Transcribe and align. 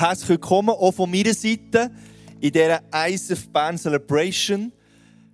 Herzlich 0.00 0.30
willkommen 0.30 0.70
auch 0.70 0.92
von 0.92 1.10
meiner 1.10 1.34
Seite 1.34 1.90
in 2.40 2.50
dieser 2.50 2.80
ISF 3.06 3.50
Band 3.50 3.78
Celebration. 3.78 4.72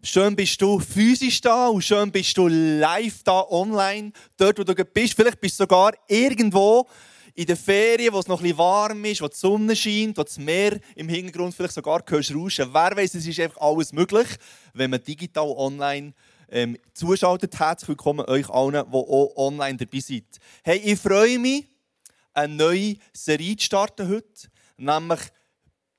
Schön 0.03 0.35
bist 0.35 0.61
du 0.61 0.81
physisch 0.81 1.41
da 1.41 1.69
und 1.69 1.83
schön 1.83 2.11
bist 2.11 2.37
du 2.37 2.48
live 2.48 3.22
da 3.22 3.44
online, 3.48 4.10
dort 4.37 4.58
wo 4.58 4.64
du 4.64 4.74
bist. 4.74 5.14
Vielleicht 5.14 5.40
bist 5.40 5.60
du 5.60 5.62
sogar 5.62 5.92
irgendwo 6.08 6.84
in 7.37 7.46
den 7.46 7.56
Ferien, 7.56 8.12
wo 8.12 8.18
es 8.18 8.26
noch 8.26 8.42
ein 8.42 8.58
warm 8.58 9.04
ist, 9.04 9.22
wo 9.22 9.29
die 9.29 9.37
Sonne 9.37 9.76
scheint, 9.76 10.18
wo 10.18 10.24
das 10.24 10.37
Meer 10.37 10.80
im 10.96 11.08
Hintergrund 11.08 11.54
vielleicht 11.54 11.74
sogar 11.74 12.03
hörst 12.04 12.35
rauschen. 12.35 12.69
Wer 12.72 12.96
weiß, 12.96 13.14
es 13.14 13.24
ist 13.24 13.38
einfach 13.38 13.60
alles 13.60 13.92
möglich, 13.92 14.26
wenn 14.74 14.90
man 14.90 15.01
digital 15.01 15.46
online 15.56 16.12
ähm, 16.48 16.77
zuschaltet. 16.92 17.56
Herzlich 17.56 17.91
willkommen 17.91 18.27
euch 18.28 18.51
allen, 18.51 18.73
die 18.73 18.96
auch 18.96 19.33
online 19.37 19.77
dabei 19.77 20.01
sind. 20.01 20.27
Hey, 20.64 20.78
ich 20.78 20.98
freue 20.98 21.38
mich, 21.38 21.66
eine 22.37 22.55
neue 22.55 22.96
Serie 23.12 23.56
zu 23.56 23.64
starten 23.64 24.09
heute, 24.09 24.51
nämlich 24.77 25.20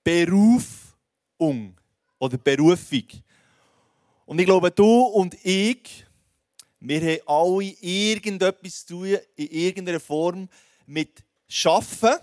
Berufung 0.03 1.75
oder 2.19 2.37
Berufung. 2.37 3.03
Und 4.25 4.39
ich 4.39 4.45
glaube, 4.45 4.71
du 4.71 5.01
und 5.03 5.35
ich, 5.45 6.05
wir 6.79 7.01
haben 7.01 7.21
alle 7.25 7.75
irgendetwas 7.81 8.85
zu 8.85 8.95
tun, 8.95 9.17
in 9.35 9.47
irgendeiner 9.47 9.99
Form 9.99 10.47
mit 10.85 11.23
Schaffen. 11.47 12.15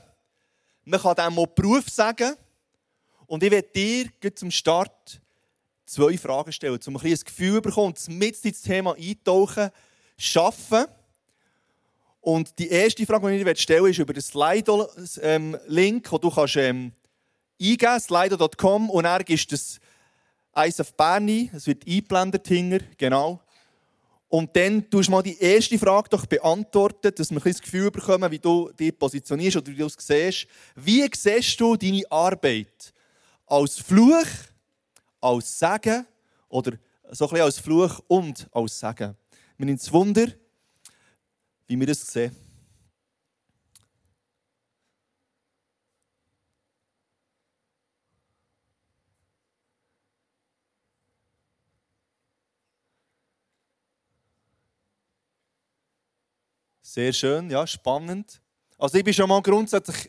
Man 0.85 1.01
kann 1.01 1.17
dem 1.17 1.39
auch 1.39 1.47
Beruf 1.47 1.89
sagen. 1.89 2.37
Und 3.27 3.43
ich 3.43 3.51
werde 3.51 3.69
dir 3.73 4.35
zum 4.35 4.51
Start 4.51 5.21
zwei 5.87 6.17
Fragen 6.19 6.53
stellen, 6.53 6.79
um 6.87 6.97
ein, 6.97 7.07
ein 7.07 7.19
Gefühl 7.25 7.57
zu 7.57 7.63
bekommen, 7.63 7.95
mit 8.09 8.45
ins 8.45 8.63
Thema 8.63 8.95
eintauchen, 8.95 9.71
Schaffen. 10.17 10.87
Und 12.25 12.59
die 12.59 12.69
erste 12.71 13.05
Frage, 13.05 13.45
die 13.45 13.51
ich 13.51 13.61
stellen 13.61 13.91
ist 13.91 13.99
über 13.99 14.15
den 14.15 14.23
Slido-Link, 14.23 15.21
ähm, 15.23 15.59
den 15.69 16.03
du 16.03 16.31
kannst, 16.31 16.57
ähm, 16.57 16.93
eingeben 17.61 17.79
kannst, 17.79 18.07
slido.com, 18.07 18.89
und 18.89 19.27
gibst 19.27 19.53
du 19.53 19.55
das 19.55 19.79
Eis 20.55 20.81
auf 20.81 20.95
Berni, 20.95 21.51
es 21.53 21.67
wird 21.67 21.87
eingeblendet 21.87 22.49
hinger, 22.49 22.79
genau. 22.97 23.43
Und 24.29 24.57
dann 24.57 24.89
tust 24.89 25.09
du 25.09 25.13
mal 25.13 25.23
die 25.23 25.39
erste 25.39 25.79
Frage 25.79 26.09
doch 26.09 26.25
beantworten, 26.25 27.13
dass 27.15 27.31
wir 27.31 27.37
ein 27.37 27.53
das 27.53 27.61
Gefühl 27.61 27.91
bekommen, 27.91 28.31
wie 28.31 28.39
du 28.39 28.71
dich 28.73 28.99
positionierst 28.99 29.59
oder 29.59 29.67
wie 29.67 29.77
du 29.77 29.85
es 29.85 29.97
siehst. 29.99 30.47
Wie 30.77 31.07
siehst 31.15 31.61
du 31.61 31.77
deine 31.77 32.11
Arbeit? 32.11 32.95
Als 33.45 33.79
Fluch, 33.81 34.25
als 35.21 35.59
Segen 35.59 36.07
oder 36.49 36.73
so 37.11 37.27
ein 37.27 37.31
bisschen 37.33 37.45
als 37.45 37.59
Fluch 37.59 38.01
und 38.09 38.49
als 38.51 38.81
Segen? 38.81 39.15
Wir 39.59 39.67
nehmen 39.67 39.79
das 39.79 39.93
Wunder, 39.93 40.29
wie 41.67 41.79
wir 41.79 41.87
das 41.87 42.01
sehen. 42.07 42.35
Sehr 56.95 57.13
schön, 57.13 57.51
ja, 57.51 57.67
spannend. 57.67 58.41
Also 58.79 58.99
ich 58.99 59.03
bin 59.03 59.13
schon 59.13 59.29
mal 59.29 59.43
grundsätzlich 59.43 60.09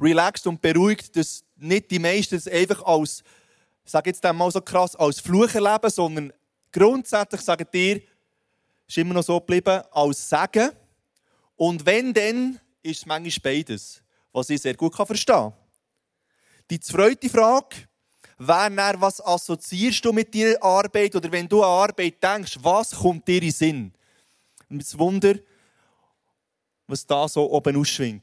relaxed 0.00 0.44
und 0.48 0.60
beruhigt, 0.60 1.14
dass 1.14 1.44
nicht 1.54 1.88
die 1.88 2.00
meisten 2.00 2.34
es 2.34 2.48
einfach 2.48 2.82
als, 2.82 3.22
sage 3.84 4.10
jetzt 4.10 4.24
mal 4.24 4.50
so 4.50 4.60
krass, 4.60 4.96
als 4.96 5.20
Fluch 5.20 5.54
erleben, 5.54 5.88
sondern 5.88 6.32
grundsätzlich 6.72 7.42
sagen 7.42 7.66
dir, 7.72 8.02
ist 8.90 8.98
immer 8.98 9.14
noch 9.14 9.22
so 9.22 9.38
geblieben, 9.38 9.82
als 9.92 10.28
Sagen. 10.28 10.70
Und 11.56 11.84
wenn, 11.86 12.12
dann 12.12 12.60
ist 12.82 12.98
es 12.98 13.06
manchmal 13.06 13.54
beides, 13.54 14.02
was 14.32 14.50
ich 14.50 14.60
sehr 14.60 14.74
gut 14.74 14.94
verstehen 14.94 15.34
kann. 15.34 15.52
Die 16.68 16.80
zweite 16.80 17.28
Frage, 17.28 17.76
wer 18.38 19.00
was 19.00 19.24
assoziierst 19.24 20.04
du 20.04 20.12
mit 20.12 20.34
deiner 20.34 20.62
Arbeit? 20.62 21.14
Oder 21.14 21.30
wenn 21.30 21.48
du 21.48 21.62
an 21.62 21.88
Arbeit 21.88 22.22
denkst, 22.22 22.58
was 22.60 22.92
kommt 22.92 23.26
dir 23.28 23.42
in 23.42 23.52
Sinn? 23.52 23.92
Und 24.68 24.82
das 24.82 24.98
Wunder, 24.98 25.34
was 26.86 27.06
da 27.06 27.28
so 27.28 27.50
oben 27.50 27.76
ausschwingt. 27.76 28.22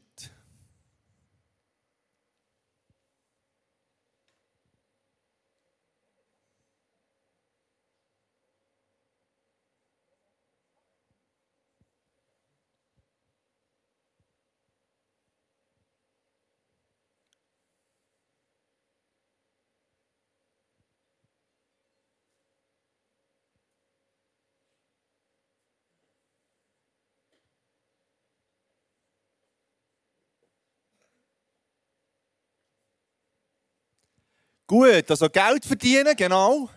Gut, 34.67 35.09
also 35.09 35.29
Geld 35.29 35.63
verdienen, 35.63 36.13
genau. 36.13 36.69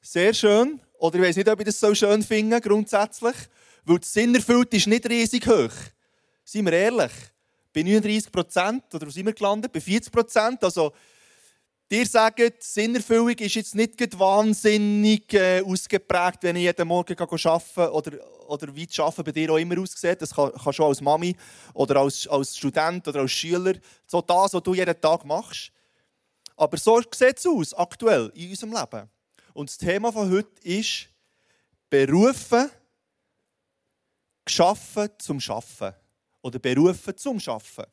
Sehr 0.00 0.34
schön. 0.34 0.80
Oder 0.98 1.20
ich 1.20 1.26
weiß 1.26 1.36
nicht, 1.36 1.48
ob 1.48 1.60
ich 1.60 1.66
das 1.66 1.78
so 1.78 1.94
schön 1.94 2.24
finde, 2.24 2.60
grundsätzlich. 2.60 3.36
Weil 3.84 4.00
das 4.00 4.12
Sinnerfüllt 4.12 4.74
ist 4.74 4.88
nicht 4.88 5.08
riesig 5.08 5.46
hoch. 5.46 5.70
Seien 6.44 6.64
wir 6.64 6.72
ehrlich. 6.72 7.12
Bei 7.72 7.84
39 7.84 8.32
Prozent, 8.32 8.82
oder 8.92 9.06
wo 9.06 9.10
sind 9.10 9.26
wir 9.26 9.32
gelandet? 9.32 9.72
Bei 9.72 9.80
40 9.80 10.12
Prozent. 10.12 10.64
Also, 10.64 10.92
dir 11.88 12.04
sagen, 12.04 12.50
Sinnerfüllung 12.58 13.28
ist 13.38 13.54
jetzt 13.54 13.76
nicht 13.76 14.18
wahnsinnig 14.18 15.32
äh, 15.34 15.62
ausgeprägt, 15.62 16.42
wenn 16.42 16.56
ich 16.56 16.62
jeden 16.62 16.88
Morgen 16.88 17.16
arbeite 17.16 17.92
oder, 17.92 18.12
oder 18.48 18.74
wie 18.74 18.86
das 18.86 18.98
Arbeiten 18.98 19.22
bei 19.22 19.30
dir 19.30 19.52
auch 19.52 19.58
immer 19.58 19.78
aussieht. 19.78 20.20
Das 20.20 20.34
kann, 20.34 20.50
kann 20.52 20.72
schon 20.72 20.86
als 20.86 21.00
Mami 21.00 21.36
oder 21.74 22.00
als, 22.00 22.26
als 22.26 22.56
Student 22.56 23.06
oder 23.06 23.20
als 23.20 23.30
Schüler. 23.30 23.74
So 24.04 24.20
das, 24.20 24.52
was 24.52 24.62
du 24.64 24.74
jeden 24.74 25.00
Tag 25.00 25.24
machst. 25.24 25.70
Aber 26.58 26.76
so 26.76 27.00
sieht 27.14 27.38
es 27.38 27.46
aus, 27.46 27.72
aktuell 27.72 28.32
in 28.34 28.50
unserem 28.50 28.72
Leben. 28.72 29.08
Und 29.54 29.70
das 29.70 29.78
Thema 29.78 30.12
von 30.12 30.28
heute 30.28 30.60
ist 30.64 31.08
berufen, 31.88 32.68
geschaffen 34.44 35.08
zum 35.18 35.38
Schaffen. 35.38 35.94
Oder 36.42 36.58
berufen 36.58 37.16
zum 37.16 37.38
Schaffen. 37.38 37.84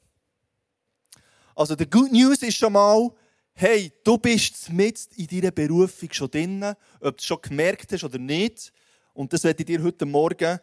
Also, 1.56 1.76
der 1.76 1.86
Good 1.86 2.12
News 2.12 2.42
ist 2.42 2.58
schon 2.58 2.74
mal, 2.74 3.12
hey, 3.54 3.94
du 4.04 4.18
bist 4.18 4.70
mit 4.72 5.10
in 5.16 5.28
deiner 5.28 5.52
Berufung 5.52 6.12
schon 6.12 6.32
drin, 6.32 6.64
ob 7.00 7.18
du 7.18 7.22
es 7.22 7.26
schon 7.26 7.42
gemerkt 7.42 7.92
hast 7.92 8.04
oder 8.04 8.18
nicht. 8.18 8.74
Und 9.14 9.32
das 9.32 9.44
werde 9.44 9.62
ich 9.62 9.68
dir 9.68 9.84
heute 9.84 10.08
Morgen 10.08 10.44
ein 10.54 10.60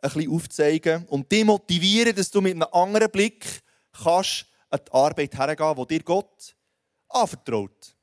bisschen 0.00 0.30
aufzeigen 0.32 1.04
und 1.08 1.30
dich 1.32 1.44
motivieren, 1.44 2.14
dass 2.14 2.30
du 2.30 2.40
mit 2.40 2.54
einem 2.54 2.68
anderen 2.72 3.10
Blick 3.10 3.44
kannst 3.92 4.46
an 4.70 4.80
die 4.86 4.92
Arbeit 4.92 5.36
hergehen, 5.36 5.76
die 5.76 5.98
dir 5.98 6.02
Gott 6.04 6.54
anvertraut. 7.08 7.94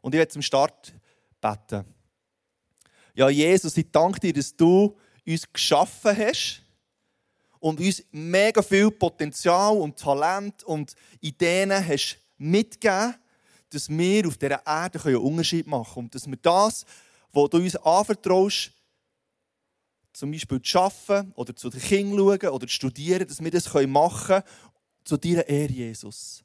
Und 0.00 0.14
ich 0.14 0.18
werde 0.18 0.32
zum 0.32 0.42
Start 0.42 0.92
beten. 1.40 1.84
Ja, 3.14 3.28
Jesus, 3.28 3.76
ich 3.76 3.90
danke 3.90 4.20
dir, 4.20 4.32
dass 4.32 4.54
du 4.56 4.96
uns 5.26 5.52
geschaffen 5.52 6.16
hast 6.16 6.62
und 7.60 7.80
uns 7.80 8.02
mega 8.10 8.60
viel 8.60 8.90
Potenzial 8.90 9.76
und 9.76 9.98
Talent 9.98 10.64
und 10.64 10.94
Ideen 11.20 11.72
hast 11.72 12.18
mitgegeben, 12.36 13.14
dass 13.70 13.88
wir 13.88 14.28
auf 14.28 14.36
dieser 14.36 14.66
Erde 14.66 15.02
einen 15.04 15.16
Unterschied 15.16 15.66
machen 15.66 15.94
können. 15.94 16.06
Und 16.06 16.14
dass 16.14 16.26
wir 16.26 16.36
das, 16.36 16.84
was 17.32 17.50
du 17.50 17.56
uns 17.56 17.76
anvertraust, 17.76 18.72
zum 20.12 20.30
Beispiel 20.30 20.62
zu 20.62 20.78
arbeiten 20.78 21.32
oder 21.32 21.56
zu 21.56 21.70
den 21.70 21.80
Kindern 21.80 22.18
schauen 22.18 22.50
oder 22.50 22.66
zu 22.66 22.74
studieren, 22.74 23.26
dass 23.26 23.42
wir 23.42 23.50
das 23.50 23.72
machen 23.86 24.26
können, 24.26 24.42
zu 25.04 25.16
deiner 25.16 25.46
Ehre, 25.48 25.72
Jesus. 25.72 26.43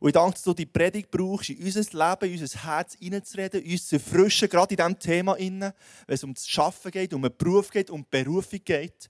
Und 0.00 0.08
ich 0.08 0.12
danke, 0.12 0.34
dass 0.34 0.42
du 0.42 0.54
die 0.54 0.66
Predigt 0.66 1.10
brauchst, 1.10 1.50
in 1.50 1.64
unser 1.64 1.80
Leben, 1.80 2.34
in 2.34 2.40
unser 2.40 2.64
Herz 2.64 2.96
hineinzureden, 2.98 3.64
uns 3.64 3.88
zu 3.88 3.96
erfrischen, 3.96 4.48
gerade 4.48 4.74
in 4.74 4.76
diesem 4.76 4.98
Thema, 4.98 5.36
wenn 5.38 5.72
es 6.06 6.24
um 6.24 6.34
das 6.34 6.48
Schaffen 6.48 6.90
geht, 6.90 7.12
um 7.12 7.24
einen 7.24 7.36
Beruf 7.36 7.70
geht, 7.70 7.90
um 7.90 8.06
Berufung 8.08 8.60
geht. 8.64 9.08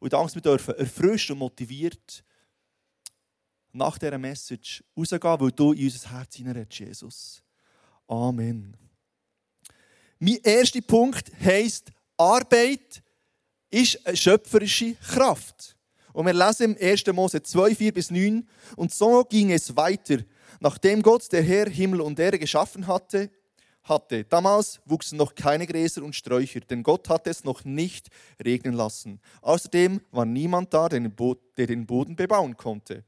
Und 0.00 0.08
ich 0.08 0.10
danke, 0.10 0.26
dass 0.26 0.34
wir 0.34 0.42
dürfen 0.42 0.74
erfrischt 0.74 1.30
und 1.30 1.38
motiviert 1.38 2.24
nach 3.72 3.98
dieser 3.98 4.18
Message 4.18 4.82
rausgehen, 4.96 5.40
weil 5.40 5.52
du 5.52 5.72
in 5.72 5.84
unser 5.84 6.10
Herz 6.10 6.36
hineinredest, 6.36 6.78
Jesus. 6.78 7.42
Amen. 8.06 8.76
Mein 10.18 10.38
erster 10.42 10.80
Punkt 10.80 11.30
heisst, 11.40 11.90
Arbeit 12.16 13.02
ist 13.70 14.06
eine 14.06 14.16
schöpferische 14.16 14.94
Kraft. 14.94 15.76
Und 16.12 16.26
wir 16.26 16.32
lesen 16.32 16.76
im 16.76 16.88
1. 16.88 17.06
Mose 17.08 17.42
2, 17.42 17.74
4 17.74 17.92
bis 17.92 18.10
9. 18.10 18.48
Und 18.76 18.94
so 18.94 19.24
ging 19.24 19.50
es 19.50 19.76
weiter. 19.76 20.18
Nachdem 20.64 21.02
Gott, 21.02 21.30
der 21.30 21.42
Herr, 21.42 21.68
Himmel 21.68 22.00
und 22.00 22.18
Erde 22.18 22.38
geschaffen 22.38 22.86
hatte, 22.86 23.28
hatte. 23.82 24.24
Damals 24.24 24.80
wuchsen 24.86 25.18
noch 25.18 25.34
keine 25.34 25.66
Gräser 25.66 26.02
und 26.02 26.16
Sträucher, 26.16 26.60
denn 26.60 26.82
Gott 26.82 27.06
hatte 27.10 27.28
es 27.28 27.44
noch 27.44 27.66
nicht 27.66 28.08
regnen 28.42 28.72
lassen. 28.72 29.20
Außerdem 29.42 30.00
war 30.10 30.24
niemand 30.24 30.72
da, 30.72 30.88
der 30.88 31.00
den 31.00 31.84
Boden 31.84 32.16
bebauen 32.16 32.56
konnte. 32.56 33.04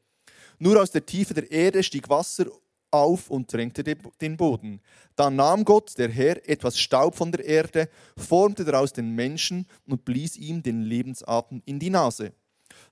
Nur 0.58 0.78
aus 0.82 0.90
der 0.90 1.06
Tiefe 1.06 1.32
der 1.32 1.50
Erde 1.50 1.82
stieg 1.82 2.10
Wasser 2.10 2.44
auf 2.90 3.30
und 3.30 3.50
drängte 3.50 3.82
den 3.82 4.36
Boden. 4.36 4.82
Da 5.14 5.30
nahm 5.30 5.64
Gott, 5.64 5.96
der 5.96 6.10
Herr, 6.10 6.46
etwas 6.46 6.78
Staub 6.78 7.16
von 7.16 7.32
der 7.32 7.42
Erde, 7.42 7.88
formte 8.18 8.66
daraus 8.66 8.92
den 8.92 9.14
Menschen 9.14 9.66
und 9.86 10.04
blies 10.04 10.36
ihm 10.36 10.62
den 10.62 10.82
Lebensatem 10.82 11.62
in 11.64 11.78
die 11.78 11.88
Nase. 11.88 12.34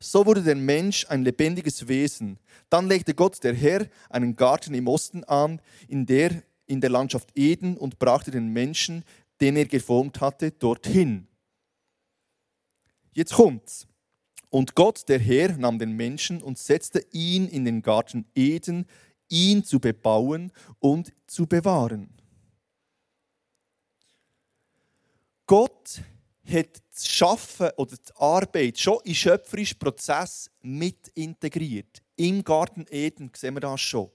So 0.01 0.27
wurde 0.27 0.43
der 0.43 0.57
Mensch 0.57 1.07
ein 1.09 1.25
lebendiges 1.25 1.89
Wesen. 1.89 2.39
Dann 2.71 2.89
legte 2.89 3.15
Gott, 3.15 3.43
der 3.45 3.55
Herr, 3.55 3.89
einen 4.11 4.37
Garten 4.37 4.75
im 4.75 4.89
Osten 4.89 5.25
an, 5.25 5.61
in 5.89 6.07
der, 6.07 6.43
in 6.67 6.81
der 6.81 6.91
Landschaft 6.91 7.31
Eden, 7.35 7.77
und 7.77 7.99
brachte 7.99 8.31
den 8.31 8.49
Menschen, 8.49 9.05
den 9.41 9.57
er 9.57 9.67
geformt 9.67 10.21
hatte, 10.21 10.51
dorthin. 10.51 11.27
Jetzt 13.13 13.33
kommt's. 13.33 13.87
Und 14.51 14.75
Gott, 14.75 15.09
der 15.09 15.19
Herr, 15.19 15.57
nahm 15.57 15.79
den 15.79 15.93
Menschen 15.93 16.41
und 16.43 16.59
setzte 16.59 17.05
ihn 17.11 17.49
in 17.49 17.65
den 17.65 17.83
Garten 17.83 18.27
Eden, 18.35 18.87
ihn 19.29 19.65
zu 19.65 19.81
bebauen 19.81 20.53
und 20.79 21.13
zu 21.27 21.47
bewahren. 21.47 22.11
Gott 25.47 26.01
hat 26.47 26.83
das 26.93 27.09
Schaffen 27.09 27.71
oder 27.77 27.97
die 27.97 28.17
Arbeit 28.17 28.79
schon 28.79 29.01
in 29.05 29.15
schöpferischen 29.15 29.79
Prozess 29.79 30.51
mit 30.61 31.09
integriert. 31.15 32.03
Im 32.17 32.45
Garten 32.45 32.87
Eden 32.91 33.31
sehen 33.35 33.55
wir 33.55 33.61
das 33.61 33.81
schon. 33.81 34.11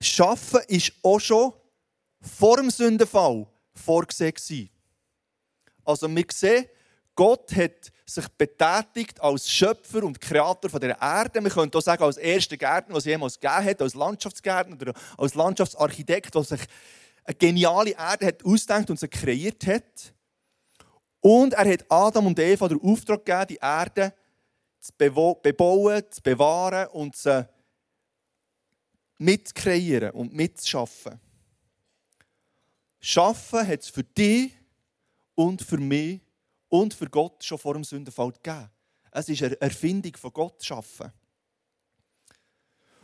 Schaffen 0.00 0.60
ist 0.68 0.92
auch 1.02 1.20
schon 1.20 1.52
vor 2.20 2.56
dem 2.56 2.70
Sündenfall 2.70 3.46
vorgesehen. 3.74 4.70
Also 5.84 6.08
wir 6.08 6.24
sehen, 6.32 6.66
Gott 7.14 7.54
hat 7.56 7.90
sich 8.06 8.28
betätigt 8.28 9.20
als 9.20 9.50
Schöpfer 9.50 10.04
und 10.04 10.20
Kreator 10.20 10.70
von 10.70 10.80
der 10.80 11.00
Erde. 11.00 11.42
Wir 11.42 11.50
können 11.50 11.72
auch 11.74 11.80
sagen, 11.80 12.02
als 12.02 12.16
erster 12.16 12.56
Gärtner, 12.56 12.94
was 12.94 13.04
es 13.04 13.10
jemals 13.10 13.40
gegeben 13.40 13.64
hat, 13.64 13.82
als 13.82 13.94
Landschaftsgärtner 13.94 14.76
oder 14.80 14.92
als 15.16 15.34
Landschaftsarchitekt, 15.34 16.34
der 16.34 16.44
sich 16.44 16.60
eine 17.24 17.34
geniale 17.34 17.90
Erde 17.90 18.26
hat 18.26 18.44
ausgedacht 18.44 18.88
und 18.90 19.00
sie 19.00 19.08
kreiert 19.08 19.66
hat. 19.66 20.14
Und 21.20 21.54
er 21.54 21.72
hat 21.72 21.84
Adam 21.88 22.26
und 22.26 22.38
Eva 22.38 22.68
den 22.68 22.80
Auftrag 22.80 23.24
gegeben, 23.24 23.46
die 23.48 23.58
Erde 23.60 24.14
zu 24.78 24.92
bebauen, 24.96 26.02
zu 26.10 26.22
bewahren 26.22 26.86
und 26.88 27.16
sie 27.16 27.48
mitkreieren 29.18 30.12
und 30.12 30.32
mitzuschaffen. 30.32 31.20
Schaffen 33.00 33.66
hat 33.66 33.82
es 33.82 33.88
für 33.88 34.04
dich 34.04 34.52
und 35.34 35.62
für 35.62 35.78
mich 35.78 36.20
und 36.68 36.94
für 36.94 37.08
Gott 37.08 37.44
schon 37.44 37.58
vor 37.58 37.74
dem 37.74 37.84
Sündenfall 37.84 38.32
gegeben. 38.32 38.70
Es 39.10 39.28
ist 39.28 39.42
eine 39.42 39.60
Erfindung 39.60 40.16
von 40.16 40.32
Gott 40.32 40.64
schaffen. 40.64 41.12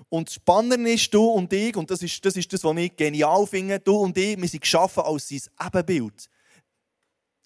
Und 0.08 0.28
das 0.28 0.34
Spannende 0.34 0.92
ist, 0.92 1.12
du 1.12 1.24
und 1.24 1.52
ich, 1.52 1.74
und 1.76 1.90
das 1.90 2.02
ist, 2.02 2.24
das 2.24 2.36
ist 2.36 2.52
das, 2.52 2.62
was 2.62 2.76
ich 2.76 2.94
genial 2.94 3.46
finde, 3.46 3.80
du 3.80 3.96
und 3.96 4.16
ich, 4.16 4.40
wir 4.40 4.48
sind 4.48 4.60
geschaffen 4.60 5.02
als 5.02 5.28
sein 5.28 5.40
Ebenbild. 5.66 6.28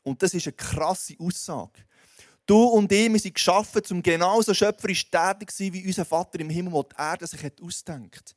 Und 0.08 0.22
das 0.22 0.34
ist 0.34 0.46
eine 0.46 0.54
krasse 0.54 1.14
Aussage. 1.18 1.84
Du 2.46 2.64
und 2.64 2.90
ich, 2.90 3.12
wir 3.12 3.20
sind 3.20 3.34
geschaffen, 3.34 3.82
um 3.90 4.02
genauso 4.02 4.54
schöpferisch 4.54 5.10
tätig 5.10 5.50
zu 5.50 5.64
sein, 5.64 5.72
wie 5.74 5.86
unser 5.86 6.04
Vater 6.04 6.40
im 6.40 6.48
Himmel, 6.48 6.72
der 6.72 6.82
die 6.84 6.96
Erde 6.98 7.26
sich 7.26 7.42
hat 7.42 7.60
ausdenkt. 7.62 8.34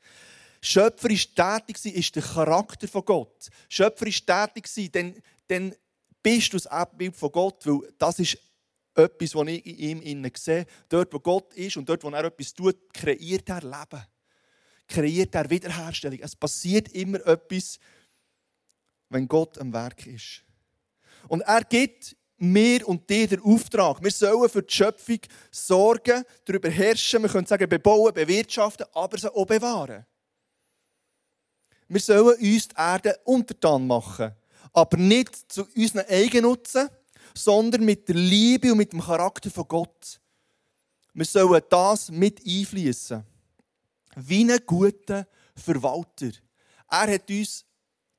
Schöpferisch 0.62 1.33
tätig 1.33 1.77
sein 1.77 1.94
ist 1.94 2.15
der 2.15 2.23
Charakter 2.23 2.88
von 2.88 3.06
Gott. 3.06 3.50
Schöpferisch 3.69 4.25
tätig 4.25 4.68
sein, 4.68 4.89
dann, 4.91 5.15
dann 5.47 5.75
bist 6.21 6.51
du 6.53 6.57
das 6.57 6.68
Abbild 6.68 7.15
von 7.15 7.31
Gott, 7.31 7.65
weil 7.65 7.94
das 7.97 8.19
ist 8.19 8.38
etwas, 8.95 9.33
was 9.33 9.47
ich 9.47 9.65
in 9.65 9.77
ihm 9.77 10.01
innen 10.01 10.31
sehe. 10.35 10.65
Dort, 10.89 11.13
wo 11.13 11.19
Gott 11.19 11.53
ist 11.53 11.77
und 11.77 11.88
dort, 11.88 12.03
wo 12.03 12.09
er 12.09 12.25
etwas 12.25 12.53
tut, 12.53 12.94
kreiert 12.94 13.47
er 13.50 13.62
Leben. 13.62 14.06
Kreiert 14.88 15.33
er 15.35 15.50
Wiederherstellung. 15.50 16.19
Es 16.21 16.35
passiert 16.35 16.89
immer 16.89 17.25
etwas, 17.25 17.79
wenn 19.09 19.27
Gott 19.27 19.57
am 19.57 19.71
Werk 19.73 20.06
ist. 20.06 20.44
Und 21.27 21.41
er 21.41 21.63
gibt 21.63 22.15
mir 22.38 22.88
und 22.88 23.09
dir 23.09 23.27
den 23.27 23.41
Auftrag. 23.41 24.03
Wir 24.03 24.12
sollen 24.12 24.50
für 24.50 24.63
die 24.63 24.73
Schöpfung 24.73 25.19
sorgen, 25.51 26.23
darüber 26.45 26.69
herrschen, 26.69 27.21
wir 27.21 27.29
können 27.29 27.45
sagen, 27.45 27.69
bebauen, 27.69 28.13
bewirtschaften, 28.13 28.88
aber 28.94 29.18
sie 29.18 29.33
auch 29.33 29.45
bewahren. 29.45 30.06
Wir 31.88 32.00
sollen 32.00 32.38
uns 32.39 32.68
die 32.68 32.75
Erde 32.75 33.19
untertan 33.25 33.85
machen 33.85 34.33
aber 34.73 34.97
nicht 34.97 35.51
zu 35.51 35.68
unseren 35.75 36.06
Eigennutzen, 36.07 36.89
sondern 37.35 37.83
mit 37.85 38.07
der 38.07 38.15
Liebe 38.15 38.71
und 38.71 38.77
mit 38.77 38.94
dem 38.94 39.01
Charakter 39.01 39.50
von 39.51 39.68
Gott. 39.68 40.19
Wir 41.13 41.25
sollen 41.25 41.62
das 41.69 42.09
mit 42.09 42.41
einfließen. 42.45 43.23
Wie 44.15 44.51
ein 44.51 44.59
guter 44.65 45.27
Verwalter. 45.56 46.31
Er 46.89 47.13
hat 47.13 47.29
uns 47.29 47.65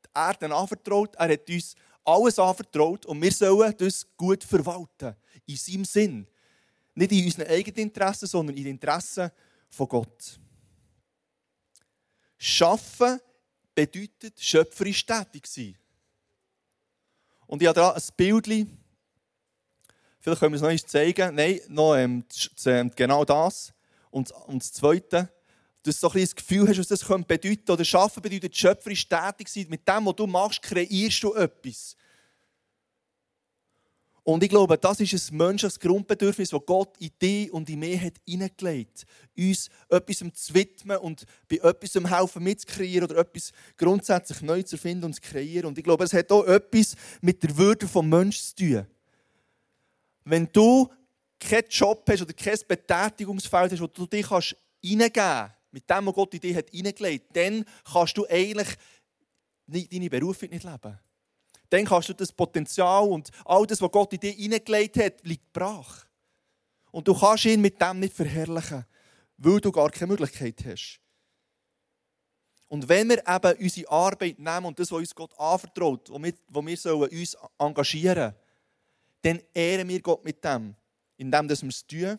die 0.04 0.10
Erde 0.14 0.54
anvertraut, 0.54 1.14
er 1.16 1.32
hat 1.32 1.48
uns 1.48 1.74
alles 2.04 2.38
anvertraut 2.38 3.06
und 3.06 3.20
wir 3.22 3.32
sollen 3.32 3.74
das 3.76 4.06
gut 4.16 4.44
verwalten. 4.44 5.16
In 5.46 5.56
seinem 5.56 5.84
Sinn. 5.84 6.26
Nicht 6.94 7.12
in 7.12 7.24
unseren 7.24 7.46
eigenen 7.46 7.88
Interessen, 7.88 8.26
sondern 8.26 8.56
in 8.56 8.64
den 8.64 8.72
Interessen 8.72 9.30
von 9.70 9.88
Gott. 9.88 10.38
Schaffen 12.36 13.20
bedeutet 13.74 14.38
schöpferisch 14.38 15.06
tätig 15.06 15.46
sein. 15.46 15.78
Und 17.46 17.62
ich 17.62 17.68
habe 17.68 17.80
da 17.80 17.92
ein 17.92 18.02
Bild. 18.16 18.46
Vielleicht 18.46 20.40
können 20.40 20.52
wir 20.52 20.56
es 20.56 20.62
noch 20.62 20.68
einmal 20.68 20.80
zeigen. 20.80 21.34
Nein, 21.34 21.60
noch 21.68 21.94
ähm, 21.96 22.24
ähm, 22.66 22.90
genau 22.94 23.24
das. 23.24 23.72
Und, 24.10 24.30
und 24.30 24.62
das 24.62 24.72
Zweite, 24.72 25.32
dass 25.82 25.98
du 25.98 26.08
so 26.08 26.12
ein 26.12 26.20
das 26.20 26.34
Gefühl 26.34 26.68
hast, 26.68 26.78
was 26.78 26.88
das 26.88 27.00
bedeuten 27.00 27.26
könnte. 27.26 27.72
Oder 27.72 27.84
Schaffen 27.84 28.22
bedeutet 28.22 28.56
schöpferisch 28.56 29.08
tätig 29.08 29.48
sein. 29.48 29.66
Mit 29.68 29.86
dem, 29.86 30.06
was 30.06 30.16
du 30.16 30.26
machst, 30.26 30.62
kreierst 30.62 31.22
du 31.22 31.34
etwas. 31.34 31.96
Und 34.24 34.44
ich 34.44 34.48
glaube, 34.48 34.78
das 34.78 35.00
ist 35.00 35.32
ein 35.32 35.36
menschliches 35.36 35.80
Grundbedürfnis, 35.80 36.50
das 36.50 36.60
Gott 36.64 36.96
in 36.98 37.10
dich 37.20 37.52
und 37.52 37.68
in 37.68 37.80
mich 37.80 38.00
hat 38.00 38.14
hineingelegt 38.24 39.00
hat. 39.00 39.08
Uns 39.36 39.68
etwas 39.88 40.18
zu 40.18 40.54
widmen 40.54 40.96
und 40.98 41.24
bei 41.48 41.56
etwas 41.56 41.94
helfen 41.94 42.44
mitzukreieren 42.44 43.10
oder 43.10 43.20
etwas 43.20 43.50
grundsätzlich 43.76 44.40
neu 44.42 44.62
zu 44.62 44.78
finden 44.78 45.06
und 45.06 45.14
zu 45.14 45.20
kreieren. 45.20 45.66
Und 45.66 45.78
ich 45.78 45.82
glaube, 45.82 46.04
es 46.04 46.12
hat 46.12 46.30
auch 46.30 46.44
etwas 46.44 46.94
mit 47.20 47.42
der 47.42 47.56
Würde 47.56 47.86
des 47.86 48.02
Menschen 48.02 48.44
zu 48.44 48.54
tun. 48.54 48.86
Wenn 50.24 50.48
du 50.52 50.88
keinen 51.40 51.68
Job 51.68 52.04
hast 52.08 52.22
oder 52.22 52.32
kein 52.32 52.58
Betätigungsfeld 52.68 53.72
hast, 53.72 53.80
wo 53.80 53.88
du 53.88 54.06
dich 54.06 54.28
hineingeben 54.28 55.12
kannst, 55.12 55.61
mit 55.72 55.88
dem, 55.88 56.06
was 56.06 56.14
Gott 56.14 56.34
in 56.34 56.40
dich 56.40 56.56
hat 56.56 56.70
dann 57.32 57.64
kannst 57.90 58.16
du 58.16 58.26
eigentlich 58.28 58.68
deine 59.66 60.10
Berufung 60.10 60.50
nicht 60.50 60.64
leben 60.64 60.98
dann 61.72 61.86
kannst 61.86 62.10
du 62.10 62.12
das 62.12 62.30
Potenzial 62.30 63.08
und 63.08 63.30
all 63.46 63.66
das, 63.66 63.80
was 63.80 63.90
Gott 63.90 64.12
in 64.12 64.20
dir 64.20 64.32
hineingelegt 64.32 64.98
hat, 64.98 65.26
liegt 65.26 65.54
brach. 65.54 66.04
Und 66.90 67.08
du 67.08 67.18
kannst 67.18 67.46
ihn 67.46 67.62
mit 67.62 67.80
dem 67.80 67.98
nicht 67.98 68.12
verherrlichen, 68.12 68.84
weil 69.38 69.58
du 69.58 69.72
gar 69.72 69.88
keine 69.90 70.08
Möglichkeit 70.08 70.62
hast. 70.66 71.00
Und 72.68 72.86
wenn 72.90 73.08
wir 73.08 73.26
eben 73.26 73.58
unsere 73.58 73.90
Arbeit 73.90 74.38
nehmen 74.38 74.66
und 74.66 74.78
das, 74.78 74.92
was 74.92 74.98
uns 74.98 75.14
Gott 75.14 75.32
anvertraut, 75.38 76.10
wo 76.10 76.22
wir, 76.22 76.34
wo 76.48 76.64
wir 76.64 76.76
sollen 76.76 77.08
uns 77.08 77.36
engagieren 77.58 78.34
dann 79.22 79.40
ehren 79.54 79.88
wir 79.88 80.02
Gott 80.02 80.24
mit 80.24 80.44
dem, 80.44 80.74
indem 81.16 81.48
wir 81.48 81.68
es 81.68 81.86
tun. 81.86 82.18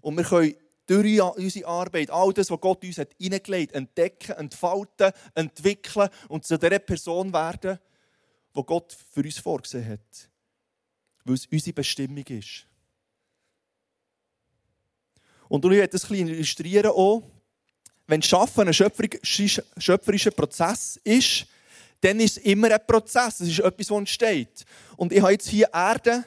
Und 0.00 0.16
wir 0.16 0.24
können 0.24 0.54
durch 0.86 1.20
unsere 1.20 1.66
Arbeit 1.66 2.10
all 2.10 2.32
das, 2.32 2.50
was 2.50 2.60
Gott 2.60 2.84
uns 2.84 2.98
hat 2.98 3.10
hineingelegt 3.18 3.72
entdecken, 3.74 4.32
entfalten, 4.32 5.12
entwickeln 5.34 6.08
und 6.28 6.44
zu 6.44 6.58
dieser 6.58 6.78
Person 6.78 7.32
werden, 7.32 7.78
wo 8.54 8.62
Gott 8.62 8.96
für 9.10 9.22
uns 9.22 9.38
vorgesehen 9.38 9.88
hat. 9.88 10.30
Weil 11.24 11.34
es 11.34 11.46
unsere 11.46 11.74
Bestimmung 11.74 12.24
ist. 12.26 12.66
Und 15.48 15.64
ich 15.64 15.70
werde 15.70 15.88
das 15.88 16.04
ein 16.04 16.08
bisschen 16.08 16.28
illustrieren 16.28 16.90
auch. 16.90 17.22
Wenn 18.06 18.22
Schaffen 18.22 18.68
ein 18.68 18.74
schöpferischer 18.74 20.30
Prozess 20.30 21.00
ist, 21.02 21.46
dann 22.00 22.20
ist 22.20 22.36
es 22.36 22.44
immer 22.44 22.70
ein 22.70 22.86
Prozess. 22.86 23.40
Es 23.40 23.48
ist 23.48 23.58
etwas, 23.58 23.88
das 23.88 23.96
entsteht. 23.96 24.64
Und 24.96 25.12
ich 25.12 25.20
habe 25.20 25.32
jetzt 25.32 25.48
hier 25.48 25.68
Erde, 25.72 26.24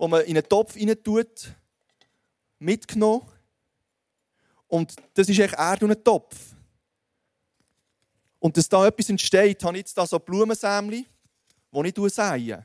die 0.00 0.08
man 0.08 0.22
in 0.22 0.36
einen 0.36 0.48
Topf 0.48 0.76
rein 0.76 0.94
tut, 1.02 1.50
mitgenommen. 2.58 3.26
Und 4.68 4.94
das 5.14 5.28
ist 5.28 5.38
eigentlich 5.38 5.58
Erde 5.58 5.84
und 5.84 5.92
ein 5.92 6.04
Topf. 6.04 6.54
Und 8.38 8.56
dass 8.56 8.68
da 8.68 8.86
etwas 8.86 9.08
entsteht, 9.08 9.62
habe 9.64 9.76
ich 9.76 9.80
jetzt 9.80 9.96
da 9.96 10.06
so 10.06 10.18
Blumensämchen 10.18 11.06
die 11.72 12.06
ich 12.06 12.14
sähe. 12.14 12.64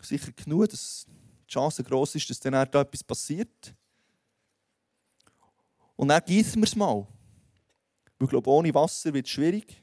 Sicher 0.00 0.32
genug, 0.32 0.68
dass 0.68 1.06
die 1.06 1.52
Chance 1.52 1.82
gross 1.82 2.14
ist, 2.14 2.28
dass 2.28 2.40
dann 2.40 2.52
da 2.52 2.82
etwas 2.82 3.02
passiert. 3.02 3.74
Und 5.96 6.08
dann 6.08 6.22
gießen 6.24 6.60
wir 6.60 6.66
es 6.66 6.76
mal. 6.76 7.06
ich 8.20 8.28
glaube, 8.28 8.50
ohne 8.50 8.74
Wasser 8.74 9.14
wird 9.14 9.26
es 9.26 9.32
schwierig. 9.32 9.82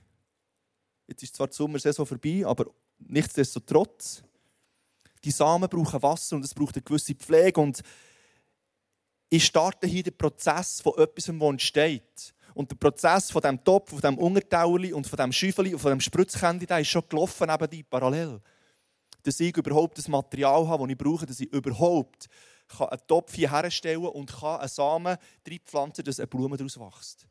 Jetzt 1.08 1.24
ist 1.24 1.36
zwar 1.36 1.48
die 1.48 1.56
Sommersaison 1.56 2.06
vorbei, 2.06 2.44
aber 2.46 2.68
nichtsdestotrotz. 3.00 4.24
Die 5.24 5.32
Samen 5.32 5.70
brauchen 5.70 6.02
Wasser 6.02 6.36
und 6.36 6.46
es 6.46 6.54
braucht 6.54 6.76
eine 6.76 6.84
gewisse 6.84 7.14
Pflege. 7.16 7.60
Und 7.60 7.82
ich 9.30 9.46
starte 9.46 9.88
hier 9.88 10.04
den 10.04 10.18
Prozess 10.18 10.82
von 10.82 10.94
etwas, 10.98 11.26
das 11.26 11.36
entsteht. 11.36 12.34
Und 12.54 12.70
der 12.70 12.76
Prozess 12.76 13.32
von 13.32 13.42
diesem 13.42 13.64
Topf, 13.64 13.92
von 13.92 14.02
diesem 14.02 14.18
Untertauerli 14.18 14.94
und 14.94 15.08
von 15.08 15.18
diesem 15.18 15.32
Schäufeli 15.32 15.74
und 15.74 15.80
von 15.80 15.92
diesem 15.92 16.02
Spritzkändi, 16.02 16.66
ist 16.66 16.88
schon 16.88 17.08
gelaufen 17.08 17.48
neben 17.48 17.70
die 17.70 17.84
parallel. 17.84 18.42
Dass 19.24 19.40
ich 19.40 19.56
überhaupt 19.56 19.98
das 19.98 20.08
Material 20.08 20.68
habe, 20.68 20.84
das 20.84 20.92
ich 20.92 20.98
brauche, 20.98 21.26
dass 21.26 21.40
ich 21.40 21.54
überhaupt 21.54 22.28
einen 22.80 23.08
Topf 23.08 23.34
hier 23.36 23.52
herstellen 23.52 24.06
und 24.06 24.32
kann 24.32 24.60
einen 24.60 24.68
Samen 24.68 25.18
reinpflanzen, 25.48 26.04
dass 26.04 26.20
eine 26.20 26.28
Blume 26.28 26.58
daraus 26.58 26.80
wächst. 26.80 27.28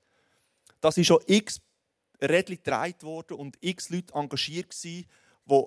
Das 0.81 0.97
ist 0.97 1.07
schon 1.07 1.21
x 1.27 1.61
Rädchen 2.23 2.57
gedreht 2.57 3.03
worden 3.03 3.39
und 3.39 3.57
x 3.61 3.89
Leute 3.91 4.15
engagiert 4.15 4.75
waren, 4.75 5.05
die 5.47 5.67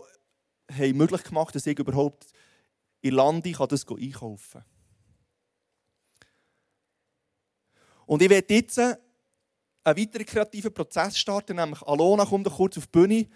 möglich 0.94 1.24
gemacht 1.24 1.48
haben, 1.48 1.54
dass 1.54 1.68
ich 1.68 1.80
überhaupt 1.80 2.26
in 3.02 3.16
Lande 3.16 3.52
das 3.52 3.88
einkaufen 3.88 4.62
kann. 4.62 4.66
Und 8.06 8.22
ich 8.22 8.30
werde 8.30 8.54
jetzt 8.54 8.80
einen 8.80 8.98
weiteren 9.84 10.26
kreativen 10.26 10.74
Prozess 10.74 11.18
starten, 11.18 11.56
nämlich 11.56 11.82
Alona 11.84 12.26
kommt 12.26 12.50
kurz 12.50 12.78
auf 12.78 12.88
die 12.88 12.92
Bühne. 12.92 13.28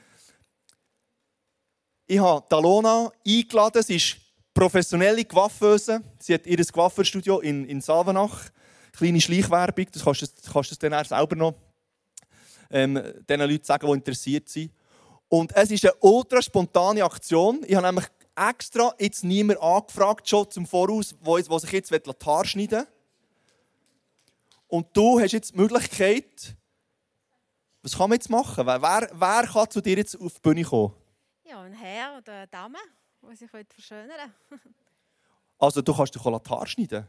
Ich 2.05 2.19
habe 2.19 2.55
Alona 2.55 3.11
eingeladen, 3.25 3.83
sie 3.83 3.95
ist 3.97 4.17
professionelle 4.53 5.25
Coiffeuse. 5.25 6.01
Sie 6.19 6.33
hat 6.33 6.47
ihr 6.47 6.63
Coiffeurstudio 6.65 7.39
in, 7.39 7.65
in 7.65 7.81
Savenach. 7.81 8.49
Kleine 8.91 9.21
Schleichwerbung, 9.21 9.85
das 9.91 10.03
kannst 10.03 10.21
du, 10.21 10.51
kannst 10.51 10.71
du 10.71 10.89
dann 10.89 11.05
selber 11.05 11.35
noch 11.35 11.53
ähm, 12.71 12.99
den 13.29 13.39
Leuten 13.39 13.63
sagen, 13.63 13.85
die 13.85 13.93
interessiert 13.93 14.49
sind. 14.49 14.71
Und 15.29 15.55
es 15.55 15.71
ist 15.71 15.85
eine 15.85 15.93
ultra 15.99 16.41
spontane 16.41 17.03
Aktion. 17.03 17.63
Ich 17.67 17.75
habe 17.75 17.85
nämlich 17.85 18.05
extra 18.35 18.93
jetzt 18.99 19.23
niemand 19.23 19.59
angefragt, 19.59 20.29
schon 20.29 20.49
zum 20.49 20.65
Voraus, 20.65 21.15
wo, 21.19 21.37
wo 21.37 21.59
sich 21.59 21.71
jetzt 21.71 21.91
die 21.91 22.25
Haare 22.25 22.45
schneiden 22.45 22.79
will. 22.79 22.87
Und 24.67 24.87
du 24.95 25.19
hast 25.19 25.31
jetzt 25.31 25.53
die 25.53 25.57
Möglichkeit, 25.57 26.55
was 27.81 27.93
kann 27.93 28.09
man 28.09 28.17
jetzt 28.17 28.29
machen? 28.29 28.65
Wer, 28.65 29.09
wer 29.13 29.47
kann 29.47 29.69
zu 29.69 29.81
dir 29.81 29.97
jetzt 29.97 30.19
auf 30.19 30.33
die 30.33 30.41
Bühne 30.41 30.63
kommen? 30.63 30.93
Ja, 31.45 31.61
ein 31.61 31.73
Herr 31.73 32.17
oder 32.17 32.33
eine 32.33 32.47
Dame, 32.47 32.77
die 33.29 33.35
sich 33.35 33.49
verschönern 33.49 34.33
Also 35.59 35.81
du 35.81 35.95
kannst 35.95 36.13
dich 36.13 36.21
die 36.21 36.49
Haare 36.49 36.67
schneiden. 36.67 37.07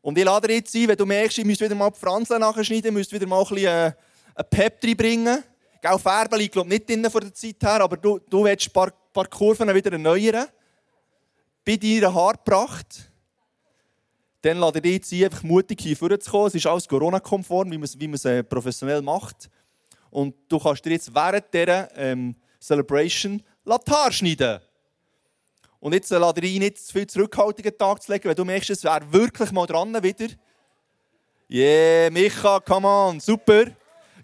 Und 0.00 0.16
ich 0.18 0.24
lade 0.24 0.48
dir 0.48 0.54
jetzt 0.54 0.74
ein, 0.74 0.88
wenn 0.88 0.96
du 0.96 1.06
merkst, 1.06 1.38
ich 1.38 1.44
müsste 1.44 1.64
wieder 1.64 1.74
mal 1.74 1.90
die 1.90 1.98
Franzle 1.98 2.38
nachschneiden, 2.38 2.92
müsste 2.94 3.14
wieder 3.14 3.26
mal 3.26 3.42
ein 3.42 3.48
bisschen 3.48 3.66
äh, 3.66 3.92
ein 4.34 4.44
Pep 4.50 4.82
reinbringen. 4.82 5.44
Gell, 5.80 5.98
Färben 5.98 6.38
liegt 6.38 6.52
glaube 6.52 6.68
nicht 6.68 6.88
drin 6.88 7.08
von 7.10 7.20
der 7.20 7.34
Zeit 7.34 7.62
her, 7.62 7.80
aber 7.80 7.96
du, 7.96 8.18
du 8.18 8.44
willst 8.44 8.68
ein 8.68 8.72
paar, 8.72 8.90
paar 9.12 9.26
Kurven 9.26 9.72
wieder 9.74 9.92
erneuern. 9.92 10.46
Bei 11.64 11.76
deiner 11.76 12.14
Haarpracht. 12.14 13.10
Dann 14.42 14.58
lade 14.58 14.78
ich 14.78 14.82
dich 14.82 14.92
jetzt 14.92 15.12
ein, 15.12 15.24
einfach 15.24 15.42
mutig 15.42 15.80
hier 15.80 15.96
vorzukommen. 15.96 16.46
Es 16.48 16.54
ist 16.54 16.66
alles 16.66 16.86
Corona-konform, 16.86 17.70
wie 17.70 17.78
man 17.78 17.84
es, 17.84 17.98
wie 17.98 18.28
äh, 18.28 18.42
professionell 18.44 19.02
macht. 19.02 19.50
Und 20.10 20.34
du 20.48 20.58
kannst 20.58 20.84
dir 20.84 20.90
jetzt 20.90 21.12
während 21.12 21.52
dieser 21.52 21.96
ähm, 21.96 22.36
Celebration 22.60 23.42
Latar 23.64 24.12
schneiden. 24.12 24.60
Und 25.80 25.94
jetzt 25.94 26.10
äh, 26.10 26.18
lade 26.18 26.40
ich 26.40 26.54
ihn 26.54 26.62
nicht 26.62 26.78
zu 26.78 26.92
viel 26.92 27.06
zurückhaltigen 27.06 27.76
Tag 27.76 28.02
zu 28.02 28.12
legen, 28.12 28.28
weil 28.28 28.34
du 28.34 28.44
merkst, 28.44 28.70
es 28.70 28.84
wäre 28.84 29.12
wirklich 29.12 29.50
mal 29.52 29.66
dran 29.66 30.02
wieder. 30.02 30.28
Yeah, 31.50 32.10
Micha, 32.10 32.60
come 32.60 32.88
on, 32.88 33.20
super. 33.20 33.66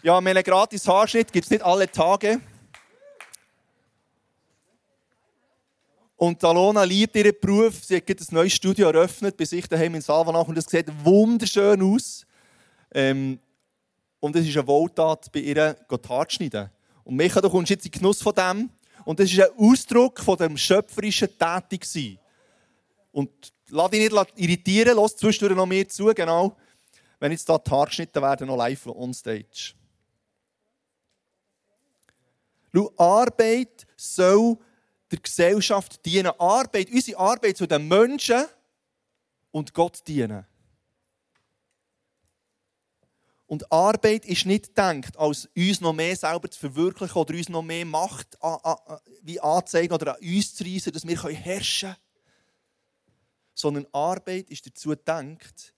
Ja, 0.05 0.17
einen 0.17 0.43
gratis 0.43 0.85
Haarschnitt 0.85 1.31
gibt 1.31 1.45
es 1.45 1.49
nicht 1.49 1.63
alle 1.63 1.89
Tage. 1.89 2.41
Und 6.17 6.43
Alona 6.43 6.83
liebt 6.83 7.15
ihren 7.15 7.33
Beruf. 7.39 7.85
Sie 7.85 7.95
hat 7.95 8.09
ein 8.09 8.17
neues 8.31 8.51
Studio 8.51 8.89
eröffnet 8.89 9.37
bei 9.37 9.45
sich 9.45 9.65
daheim 9.65 9.95
in 9.95 10.01
Salvanach 10.01 10.45
und 10.45 10.57
es 10.57 10.65
sieht 10.65 10.87
wunderschön 11.05 11.81
aus. 11.81 12.25
Ähm, 12.93 13.39
und 14.19 14.35
es 14.35 14.45
ist 14.45 14.57
eine 14.57 14.67
Wohltat, 14.67 15.31
bei 15.31 15.39
ihr 15.39 15.73
die 15.73 16.09
Haare 16.09 16.29
schneiden. 16.29 16.69
Und 17.05 17.15
Micha, 17.15 17.39
du 17.39 17.49
kommst 17.49 17.69
jetzt 17.69 17.85
in 17.85 17.91
den 17.93 17.99
Genuss 17.99 18.21
von 18.21 18.35
dem. 18.35 18.69
Und 19.05 19.21
das 19.21 19.31
ist 19.31 19.39
ein 19.39 19.57
Ausdruck 19.57 20.19
von 20.19 20.35
dem 20.35 20.57
schöpferischen 20.57 21.29
Tätigsein. 21.39 22.19
Und 23.13 23.31
lass 23.69 23.91
dich 23.91 24.11
nicht 24.11 24.33
irritieren, 24.35 24.97
lass 24.97 25.15
zwischendurch 25.15 25.55
noch 25.55 25.65
mehr 25.65 25.87
zu, 25.87 26.07
genau. 26.07 26.57
Wenn 27.21 27.31
jetzt 27.31 27.47
da 27.47 27.57
die 27.57 27.71
Haare 27.71 27.85
geschnitten 27.85 28.21
werden, 28.21 28.47
noch 28.47 28.57
live 28.57 28.87
on 28.87 29.13
stage. 29.13 29.75
Arbeit 32.97 33.85
soll 33.95 34.57
der 35.11 35.19
Gesellschaft 35.19 36.03
dienen. 36.05 36.31
Arbeit, 36.39 36.89
unsere 36.89 37.19
Arbeit 37.19 37.57
zu 37.57 37.67
den 37.67 37.87
Menschen 37.87 38.45
und 39.51 39.73
Gott 39.73 40.07
dienen. 40.07 40.45
Und 43.45 43.71
Arbeit 43.71 44.25
ist 44.25 44.47
nicht 44.47 44.69
gedacht, 44.69 45.15
als 45.15 45.47
uns 45.55 45.79
noch 45.79 45.93
mehr 45.93 46.15
selber 46.15 46.49
zu 46.49 46.59
verwirklichen 46.59 47.15
oder 47.15 47.35
uns 47.35 47.49
noch 47.49 47.61
mehr 47.61 47.85
Macht 47.85 48.35
wie 49.21 49.39
anzeigen 49.39 49.93
oder 49.93 50.15
an 50.15 50.23
uns 50.23 50.55
zu 50.55 50.63
reissen, 50.63 50.91
dass 50.91 51.07
wir 51.07 51.21
herrschen 51.21 51.89
können. 51.89 52.01
Sondern 53.53 53.85
Arbeit 53.91 54.49
ist 54.49 54.65
dazu 54.65 54.89
gedacht, 54.89 55.75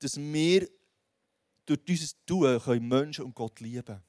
dass 0.00 0.16
wir 0.16 0.68
durch 1.66 1.84
dieses 1.84 2.16
Tun 2.26 2.60
Menschen 2.80 3.26
und 3.26 3.34
Gott 3.36 3.60
lieben 3.60 3.84
können. 3.84 4.02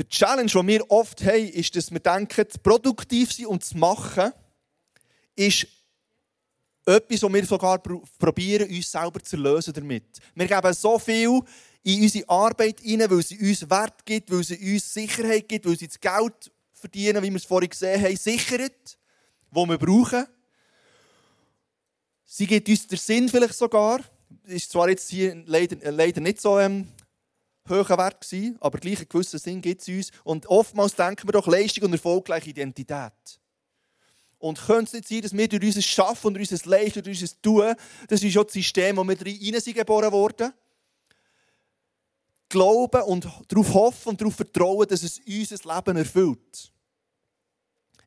Der 0.00 0.08
Challenge, 0.08 0.50
den 0.50 0.66
wir 0.66 0.90
oft 0.90 1.22
haben, 1.26 1.50
ist, 1.50 1.76
dass 1.76 1.90
wir 1.90 2.00
denken, 2.00 2.46
produktiv 2.62 3.34
sein 3.34 3.44
und 3.44 3.62
zu 3.62 3.76
machen, 3.76 4.32
ist 5.36 5.66
etwas, 6.86 7.22
was 7.22 7.32
wir 7.34 7.44
sogar 7.44 7.78
probieren, 7.78 8.70
uns 8.70 8.90
selber 8.90 9.22
zu 9.22 9.36
lösen 9.36 9.74
damit. 9.74 10.04
Wir 10.34 10.46
geben 10.46 10.72
so 10.72 10.98
viel 10.98 11.42
in 11.82 12.00
unsere 12.00 12.26
Arbeit 12.30 12.80
hinein, 12.80 13.10
weil 13.10 13.22
sie 13.22 13.38
uns 13.46 13.68
Wert 13.68 14.06
gibt, 14.06 14.30
weil 14.30 14.42
sie 14.42 14.72
uns 14.72 14.90
Sicherheit 14.90 15.46
gibt, 15.46 15.66
weil 15.66 15.78
sie 15.78 15.88
das 15.88 16.00
Geld 16.00 16.50
verdienen, 16.72 17.22
wie 17.22 17.28
wir 17.28 17.36
es 17.36 17.44
vorhin 17.44 17.68
gesehen 17.68 18.02
haben, 18.02 18.16
sichert, 18.16 18.98
das 19.52 19.68
wir 19.68 19.76
brauchen. 19.76 20.26
Sie 22.24 22.46
gibt 22.46 22.70
uns 22.70 22.86
den 22.86 22.98
Sinn 22.98 23.28
vielleicht 23.28 23.52
sogar. 23.52 24.00
Ist 24.44 24.70
zwar 24.70 24.88
jetzt 24.88 25.10
hier 25.10 25.42
leider, 25.44 25.92
leider 25.92 26.22
nicht 26.22 26.40
so 26.40 26.58
ähm, 26.58 26.88
hoher 27.70 27.88
Wert 27.96 28.20
gewesen, 28.20 28.58
aber 28.60 28.78
gleich 28.78 28.98
einen 28.98 29.08
gewissen 29.08 29.38
Sinn 29.38 29.60
gibt 29.60 29.82
es 29.82 29.88
uns. 29.88 30.10
Und 30.24 30.46
oftmals 30.46 30.94
denken 30.94 31.28
wir 31.28 31.32
doch 31.32 31.46
Leistung 31.46 31.84
und 31.84 31.92
Erfolg 31.92 32.26
gleich 32.26 32.46
Identität. 32.46 33.12
Und 34.38 34.60
könnte 34.60 34.84
es 34.84 34.92
nicht 34.92 35.08
sein, 35.08 35.22
dass 35.22 35.36
wir 35.36 35.48
durch 35.48 35.64
unser 35.64 35.82
Schaffen 35.82 36.28
und 36.28 36.34
durch 36.34 36.50
unser 36.50 36.68
Leisten, 36.68 37.02
durch 37.02 37.20
unser 37.20 37.42
Tun, 37.42 37.74
das 38.08 38.22
ist 38.22 38.34
ja 38.34 38.42
das 38.42 38.52
System, 38.52 38.96
wo 38.96 39.04
wir 39.04 39.20
rein 39.20 39.60
sind 39.60 39.76
geboren 39.76 40.12
wurden, 40.12 40.52
glauben 42.48 43.02
und 43.02 43.28
darauf 43.48 43.74
hoffen 43.74 44.08
und 44.10 44.20
darauf 44.20 44.34
vertrauen, 44.34 44.88
dass 44.88 45.02
es 45.02 45.20
unser 45.26 45.74
Leben 45.74 45.96
erfüllt. 45.96 46.72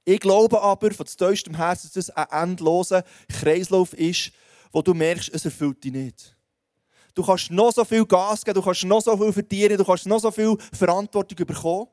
Ich 0.06 0.20
glaube 0.20 0.62
aber 0.62 0.92
von 0.92 1.06
tiefstem 1.06 1.56
Herzen, 1.56 1.90
dass 1.94 2.08
das 2.08 2.10
ein 2.10 2.50
endloser 2.50 3.04
Kreislauf 3.30 3.94
ist, 3.94 4.32
wo 4.72 4.82
du 4.82 4.94
merkst, 4.94 5.30
es 5.34 5.46
erfüllt 5.46 5.84
dich 5.84 5.94
nicht. 5.94 6.36
Du 7.14 7.24
kannst 7.24 7.52
noch 7.52 7.72
so 7.72 7.86
viel 7.86 8.06
Gas 8.06 8.44
geben, 8.44 8.56
du 8.56 8.62
kannst 8.64 8.84
noch 8.86 9.02
so 9.02 9.16
viel 9.16 9.32
verdienen, 9.32 9.78
du 9.78 9.86
kannst 9.86 10.06
noch 10.08 10.20
so 10.20 10.32
viel 10.32 10.58
Verantwortung 10.72 11.46
bekommen. 11.46 11.88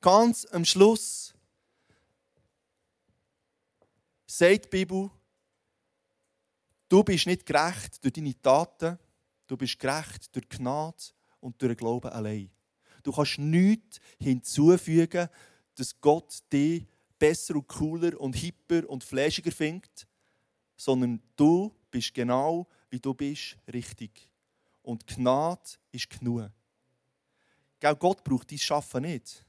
Ganz 0.00 0.46
am 0.50 0.64
Schluss 0.64 1.32
sagt 4.26 4.64
die 4.64 4.68
Bibel, 4.68 5.10
du 6.88 7.04
bist 7.04 7.26
nicht 7.26 7.46
gerecht 7.46 8.02
durch 8.02 8.12
deine 8.14 8.40
Taten, 8.40 8.98
du 9.46 9.56
bist 9.56 9.78
gerecht 9.78 10.34
durch 10.34 10.48
Gnade 10.48 11.04
und 11.38 11.60
durch 11.62 11.74
den 11.74 11.76
Glauben 11.76 12.10
allein. 12.10 12.50
Du 13.04 13.12
kannst 13.12 13.38
nichts 13.38 14.00
hinzufügen, 14.18 15.28
dass 15.76 16.00
Gott 16.00 16.40
dich 16.52 16.84
besser 17.18 17.54
und 17.54 17.68
cooler 17.68 18.20
und 18.20 18.34
hipper 18.34 18.88
und 18.88 19.04
fläschiger 19.04 19.52
findet, 19.52 20.06
sondern 20.76 21.22
du 21.36 21.72
bist 21.90 22.12
genau, 22.12 22.66
wie 22.90 22.98
du 22.98 23.14
bist, 23.14 23.56
richtig. 23.72 24.31
Und 24.82 25.06
Gnade 25.06 25.62
ist 25.92 26.10
genug. 26.10 26.50
Gott 27.80 28.22
braucht 28.22 28.50
dein 28.50 28.58
Schaffen 28.58 29.02
nicht. 29.02 29.44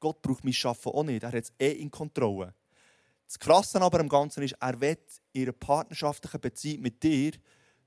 Gott 0.00 0.20
braucht 0.22 0.44
mein 0.44 0.52
Schaffen 0.52 0.92
auch 0.92 1.04
nicht. 1.04 1.22
Er 1.22 1.28
hat 1.28 1.44
es 1.44 1.52
eh 1.58 1.72
in 1.72 1.90
Kontrolle. 1.90 2.54
Das 3.26 3.38
Krasse 3.38 3.80
aber 3.80 4.00
am 4.00 4.08
Ganzen 4.08 4.42
ist, 4.42 4.56
er 4.60 4.80
will 4.80 4.98
in 5.32 5.42
einer 5.42 5.52
partnerschaftlichen 5.52 6.40
Beziehung 6.40 6.82
mit 6.82 7.02
dir 7.02 7.32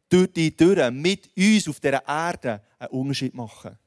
durch 0.10 0.32
die 0.34 0.56
Türen, 0.56 1.02
mit 1.02 1.30
uns 1.38 1.68
auf 1.68 1.80
dieser 1.80 2.06
Erde 2.08 2.62
einen 2.78 2.92
Unterschied 2.92 3.34
machen. 3.34 3.78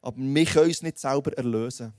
Aber 0.00 0.16
wir 0.18 0.44
können 0.46 0.68
uns 0.68 0.82
nicht 0.82 0.98
selber 0.98 1.32
erlösen. 1.36 1.92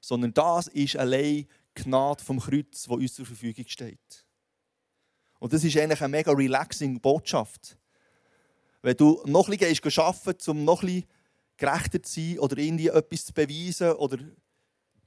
Sondern 0.00 0.34
das 0.34 0.68
ist 0.68 0.96
allein 0.96 1.48
Gnade 1.74 2.22
vom 2.22 2.38
Kreuz, 2.38 2.88
wo 2.88 2.94
uns 2.94 3.14
zur 3.14 3.26
Verfügung 3.26 3.64
steht. 3.66 4.24
Und 5.40 5.52
das 5.52 5.64
ist 5.64 5.76
eigentlich 5.76 6.00
eine 6.00 6.10
mega 6.10 6.32
relaxing 6.32 7.00
Botschaft. 7.00 7.76
Wenn 8.84 8.98
du 8.98 9.22
noch 9.24 9.48
ein 9.48 9.56
bisschen 9.56 10.02
arbeiten 10.02 10.50
um 10.50 10.62
noch 10.62 10.82
ein 10.82 10.88
bisschen 10.88 11.08
gerechter 11.56 12.02
zu 12.02 12.20
sein 12.20 12.38
oder 12.38 12.58
irgendwie 12.58 12.88
etwas 12.88 13.24
zu 13.24 13.32
beweisen 13.32 13.92
oder 13.92 14.18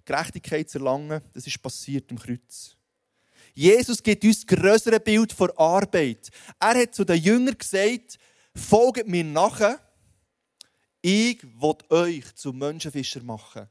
Gerechtigkeit 0.04 0.68
zu 0.68 0.80
erlangen, 0.80 1.22
das 1.32 1.46
ist 1.46 1.62
passiert 1.62 2.10
im 2.10 2.18
Kreuz. 2.18 2.76
Jesus 3.54 4.02
gibt 4.02 4.24
uns 4.24 4.44
das 4.44 4.58
größere 4.58 5.00
Bild 5.00 5.32
von 5.32 5.52
Arbeit. 5.56 6.32
Er 6.60 6.82
hat 6.82 6.96
zu 6.96 7.04
den 7.04 7.22
Jüngern 7.22 7.56
gesagt, 7.56 8.18
folgt 8.56 9.08
mir 9.08 9.24
nachher, 9.24 9.80
ich 11.00 11.44
will 11.44 11.78
euch 11.90 12.34
zu 12.34 12.54
Menschenfischer 12.54 13.22
machen. 13.22 13.70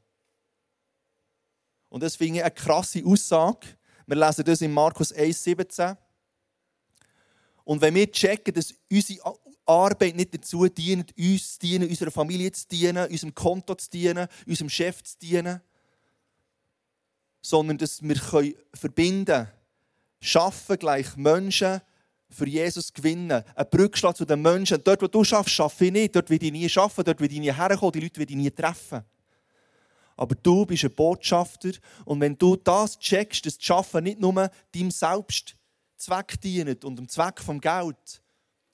Und 1.89 2.01
das 2.01 2.15
finde 2.15 2.37
ich 2.37 2.45
eine 2.45 2.51
krasse 2.51 3.03
Aussage. 3.03 3.67
Wir 4.05 4.15
lesen 4.15 4.45
das 4.45 4.61
in 4.61 4.71
Markus 4.71 5.13
1,17. 5.13 5.97
Und 7.65 7.81
wenn 7.81 7.93
wir 7.93 8.09
checken, 8.09 8.53
dass 8.53 8.73
unsere 8.89 9.19
Arbeit 9.67 10.15
nicht 10.15 10.33
dazu 10.33 10.67
dient, 10.67 11.15
uns 11.17 11.53
zu 11.53 11.59
dienen, 11.59 11.89
unserer 11.89 12.11
Familie 12.11 12.51
zu 12.51 12.67
dienen, 12.67 13.09
unserem 13.09 13.35
Konto 13.35 13.75
zu 13.75 13.89
dienen, 13.89 14.27
unserem 14.45 14.69
Chef 14.69 15.03
zu 15.03 15.17
dienen, 15.19 15.61
sondern 17.41 17.77
dass 17.77 18.01
wir 18.01 18.15
verbinden 18.73 19.25
können, 19.25 19.47
schaffen 20.19 20.77
gleich 20.77 21.15
Menschen 21.15 21.81
für 22.29 22.47
Jesus 22.47 22.93
gewinnen. 22.93 23.43
Ein 23.55 23.69
Brückschlag 23.69 24.17
zu 24.17 24.25
den 24.25 24.41
Menschen. 24.41 24.83
Dort, 24.83 25.01
wo 25.01 25.07
du 25.07 25.23
schaffst, 25.23 25.53
schaffe 25.53 25.85
ich 25.85 25.91
nicht. 25.91 26.15
Dort 26.15 26.29
will 26.29 26.43
ich 26.43 26.51
nie 26.51 26.67
schaffen, 26.67 27.03
dort 27.03 27.19
will 27.19 27.31
ich 27.31 27.39
nie 27.39 27.53
herkommen, 27.53 27.91
die 27.93 28.01
Leute 28.01 28.19
will 28.19 28.29
ich 28.29 28.35
nie 28.35 28.51
treffen. 28.51 29.03
Aber 30.17 30.35
du 30.35 30.65
bist 30.65 30.83
ein 30.83 30.95
Botschafter 30.95 31.71
und 32.03 32.19
wenn 32.19 32.37
du 32.37 32.55
das 32.55 32.97
checkst, 32.97 33.45
dass 33.45 33.57
das 33.57 33.63
Schaffen 33.63 34.03
nicht 34.03 34.19
nur 34.19 34.49
deinem 34.73 34.89
Selbstzweck 34.89 36.41
dient 36.41 36.83
und 36.83 36.97
dem 36.97 37.07
Zweck 37.07 37.39
vom 37.39 37.61
Geld 37.61 38.21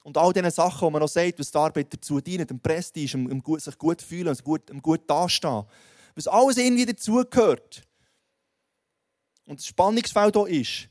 und 0.03 0.17
all 0.17 0.33
diesen 0.33 0.51
Sachen, 0.51 0.87
die 0.87 0.91
man 0.91 1.01
noch 1.01 1.07
sagt, 1.07 1.39
was 1.39 1.51
die 1.51 1.57
Arbeit 1.57 1.93
dazu 1.93 2.19
dient, 2.19 2.49
dem 2.49 2.59
Prestige, 2.59 3.17
um 3.17 3.41
sich 3.57 3.77
gut 3.77 4.01
fühlen, 4.01 4.27
um 4.27 4.43
gut, 4.43 4.69
um 4.69 4.81
gut 4.81 5.09
dastehen, 5.09 5.63
was 6.15 6.27
alles 6.27 6.57
irgendwie 6.57 6.85
dazugehört. 6.85 7.83
Und 9.45 9.59
das 9.59 9.65
Spannungsfeld 9.65 10.35
hier 10.35 10.61
ist, 10.61 10.89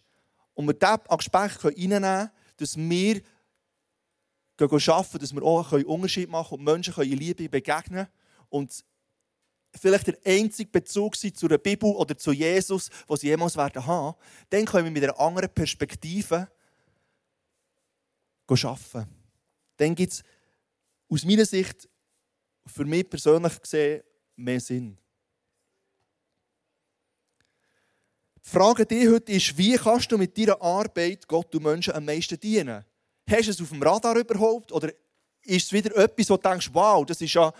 und 0.54 0.66
wir 0.66 0.88
an 0.88 1.18
Gespräch 1.18 1.64
reinnehmen 1.64 2.02
können, 2.02 2.30
dass 2.56 2.76
wir 2.76 3.22
arbeiten, 4.58 5.18
dass 5.18 5.34
wir 5.34 5.42
auch 5.42 5.72
einen 5.72 5.84
Unterschied 5.84 6.28
machen 6.28 6.58
und 6.58 6.64
Menschen 6.64 7.02
in 7.02 7.18
Liebe 7.18 7.48
begegnen 7.48 8.06
und 8.48 8.84
vielleicht 9.74 10.06
der 10.06 10.18
einzige 10.24 10.70
Bezug 10.70 11.16
sein 11.16 11.34
zu 11.34 11.48
der 11.48 11.58
Bibel 11.58 11.90
oder 11.90 12.16
zu 12.16 12.32
Jesus, 12.32 12.90
den 13.08 13.16
sie 13.16 13.28
jemals 13.28 13.56
werden 13.56 13.86
haben, 13.86 14.16
dann 14.50 14.66
können 14.66 14.84
wir 14.84 14.90
mit 14.92 15.02
einer 15.02 15.18
anderen 15.18 15.48
Perspektive 15.48 16.48
arbeiten. 18.48 19.06
Dann 19.76 19.94
gibt 19.94 20.12
es 20.12 20.22
aus 21.08 21.24
meiner 21.24 21.46
Sicht, 21.46 21.88
für 22.66 22.84
mich 22.84 23.08
persönlich 23.08 23.60
gesehen, 23.60 24.02
mehr 24.36 24.60
Sinn. 24.60 24.96
Die 28.44 28.48
Frage 28.48 28.86
die 28.86 29.08
heute 29.08 29.32
ist, 29.32 29.56
wie 29.56 29.76
kannst 29.76 30.10
du 30.10 30.18
mit 30.18 30.36
deiner 30.36 30.60
Arbeit 30.60 31.26
Gott 31.28 31.54
und 31.54 31.62
Menschen 31.62 31.94
am 31.94 32.04
meisten 32.04 32.38
dienen? 32.38 32.84
Hast 33.28 33.46
du 33.46 33.50
es 33.50 33.60
auf 33.60 33.68
dem 33.68 33.82
Radar 33.82 34.16
überhaupt? 34.16 34.72
Oder 34.72 34.92
ist 35.42 35.66
es 35.66 35.72
wieder 35.72 35.96
etwas, 35.96 36.30
wo 36.30 36.36
du 36.36 36.48
denkst, 36.48 36.70
wow, 36.72 37.04
das 37.06 37.20
ist 37.20 37.34
ja 37.34 37.52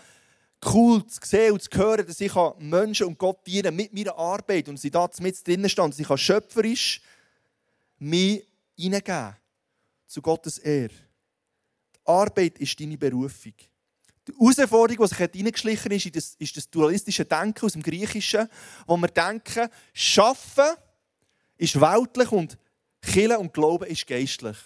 cool 0.65 1.05
zu 1.07 1.19
sehen 1.23 1.53
und 1.53 1.61
zu 1.61 1.69
hören, 1.77 2.05
dass 2.05 2.19
ich 2.19 2.33
Menschen 2.59 3.07
und 3.07 3.17
Gott 3.17 3.45
dienen 3.45 3.75
mit 3.75 3.93
meiner 3.93 4.17
Arbeit 4.17 4.69
und 4.69 4.77
sie 4.77 4.91
da 4.91 5.09
mit 5.19 5.45
drinnen 5.45 5.69
stehen, 5.69 5.89
dass 5.89 5.99
ich 5.99 6.21
schöpferisch 6.21 7.01
mich 7.99 8.45
hineingeben 8.75 9.35
zu 10.13 10.21
Gottes 10.21 10.59
Ehre. 10.59 10.93
Die 11.95 11.99
Arbeit 12.05 12.59
ist 12.59 12.79
deine 12.79 12.97
Berufung. 12.97 13.53
Die 14.27 14.31
Herausforderung, 14.31 15.03
die 15.03 15.15
sich 15.15 15.17
hineingeschlichen 15.17 15.91
ist, 15.91 16.05
ist 16.05 16.15
das, 16.15 16.35
ist 16.35 16.57
das 16.57 16.69
dualistische 16.69 17.25
Denken 17.25 17.65
aus 17.65 17.73
dem 17.73 17.81
Griechischen, 17.81 18.47
wo 18.85 18.95
wir 18.95 19.07
denken, 19.07 19.67
Schaffen 19.91 20.75
ist 21.57 21.81
weltlich 21.81 22.31
und 22.31 22.57
Killen 23.01 23.37
und 23.37 23.53
Glauben 23.53 23.87
ist 23.87 24.05
geistlich. 24.05 24.57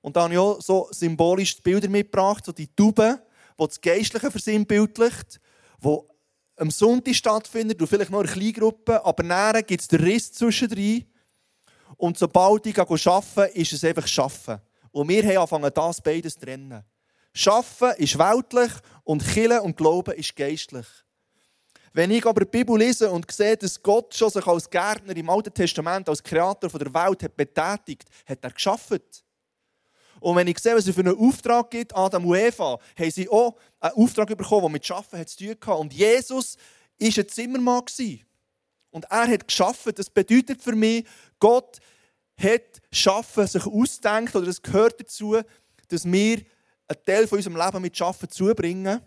Und 0.00 0.16
da 0.16 0.24
habe 0.24 0.34
ich 0.34 0.38
auch 0.38 0.60
so 0.60 0.88
symbolisch 0.90 1.62
Bilder 1.62 1.88
mitgebracht, 1.88 2.44
so 2.44 2.52
die 2.52 2.66
Tauben, 2.74 3.18
die 3.58 3.66
das 3.66 3.80
Geistliche 3.80 4.30
versinnbildlicht, 4.30 5.40
wo 5.78 6.10
am 6.56 6.70
Sonntag 6.70 7.14
stattfindet 7.14 7.80
und 7.80 7.86
vielleicht 7.86 8.10
noch 8.10 8.20
eine 8.20 8.28
Kleingruppe, 8.28 9.04
aber 9.04 9.22
näher 9.22 9.62
gibt 9.62 9.80
es 9.80 9.88
den 9.88 10.00
Riss 10.00 10.32
zwischendrin. 10.32 11.06
Und 11.96 12.18
sobald 12.18 12.66
ich 12.66 12.78
arbeite, 12.78 13.58
ist 13.58 13.72
es 13.72 13.84
einfach 13.84 14.06
Schaffen. 14.06 14.60
Und 14.90 15.08
wir 15.08 15.22
haben 15.22 15.36
angefangen, 15.38 15.70
das 15.74 16.00
beides 16.00 16.34
zu 16.34 16.40
trennen. 16.40 16.84
Schaffen 17.32 17.92
ist 17.96 18.18
weltlich 18.18 18.70
und 19.02 19.26
Killen 19.26 19.60
und 19.60 19.76
Glauben 19.76 20.14
ist 20.14 20.36
geistlich. 20.36 20.86
Wenn 21.92 22.10
ich 22.10 22.26
aber 22.26 22.44
die 22.44 22.50
Bibel 22.50 22.76
lese 22.76 23.10
und 23.10 23.30
sehe, 23.30 23.56
dass 23.56 23.80
Gott 23.80 24.14
schon 24.14 24.30
sich 24.30 24.46
als 24.46 24.68
Gärtner 24.68 25.16
im 25.16 25.30
Alten 25.30 25.54
Testament, 25.54 26.08
als 26.08 26.22
Kreator 26.22 26.70
der 26.70 26.92
Welt 26.92 27.22
hat 27.22 27.36
betätigt, 27.36 28.08
hat 28.26 28.38
er 28.42 28.50
geschaffen. 28.50 29.00
Und 30.18 30.36
wenn 30.36 30.48
ich 30.48 30.58
sehe, 30.58 30.74
was 30.74 30.86
er 30.86 30.94
für 30.94 31.00
einen 31.00 31.16
Auftrag 31.16 31.70
gibt, 31.70 31.94
Adam 31.94 32.26
und 32.26 32.36
Eva, 32.36 32.78
haben 32.98 33.10
sie 33.10 33.28
auch 33.28 33.56
einen 33.78 33.94
Auftrag 33.94 34.28
bekommen, 34.28 34.62
der 34.62 34.70
mit 34.70 34.86
Schaffen 34.86 35.24
zu 35.26 35.36
tun 35.36 35.50
hatte. 35.50 35.74
Und 35.74 35.92
Jesus 35.92 36.56
war 36.98 37.08
ein 37.16 37.28
Zimmermann. 37.28 37.84
Und 38.94 39.06
er 39.10 39.26
hat 39.26 39.48
geschaffen. 39.48 39.92
Das 39.92 40.08
bedeutet 40.08 40.62
für 40.62 40.76
mich, 40.76 41.04
Gott 41.40 41.80
hat 42.38 42.80
Schaffen 42.92 43.44
sich 43.44 43.66
ausdenkt 43.66 44.36
oder 44.36 44.46
es 44.46 44.62
gehört 44.62 45.00
dazu, 45.00 45.36
dass 45.88 46.04
wir 46.04 46.44
einen 46.86 47.04
Teil 47.04 47.26
von 47.26 47.38
unserem 47.38 47.56
Leben 47.56 47.82
mit 47.82 47.96
Schaffen 47.96 48.30
zubringen. 48.30 49.00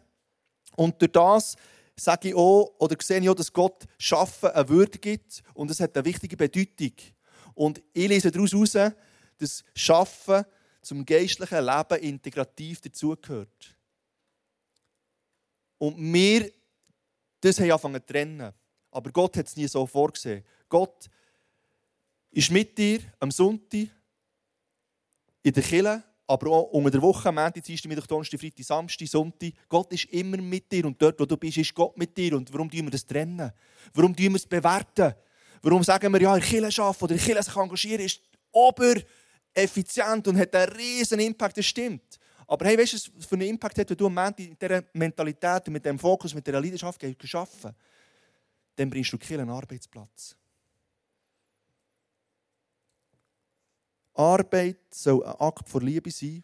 Und 0.76 1.02
durch 1.02 1.13
das 1.13 1.56
sage 1.95 2.28
ich 2.28 2.36
auch, 2.36 2.76
oder 2.80 2.97
sehe 3.02 3.21
ich 3.21 3.30
auch, 3.30 3.36
dass 3.36 3.54
Gott 3.54 3.86
Schaffen 3.97 4.50
eine 4.50 4.67
Würde 4.67 5.00
gibt 5.00 5.41
und 5.54 5.71
es 5.71 5.80
hat 5.80 5.95
eine 5.95 6.04
wichtige 6.04 6.36
Bedeutung. 6.36 6.91
Und 7.54 7.82
ich 7.93 8.10
lese 8.10 8.30
daraus 8.30 8.52
heraus, 8.52 8.93
dass 9.38 9.63
Schaffen 9.73 10.43
zum 10.82 11.06
geistlichen 11.06 11.63
Leben 11.63 12.04
integrativ 12.04 12.82
dazugehört. 12.82 13.73
Und 15.78 15.95
wir 15.97 16.52
das 17.39 17.58
haben 17.62 17.71
angefangen 17.71 18.02
zu 18.02 18.06
trennen. 18.06 18.54
Aber 18.98 19.12
Gott 19.12 19.38
hat 19.38 19.46
es 19.46 19.56
nie 19.56 19.68
so 19.68 19.86
vorgesehen. 19.86 20.44
Gott 20.68 21.08
ist 22.32 22.50
mit 22.50 22.76
dir 22.76 23.00
am 23.20 23.30
Sonntag 23.30 23.90
in 25.44 25.54
der 25.54 25.62
Kirche 25.62 26.04
aber 26.26 26.52
auch 26.52 26.72
unter 26.72 26.90
der 26.90 27.02
Woche, 27.04 27.32
Montag, 27.32 27.64
Dienstag, 27.64 27.90
Mittwoch, 27.90 28.08
Donnerstag, 28.08 28.40
Freitag, 28.40 28.66
Samstag, 28.66 29.08
Sonntag. 29.08 29.54
Gott 29.70 29.94
ist 29.94 30.06
immer 30.06 30.38
mit 30.38 30.70
dir 30.72 30.86
und 30.86 31.00
dort, 31.00 31.20
wo 31.20 31.26
du 31.26 31.38
bist, 31.38 31.58
ist 31.58 31.76
Gott 31.76 31.96
mit 31.96 32.18
dir. 32.18 32.36
Und 32.36 32.52
warum 32.52 32.72
tun 32.72 32.86
wir 32.86 32.90
das 32.90 33.06
trennen? 33.06 33.52
Warum 33.94 34.16
tun 34.16 34.30
wir 34.30 34.36
es 34.36 34.48
bewerten? 34.48 35.14
Warum 35.62 35.84
sagen 35.84 36.12
wir, 36.12 36.20
ja, 36.20 36.36
in 36.36 36.42
Kirche 36.42 36.82
arbeiten 36.82 37.04
oder 37.04 37.14
in 37.14 37.22
Kirche 37.22 37.44
sich 37.44 37.56
engagieren 37.56 38.02
ist 38.04 38.22
ober 38.52 38.96
effizient 39.54 40.28
und 40.28 40.40
hat 40.40 40.56
einen 40.56 40.72
riesen 40.74 41.20
Impact, 41.20 41.56
das 41.56 41.68
stimmt. 41.68 42.18
Aber 42.48 42.66
hey, 42.66 42.78
weißt 42.78 42.94
du, 42.94 43.12
was 43.16 43.26
für 43.28 43.36
einen 43.36 43.48
Impact 43.48 43.78
hat, 43.78 43.90
wenn 43.90 43.98
du 43.98 44.08
am 44.08 44.16
Montag 44.16 44.50
mit 44.50 44.62
dieser 44.62 44.84
Mentalität, 44.94 45.68
mit 45.68 45.86
diesem 45.86 46.00
Fokus, 46.00 46.34
mit 46.34 46.48
dieser 46.48 46.60
Leidenschaft 46.60 47.04
arbeiten 47.04 47.76
Dann 48.78 48.90
bringst 48.90 49.12
du 49.12 49.18
Kirche 49.18 49.42
einen 49.42 49.50
Arbeitsplatz. 49.50 50.36
Arbeit 54.13 54.78
soll 54.92 55.24
ein 55.24 55.36
Akt 55.40 55.68
von 55.68 55.86
Liebe 55.86 56.10
sein. 56.10 56.44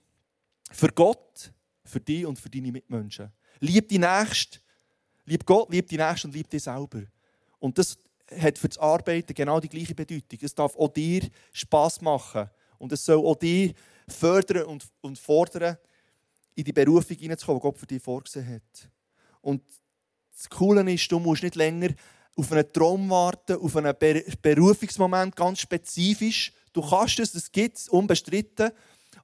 Für 0.71 0.89
Gott, 0.89 1.53
für 1.85 1.99
dich 1.99 2.25
und 2.25 2.37
für 2.37 2.49
deine 2.49 2.71
Mitmenschen. 2.71 3.31
Lieb 3.59 3.87
die 3.87 3.99
Nächste. 3.99 4.59
Lieb 5.25 5.45
Gott, 5.45 5.71
lieb 5.71 5.87
die 5.87 5.97
Nächste 5.97 6.27
und 6.27 6.33
lieb 6.33 6.49
dich 6.49 6.63
selber. 6.63 7.03
Und 7.59 7.77
das 7.77 7.97
hat 8.39 8.57
für 8.57 8.67
das 8.67 8.77
Arbeiten 8.77 9.33
genau 9.33 9.59
die 9.59 9.69
gleiche 9.69 9.95
Bedeutung. 9.95 10.39
Es 10.41 10.55
darf 10.55 10.75
auch 10.75 10.89
dir 10.89 11.29
Spass 11.51 12.01
machen. 12.01 12.49
Und 12.77 12.91
es 12.91 13.05
soll 13.05 13.25
auch 13.25 13.35
dich 13.35 13.73
fördern 14.07 14.65
und, 14.65 14.85
und 15.01 15.17
fordern, 15.17 15.77
in 16.55 16.63
die 16.63 16.73
Berufung 16.73 17.17
hineinzukommen, 17.17 17.59
die 17.59 17.63
Gott 17.63 17.77
für 17.77 17.87
dich 17.87 18.01
vorgesehen 18.01 18.55
hat. 18.55 18.89
Und 19.41 19.63
das 20.35 20.49
Coole 20.49 20.91
ist, 20.91 21.11
du 21.11 21.19
musst 21.19 21.43
nicht 21.43 21.55
länger 21.55 21.89
auf 22.35 22.51
einen 22.51 22.71
Traum 22.73 23.09
warten, 23.09 23.57
auf 23.57 23.75
einen 23.75 23.93
Berufungsmoment 24.41 25.35
ganz 25.35 25.59
spezifisch, 25.59 26.51
Du 26.73 26.81
kannst 26.81 27.19
es, 27.19 27.31
das 27.31 27.51
gibt 27.51 27.77
es, 27.77 27.87
unbestritten. 27.87 28.71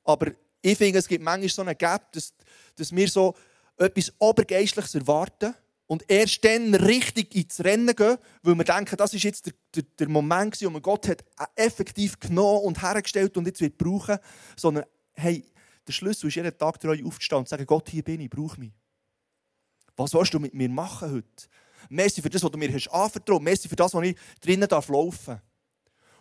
Aber 0.04 0.32
ich 0.62 0.78
finde, 0.78 1.00
es 1.00 1.08
gibt 1.08 1.24
manchmal 1.24 1.50
so 1.50 1.62
einen 1.64 1.78
Gap, 1.78 2.12
dass, 2.14 2.34
dass 2.76 2.96
wir 2.96 3.08
so 3.10 3.36
etwas 3.78 4.14
Obergeistliches 4.20 4.96
erwarten 4.96 5.56
und 5.88 6.04
erst 6.08 6.46
dann 6.46 6.76
richtig 6.76 7.34
ins 7.36 7.64
Rennen 7.64 7.96
gehen, 7.96 8.18
weil 8.44 8.56
wir 8.56 8.64
denken, 8.64 8.96
das 8.96 9.14
ist 9.14 9.24
jetzt 9.24 9.48
der, 9.48 9.54
der, 9.76 9.84
der 9.98 10.10
Moment, 10.10 10.62
wo 10.62 10.70
man 10.70 10.82
Gott 10.82 11.08
hat 11.08 11.26
effektiv 11.56 12.20
genommen 12.20 12.66
und 12.66 12.82
hergestellt 12.82 13.36
und 13.36 13.48
jetzt 13.48 13.62
wird 13.62 13.78
brauchen. 13.78 14.20
Sondern, 14.56 14.86
hey, 15.14 15.44
der 15.88 15.94
Schlüssel 15.94 16.28
ist 16.28 16.36
jeden 16.36 16.56
Tag 16.56 16.80
treu 16.80 16.98
aufzustehen 17.04 17.40
und 17.40 17.48
zu 17.48 17.52
sagen, 17.52 17.66
Gott, 17.66 17.90
hier 17.90 18.04
bin 18.04 18.22
ich, 18.22 18.30
brauche 18.30 18.60
mich. 18.60 18.72
Was 19.96 20.14
willst 20.14 20.34
du 20.34 20.40
mit 20.40 20.54
mir 20.54 20.70
machen 20.70 21.12
heute? 21.12 21.50
Merci 21.90 22.22
für 22.22 22.30
das, 22.30 22.44
was 22.44 22.52
du 22.52 22.58
mir 22.58 22.72
hast 22.74 22.88
anvertraut. 22.90 23.42
Merci 23.42 23.70
für 23.70 23.76
das, 23.76 23.94
was 23.94 24.04
ich 24.04 24.16
drinnen 24.42 24.68
laufen 24.70 25.26
darf. 25.26 25.42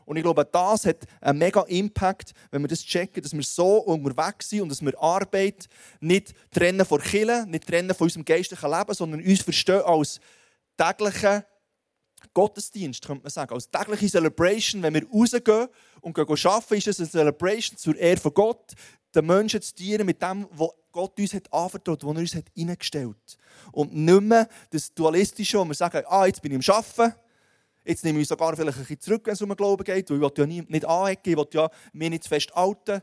Und 0.08 0.16
ich 0.16 0.22
glaube, 0.22 0.42
das 0.50 0.86
hat 0.86 1.04
einen 1.20 1.38
mega 1.38 1.60
Impact, 1.62 2.32
wenn 2.50 2.62
wir 2.62 2.68
das 2.68 2.82
checken, 2.82 3.22
dass 3.22 3.34
wir 3.34 3.42
so 3.42 3.76
unterwegs 3.80 4.48
sind 4.48 4.62
und 4.62 4.70
dass 4.70 4.80
wir 4.80 4.98
Arbeit 4.98 5.68
nicht 6.00 6.32
trennen 6.50 6.86
von 6.86 6.98
Killen, 6.98 7.50
nicht 7.50 7.66
trennen 7.66 7.94
von 7.94 8.06
unserem 8.06 8.24
geistlichen 8.24 8.70
Leben, 8.70 8.94
sondern 8.94 9.22
uns 9.22 9.42
verstehen 9.42 9.82
als 9.82 10.18
täglichen 10.78 11.42
Gottesdienst, 12.32 13.06
könnte 13.06 13.24
man 13.24 13.30
sagen. 13.30 13.52
Als 13.52 13.70
tägliche 13.70 14.08
Celebration, 14.08 14.82
wenn 14.82 14.94
wir 14.94 15.06
rausgehen 15.10 15.68
und 16.00 16.18
arbeiten, 16.18 16.74
ist 16.74 16.88
es 16.88 17.00
eine 17.00 17.10
Celebration 17.10 17.76
zur 17.76 17.94
Ehre 17.96 18.18
von 18.18 18.32
Gott, 18.32 18.72
den 19.14 19.26
Menschen 19.26 19.60
zu 19.60 19.74
dienen 19.74 20.06
mit 20.06 20.22
dem, 20.22 20.46
was 20.52 20.70
Gott 20.98 21.16
uns 21.16 21.32
hat 21.32 21.52
anvertraut, 21.52 22.02
was 22.02 22.12
er 22.16 22.20
uns 22.20 22.34
hat 22.34 22.46
eingestellt 22.58 23.14
hat. 23.14 23.38
Und 23.70 23.94
nicht 23.94 24.20
mehr 24.20 24.48
das 24.70 24.92
Dualistische, 24.92 25.56
wo 25.60 25.64
wir 25.64 25.74
sagen, 25.74 26.02
ah, 26.08 26.26
jetzt 26.26 26.42
bin 26.42 26.50
ich 26.50 26.68
am 26.68 26.74
Arbeiten, 26.74 27.14
jetzt 27.84 28.04
nehme 28.04 28.18
ich 28.18 28.26
sogar 28.26 28.56
vielleicht 28.56 28.78
ein 28.78 28.82
bisschen 28.82 29.00
zurück, 29.00 29.22
wenn 29.26 29.34
es 29.34 29.40
um 29.40 29.48
den 29.48 29.56
Glauben 29.56 29.84
geht, 29.84 30.10
weil 30.10 30.20
ich 30.20 30.38
ja 30.38 30.46
nie, 30.46 30.64
nicht 30.66 30.84
anecken, 30.84 31.30
ich 31.30 31.36
will 31.36 31.46
ja 31.52 31.70
mich 31.92 32.10
nicht 32.10 32.24
zu 32.24 32.28
fest 32.28 32.52
halten. 32.52 33.00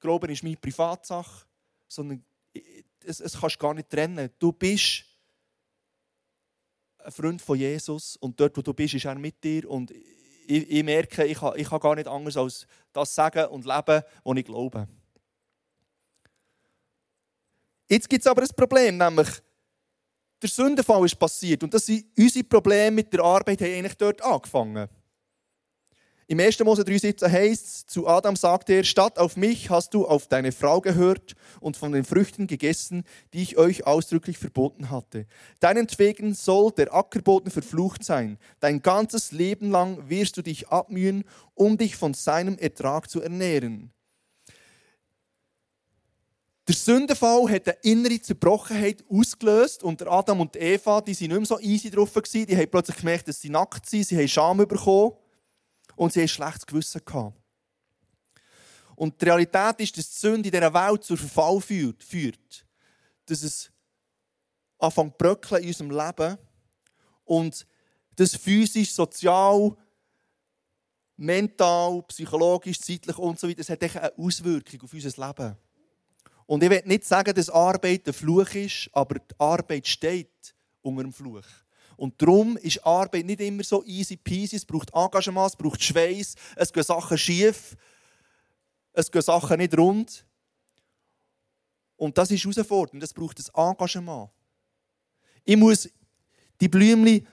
Glauben 0.00 0.28
ist 0.28 0.42
meine 0.42 0.56
Privatsache, 0.56 1.46
sondern 1.86 2.24
es, 3.04 3.20
es 3.20 3.38
kannst 3.38 3.54
du 3.54 3.60
gar 3.60 3.74
nicht 3.74 3.88
trennen. 3.88 4.30
Du 4.40 4.50
bist 4.50 5.04
ein 6.98 7.12
Freund 7.12 7.40
von 7.40 7.56
Jesus 7.56 8.16
und 8.16 8.40
dort, 8.40 8.56
wo 8.56 8.62
du 8.62 8.74
bist, 8.74 8.94
ist 8.94 9.04
er 9.04 9.14
mit 9.14 9.44
dir 9.44 9.70
und 9.70 9.92
ich, 9.92 10.68
ich 10.68 10.82
merke, 10.82 11.24
ich 11.26 11.38
kann, 11.38 11.56
ich 11.56 11.68
kann 11.68 11.78
gar 11.78 11.94
nicht 11.94 12.08
anders 12.08 12.36
als 12.36 12.66
das 12.92 13.14
sagen 13.14 13.46
und 13.50 13.66
leben, 13.66 14.02
was 14.24 14.36
ich 14.36 14.44
glaube. 14.44 14.88
Jetzt 17.90 18.08
gibt 18.08 18.24
es 18.24 18.30
aber 18.30 18.42
ein 18.42 18.48
Problem, 18.54 18.96
nämlich 18.96 19.28
der 20.40 20.48
Sündenfall 20.48 21.04
ist 21.04 21.18
passiert 21.18 21.64
und 21.64 21.74
das 21.74 21.86
sind 21.86 22.06
unsere 22.16 22.44
Probleme 22.44 22.92
mit 22.92 23.12
der 23.12 23.20
Arbeit 23.20 23.60
haben 23.60 23.74
eigentlich 23.74 23.96
dort 23.96 24.22
angefangen. 24.22 24.88
Im 26.28 26.38
1. 26.38 26.60
Mose 26.60 26.82
3,17 26.82 27.28
heißt 27.28 27.66
es, 27.66 27.86
zu 27.86 28.06
Adam 28.06 28.36
sagte 28.36 28.74
er, 28.74 28.84
statt 28.84 29.18
auf 29.18 29.36
mich 29.36 29.68
hast 29.68 29.92
du 29.92 30.06
auf 30.06 30.28
deine 30.28 30.52
Frau 30.52 30.80
gehört 30.80 31.34
und 31.58 31.76
von 31.76 31.90
den 31.90 32.04
Früchten 32.04 32.46
gegessen, 32.46 33.02
die 33.32 33.42
ich 33.42 33.58
euch 33.58 33.84
ausdrücklich 33.84 34.38
verboten 34.38 34.90
hatte. 34.90 35.26
Deinetwegen 35.58 36.32
soll 36.34 36.70
der 36.70 36.94
Ackerboden 36.94 37.50
verflucht 37.50 38.04
sein. 38.04 38.38
Dein 38.60 38.82
ganzes 38.82 39.32
Leben 39.32 39.72
lang 39.72 40.08
wirst 40.08 40.36
du 40.36 40.42
dich 40.42 40.68
abmühen, 40.68 41.24
um 41.54 41.76
dich 41.76 41.96
von 41.96 42.14
seinem 42.14 42.56
Ertrag 42.56 43.10
zu 43.10 43.20
ernähren. 43.20 43.92
Der 46.70 46.76
Sündenfall 46.76 47.50
hat 47.50 47.66
eine 47.66 47.78
innere 47.82 48.22
Zerbrochenheit 48.22 49.02
ausgelöst 49.10 49.82
und 49.82 50.06
Adam 50.06 50.42
und 50.42 50.54
Eva, 50.54 51.00
die 51.00 51.14
sind 51.14 51.30
nicht 51.30 51.38
mehr 51.38 51.46
so 51.46 51.58
easy 51.58 51.90
drauf 51.90 52.14
gewesen. 52.14 52.46
Die 52.46 52.56
haben 52.56 52.70
plötzlich 52.70 52.96
gemerkt, 52.96 53.26
dass 53.26 53.40
sie 53.40 53.50
nackt 53.50 53.86
sind, 53.86 54.06
sie 54.06 54.16
haben 54.16 54.28
Scham 54.28 54.58
bekommen 54.58 55.14
und 55.96 56.12
sie 56.12 56.20
haben 56.20 56.26
ein 56.26 56.28
schlechtes 56.28 56.66
Gewissen 56.66 57.04
gehabt. 57.04 57.36
Und 58.94 59.20
die 59.20 59.24
Realität 59.24 59.80
ist, 59.80 59.98
dass 59.98 60.10
die 60.10 60.18
Sünde 60.20 60.48
in 60.48 60.52
dieser 60.52 60.72
Welt 60.72 61.02
zur 61.02 61.16
Verfall 61.16 61.60
führt. 61.60 62.04
führt. 62.04 62.64
Dass 63.26 63.42
es 63.42 63.72
anfängt 64.78 65.14
zu 65.14 65.18
bröckeln 65.18 65.62
in 65.62 65.68
unserem 65.70 65.90
Leben 65.90 66.38
und 67.24 67.66
das 68.14 68.36
physisch, 68.36 68.92
sozial, 68.92 69.76
mental, 71.16 72.00
psychologisch, 72.06 72.78
zeitlich 72.78 73.18
und 73.18 73.40
so 73.40 73.48
weiter, 73.48 73.56
das 73.56 73.70
hat 73.70 73.82
eine 73.82 74.16
Auswirkung 74.16 74.82
auf 74.82 74.92
unser 74.92 75.26
Leben. 75.26 75.56
Und 76.50 76.64
ich 76.64 76.70
will 76.70 76.82
nicht 76.84 77.04
sagen, 77.04 77.32
dass 77.32 77.48
Arbeit 77.48 78.08
ein 78.08 78.12
Fluch 78.12 78.52
ist, 78.56 78.90
aber 78.92 79.20
die 79.20 79.34
Arbeit 79.38 79.86
steht 79.86 80.52
unter 80.82 81.04
dem 81.04 81.12
Fluch. 81.12 81.44
Und 81.96 82.20
darum 82.20 82.56
ist 82.56 82.84
Arbeit 82.84 83.24
nicht 83.24 83.40
immer 83.40 83.62
so 83.62 83.84
easy 83.84 84.16
peasy. 84.16 84.56
Es 84.56 84.64
braucht 84.64 84.92
Engagement, 84.92 85.50
es 85.50 85.56
braucht 85.56 85.80
Schweiß, 85.80 86.34
es 86.56 86.72
gehen 86.72 86.82
Sachen 86.82 87.16
schief, 87.16 87.76
es 88.92 89.12
gehen 89.12 89.22
Sachen 89.22 89.58
nicht 89.58 89.78
rund. 89.78 90.26
Und 91.94 92.18
das 92.18 92.32
ist 92.32 92.42
herausfordernd, 92.42 93.00
es 93.00 93.14
braucht 93.14 93.38
ein 93.38 93.70
Engagement. 93.70 94.30
Ich 95.44 95.56
muss 95.56 95.88
die 96.60 96.68
Blümchen, 96.68 97.28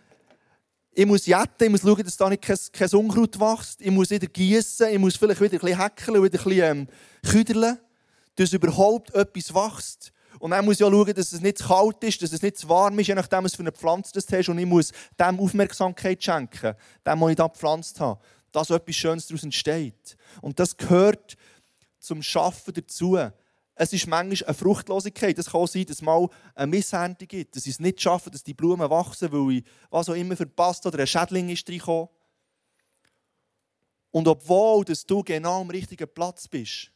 ich 0.91 1.05
muss 1.07 1.25
jetten, 1.25 1.63
ich 1.63 1.69
muss 1.71 1.81
schauen, 1.81 2.03
dass 2.03 2.17
da 2.17 2.29
nicht 2.29 2.43
kein, 2.43 2.89
Unkraut 2.91 3.39
wächst. 3.39 3.81
Ich 3.81 3.89
muss 3.89 4.11
wieder 4.11 4.27
gießen, 4.27 4.89
ich 4.89 4.99
muss 4.99 5.15
vielleicht 5.15 5.41
wieder 5.41 5.53
ein 5.53 5.59
bisschen 5.59 5.81
häckeln, 5.81 6.23
wieder 6.23 6.39
ein 6.39 6.43
bisschen 6.43 6.87
ähm, 7.71 7.77
dass 8.37 8.53
überhaupt 8.53 9.13
etwas 9.13 9.53
wächst. 9.53 10.13
Und 10.39 10.51
dann 10.51 10.63
muss 10.63 10.79
ich 10.79 10.83
auch 10.83 10.91
schauen, 10.91 11.13
dass 11.13 11.31
es 11.31 11.41
nicht 11.41 11.57
zu 11.57 11.67
kalt 11.67 12.03
ist, 12.03 12.21
dass 12.21 12.31
es 12.31 12.41
nicht 12.41 12.57
zu 12.57 12.69
warm 12.69 12.97
ist, 12.99 13.07
je 13.07 13.15
nachdem, 13.15 13.43
was 13.43 13.55
für 13.55 13.63
eine 13.63 13.71
Pflanze 13.71 14.11
das 14.13 14.27
hast. 14.31 14.49
Und 14.49 14.59
ich 14.59 14.65
muss 14.65 14.91
dem 15.19 15.39
Aufmerksamkeit 15.39 16.23
schenken, 16.23 16.75
dem, 17.05 17.21
was 17.21 17.29
ich 17.31 17.35
da 17.35 17.47
gepflanzt 17.47 17.99
habe, 17.99 18.19
dass 18.51 18.69
etwas 18.69 18.95
Schönes 18.95 19.27
daraus 19.27 19.43
entsteht. 19.43 20.15
Und 20.41 20.59
das 20.59 20.77
gehört 20.77 21.35
zum 21.99 22.21
Schaffen 22.21 22.73
dazu. 22.73 23.17
Es 23.73 23.93
ist 23.93 24.07
manchmal 24.07 24.47
eine 24.47 24.53
Fruchtlosigkeit. 24.53 25.37
Es 25.39 25.51
kann 25.51 25.65
sein, 25.65 25.85
dass 25.85 25.97
es 25.97 26.01
mal 26.03 26.27
eine 26.53 26.67
Missernte 26.67 27.25
gibt, 27.25 27.55
dass 27.55 27.65
ich 27.65 27.73
es 27.73 27.79
nicht 27.79 27.99
schaffe, 27.99 28.29
dass 28.29 28.43
die 28.43 28.53
Blumen 28.53 28.89
wachsen, 28.89 29.31
weil 29.31 29.57
ich 29.57 29.63
was 29.89 30.09
auch 30.09 30.13
immer 30.13 30.35
verpasst 30.35 30.85
oder 30.85 30.99
ein 30.99 31.07
Schädling 31.07 31.49
ist 31.49 31.67
reingekommen. 31.67 32.09
Und 34.11 34.27
obwohl 34.27 34.85
dass 34.85 35.05
du 35.05 35.23
genau 35.23 35.61
am 35.61 35.69
richtigen 35.69 36.07
Platz 36.07 36.47
bist, 36.47 36.91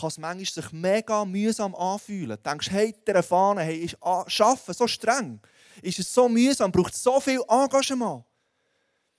kann 0.00 0.08
es 0.08 0.18
manchmal 0.18 0.46
sich 0.46 0.72
mega 0.72 1.24
mühsam 1.24 1.74
anfühlen. 1.74 2.36
Du 2.42 2.50
denkst, 2.50 2.70
hey, 2.70 2.94
der 3.06 3.22
Fahne, 3.22 3.62
hey, 3.62 3.78
ist 3.84 3.96
Arbeiten 4.02 4.72
so 4.72 4.86
streng, 4.86 5.40
ist 5.82 5.98
es 5.98 6.12
so 6.12 6.28
mühsam, 6.28 6.72
braucht 6.72 6.94
so 6.94 7.20
viel 7.20 7.42
Engagement. 7.48 8.24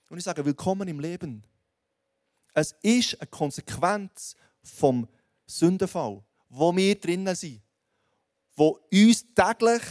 Und 0.09 0.17
ich 0.17 0.23
sage, 0.23 0.43
willkommen 0.45 0.87
im 0.87 0.99
Leben. 0.99 1.43
Es 2.53 2.75
ist 2.81 3.19
eine 3.19 3.27
Konsequenz 3.27 4.35
vom 4.63 5.07
Sündenfall, 5.45 6.23
wo 6.49 6.75
wir 6.75 6.99
drinnen 6.99 7.35
sind, 7.35 7.61
wo 8.55 8.79
uns 8.91 9.25
täglich 9.33 9.81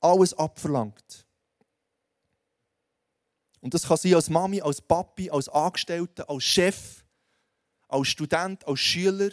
alles 0.00 0.34
abverlangt. 0.34 1.26
Und 3.60 3.74
das 3.74 3.86
kann 3.86 3.96
sein 3.96 4.14
als 4.14 4.30
Mami, 4.30 4.60
als 4.60 4.80
Papi, 4.80 5.30
als 5.30 5.48
Angestellter, 5.48 6.28
als 6.30 6.44
Chef, 6.44 7.04
als 7.88 8.08
Student, 8.08 8.66
als 8.66 8.78
Schüler 8.78 9.30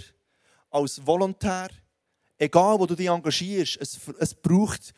als 0.75 1.05
Volontär, 1.05 1.69
egal 2.38 2.77
wo 2.77 2.85
du 2.85 2.95
dich 2.95 3.07
engagierst, 3.07 3.77
es, 3.79 3.97
es 4.19 4.35
braucht 4.35 4.93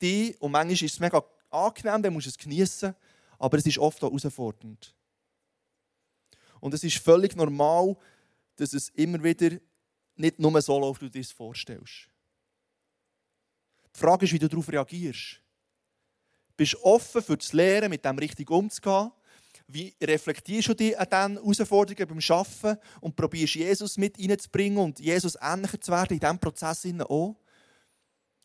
dich 0.00 0.40
und 0.40 0.52
manchmal 0.52 0.74
ist 0.74 0.82
es 0.82 1.00
mega 1.00 1.22
angenehm, 1.50 2.02
dann 2.02 2.12
musst 2.12 2.26
du 2.26 2.30
es 2.30 2.38
genießen, 2.38 2.94
aber 3.38 3.58
es 3.58 3.66
ist 3.66 3.78
oft 3.78 4.02
auch 4.04 4.10
herausfordernd. 4.10 4.94
Und 6.60 6.74
es 6.74 6.84
ist 6.84 6.98
völlig 6.98 7.34
normal, 7.34 7.96
dass 8.54 8.72
es 8.72 8.88
immer 8.90 9.22
wieder 9.22 9.58
nicht 10.14 10.38
nur 10.38 10.62
so 10.62 10.78
läuft, 10.78 11.02
wie 11.02 11.06
du 11.06 11.10
dir 11.10 11.22
das 11.22 11.32
vorstellst. 11.32 12.08
Die 13.94 13.98
Frage 13.98 14.26
ist, 14.26 14.32
wie 14.32 14.38
du 14.38 14.48
darauf 14.48 14.68
reagierst. 14.68 15.40
Bist 16.56 16.74
du 16.74 16.84
offen 16.84 17.22
für 17.22 17.36
das 17.36 17.52
Lehren, 17.52 17.90
mit 17.90 18.04
dem 18.04 18.18
richtig 18.18 18.48
umzugehen? 18.48 19.10
Wie 19.68 19.94
reflektierst 20.00 20.68
du 20.68 20.74
dich 20.74 20.98
an 20.98 21.06
diesen 21.06 21.44
Herausforderungen 21.44 22.08
beim 22.08 22.36
Arbeiten 22.36 22.80
und 23.00 23.16
probierst 23.16 23.56
Jesus 23.56 23.96
mit 23.96 24.18
reinzubringen 24.18 24.78
und 24.78 25.00
Jesus 25.00 25.36
ähnlicher 25.40 25.80
zu 25.80 25.90
werden 25.90 26.14
in 26.14 26.20
diesem 26.20 26.38
Prozess 26.38 26.86
auch? 27.00 27.36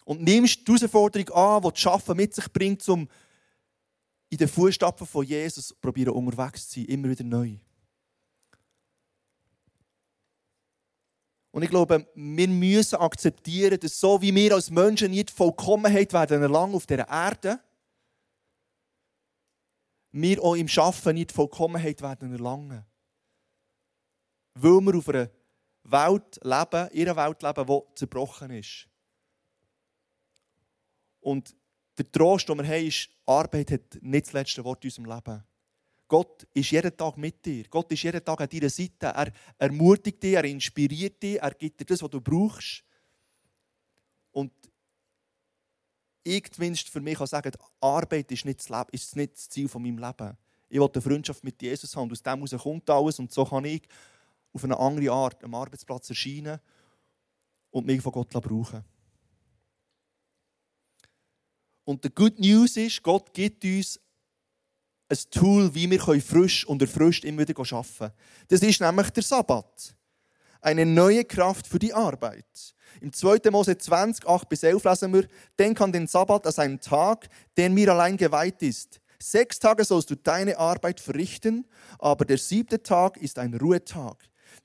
Und 0.04 0.24
nimmst 0.24 0.68
die 0.68 0.72
Herausforderung 0.72 1.30
an, 1.30 1.62
die 1.62 1.70
das 1.70 1.86
Arbeiten 1.86 2.18
mit 2.18 2.34
sich 2.34 2.52
bringt, 2.52 2.90
um 2.90 3.08
in 4.30 4.38
den 4.38 4.48
Fußstapfen 4.48 5.06
von 5.06 5.26
Jesus 5.26 5.74
probieren 5.80 6.14
unterwegs 6.14 6.70
zu 6.70 6.80
sein, 6.80 6.86
immer 6.86 7.10
wieder 7.10 7.24
neu. 7.24 7.58
Und 11.52 11.64
ich 11.64 11.70
glaube, 11.70 12.08
wir 12.16 12.48
müssen 12.48 12.96
akzeptieren, 12.96 13.78
dass 13.78 14.00
so 14.00 14.22
wie 14.22 14.34
wir 14.34 14.56
als 14.56 14.72
Menschen 14.72 15.12
nicht 15.12 15.30
Vollkommenheit 15.30 16.14
werden 16.14 16.42
erlangen 16.42 16.74
auf 16.74 16.88
dieser 16.88 17.10
Erde, 17.10 17.60
wir 20.12 20.44
auch 20.44 20.56
im 20.56 20.68
Schaffen 20.68 21.16
nicht 21.16 21.32
Vollkommenheit 21.32 22.02
werden 22.02 22.32
erlangen. 22.32 22.86
Weil 24.56 24.82
wir 24.82 24.96
auf 24.98 25.10
einer 25.10 25.30
Welt 25.84 26.40
leben, 26.44 26.88
in 26.90 27.08
einer 27.08 27.16
Welt 27.16 27.42
leben, 27.42 27.66
die 27.66 27.96
zerbrochen 27.96 28.52
ist. 28.52 28.88
Und 31.22 31.56
der 31.98 32.12
Trost, 32.12 32.50
den 32.50 32.58
wir 32.58 32.68
haben, 32.68 32.86
ist, 32.88 33.10
Arbeit 33.26 33.72
hat 33.72 34.02
nicht 34.02 34.26
das 34.28 34.34
letzte 34.34 34.64
Wort 34.64 34.84
in 34.84 34.90
unserem 34.90 35.06
Leben. 35.06 35.44
Gott 36.08 36.46
ist 36.54 36.72
jeden 36.72 36.98
Tag 36.98 37.16
mit 37.18 37.46
dir. 37.46 37.64
Gott 37.70 37.90
ist 37.92 38.04
jeden 38.04 38.24
Tag 38.26 38.42
an 38.42 38.50
deiner 38.50 38.70
Seite. 38.70 39.08
Er 39.08 39.32
ermutigt 39.58 40.22
dich, 40.22 40.34
er 40.34 40.44
inspiriert 40.44 41.24
dich, 41.24 41.42
er 41.42 41.52
gibt 41.52 41.80
dir 41.80 41.86
das, 41.86 42.02
was 42.02 42.10
du 42.10 42.20
brauchst. 42.20 42.84
Und 44.32 44.52
ich 46.24 46.52
zumindest 46.52 46.90
für 46.90 47.02
mich 47.02 47.18
kann 47.18 47.28
sagen, 47.28 47.52
Arbeit 47.80 48.32
ist 48.32 48.46
nicht 48.46 48.60
das, 48.60 48.70
Leben, 48.70 48.90
ist 48.92 49.16
nicht 49.16 49.34
das 49.34 49.50
Ziel 49.50 49.68
von 49.68 49.82
meinem 49.82 49.98
Leben. 49.98 50.38
Ich 50.70 50.80
will 50.80 50.90
eine 50.94 51.02
Freundschaft 51.02 51.44
mit 51.44 51.62
Jesus 51.62 51.96
haben 51.96 52.04
und 52.04 52.12
aus 52.14 52.24
dem 52.24 52.46
heraus 52.46 52.64
kommt 52.64 52.90
alles 52.90 53.20
und 53.20 53.32
so 53.32 53.46
kann 53.46 53.66
ich 53.66 53.82
auf 54.54 54.64
eine 54.64 54.78
andere 54.78 55.12
Art 55.12 55.44
am 55.44 55.56
Arbeitsplatz 55.56 56.10
erscheinen 56.10 56.60
und 57.72 57.86
mich 57.86 58.02
von 58.02 58.12
Gott 58.12 58.30
brauchen. 58.30 58.84
Und 61.84 62.04
die 62.04 62.14
Good 62.14 62.40
News 62.40 62.78
ist, 62.78 63.02
Gott 63.02 63.34
gibt 63.34 63.66
uns 63.66 64.00
ein 65.10 65.18
Tool, 65.30 65.74
wie 65.76 65.90
wir 65.90 66.22
frisch 66.22 66.66
und 66.66 66.82
erfrischt 66.82 67.26
immer 67.26 67.46
wieder 67.46 67.60
arbeiten 67.60 67.98
können. 67.98 68.14
Das 68.48 68.62
ist 68.62 68.80
nämlich 68.80 69.10
der 69.10 69.24
Sabbat. 69.24 69.96
Eine 70.62 70.86
neue 70.86 71.26
Kraft 71.26 71.66
für 71.66 71.80
die 71.80 71.94
Arbeit. 71.94 72.46
Im 73.02 73.12
2. 73.12 73.50
Mose 73.50 73.80
20, 73.80 74.28
8 74.28 74.48
bis 74.48 74.62
11 74.62 74.84
lesen 74.84 75.14
wir, 75.14 75.28
denk 75.58 75.82
an 75.82 75.92
den 75.92 76.06
Sabbat 76.06 76.46
als 76.46 76.60
einen 76.60 76.80
Tag, 76.80 77.30
der 77.58 77.72
mir 77.72 77.92
allein 77.92 78.16
geweiht 78.16 78.62
ist. 78.62 79.02
Sechs 79.20 79.58
Tage 79.58 79.84
sollst 79.84 80.12
du 80.12 80.16
deine 80.16 80.60
Arbeit 80.60 81.00
verrichten, 81.00 81.66
aber 81.98 82.26
der 82.26 82.38
siebte 82.38 82.84
Tag 82.84 83.18
ist 83.18 83.40
ein 83.40 83.56
Ruhetag, 83.56 84.18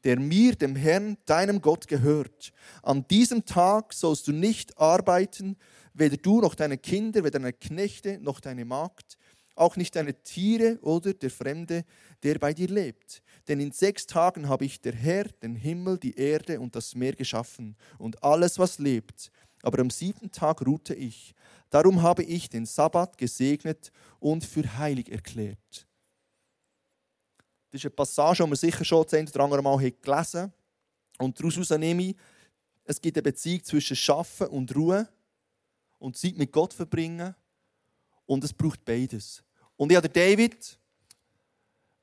der 0.04 0.20
mir, 0.20 0.54
dem 0.54 0.76
Herrn, 0.76 1.16
deinem 1.24 1.62
Gott 1.62 1.88
gehört. 1.88 2.52
An 2.82 3.06
diesem 3.08 3.46
Tag 3.46 3.94
sollst 3.94 4.28
du 4.28 4.32
nicht 4.32 4.76
arbeiten, 4.78 5.56
weder 5.94 6.18
du 6.18 6.42
noch 6.42 6.54
deine 6.54 6.76
Kinder, 6.76 7.24
weder 7.24 7.38
deine 7.38 7.54
Knechte 7.54 8.18
noch 8.20 8.40
deine 8.40 8.66
Magd, 8.66 9.16
auch 9.56 9.76
nicht 9.76 9.96
deine 9.96 10.14
Tiere 10.22 10.78
oder 10.82 11.12
der 11.14 11.30
Fremde, 11.30 11.84
der 12.22 12.38
bei 12.38 12.54
dir 12.54 12.68
lebt. 12.68 13.22
Denn 13.48 13.60
in 13.60 13.72
sechs 13.72 14.06
Tagen 14.06 14.48
habe 14.48 14.64
ich 14.64 14.80
der 14.80 14.94
Herr 14.94 15.24
den 15.24 15.56
Himmel, 15.56 15.98
die 15.98 16.16
Erde 16.16 16.60
und 16.60 16.76
das 16.76 16.94
Meer 16.94 17.14
geschaffen 17.14 17.76
und 17.98 18.22
alles, 18.22 18.58
was 18.58 18.78
lebt. 18.78 19.30
Aber 19.62 19.80
am 19.80 19.90
siebten 19.90 20.30
Tag 20.30 20.64
ruhte 20.66 20.94
ich. 20.94 21.34
Darum 21.70 22.02
habe 22.02 22.22
ich 22.22 22.48
den 22.48 22.66
Sabbat 22.66 23.18
gesegnet 23.18 23.90
und 24.20 24.44
für 24.44 24.76
heilig 24.78 25.10
erklärt. 25.10 25.86
Das 27.70 27.80
ist 27.80 27.86
eine 27.86 27.90
Passage, 27.90 28.44
die 28.44 28.50
wir 28.50 28.56
sicher 28.56 28.84
schon 28.84 29.06
eine 29.10 29.28
oder 29.28 29.40
andere 29.40 29.62
Mal 29.62 29.90
gelesen 29.90 30.40
haben. 30.40 30.52
Und 31.18 31.40
daraus 31.40 31.70
nehme 31.70 32.02
ich, 32.02 32.16
es 32.84 33.00
gibt 33.00 33.16
eine 33.16 33.22
Beziehung 33.22 33.64
zwischen 33.64 33.96
Schaffen 33.96 34.46
und 34.48 34.74
Ruhe 34.74 35.08
und 35.98 36.16
Zeit 36.16 36.36
mit 36.36 36.52
Gott 36.52 36.72
verbringen. 36.72 37.34
Und 38.26 38.44
es 38.44 38.52
braucht 38.52 38.84
beides. 38.84 39.42
Und 39.76 39.90
ich 39.90 39.96
habe 39.96 40.08
David, 40.08 40.78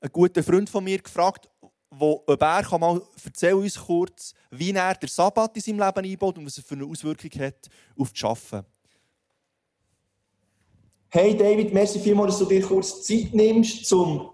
einen 0.00 0.12
guten 0.12 0.42
Freund 0.42 0.70
von 0.70 0.84
mir, 0.84 0.98
gefragt, 0.98 1.48
wo, 1.90 2.22
ob 2.26 2.42
er 2.42 2.62
kann 2.62 2.80
mal 2.80 3.00
erzähl 3.24 3.54
uns 3.54 3.78
kurz, 3.78 4.34
wie 4.50 4.72
er 4.72 4.94
den 4.94 5.08
Sabbat 5.08 5.56
in 5.56 5.62
seinem 5.62 5.80
Leben 5.80 6.10
einbaut 6.10 6.38
und 6.38 6.46
was 6.46 6.58
er 6.58 6.64
für 6.64 6.74
eine 6.74 6.86
Auswirkung 6.86 7.30
hat 7.40 7.68
auf 7.98 8.12
das 8.12 8.24
Arbeiten. 8.24 8.66
Hey 11.08 11.36
David, 11.36 11.72
merci 11.72 12.00
vielmals, 12.00 12.38
dass 12.38 12.40
du 12.40 12.46
dir 12.46 12.66
kurz 12.66 13.04
Zeit 13.04 13.32
nimmst, 13.32 13.86
zum, 13.86 14.30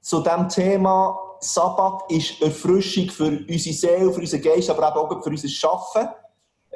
zu 0.00 0.22
diesem 0.22 0.48
Thema 0.48 1.18
Sabbat 1.40 2.10
ist 2.10 2.40
Erfrischung 2.40 3.10
für 3.10 3.44
unsere 3.46 3.74
Seele, 3.74 4.12
für 4.12 4.20
unseren 4.20 4.40
Geist, 4.40 4.70
aber 4.70 4.96
auch 4.96 5.22
für 5.22 5.28
unser 5.28 5.48
Schaffen. 5.48 6.08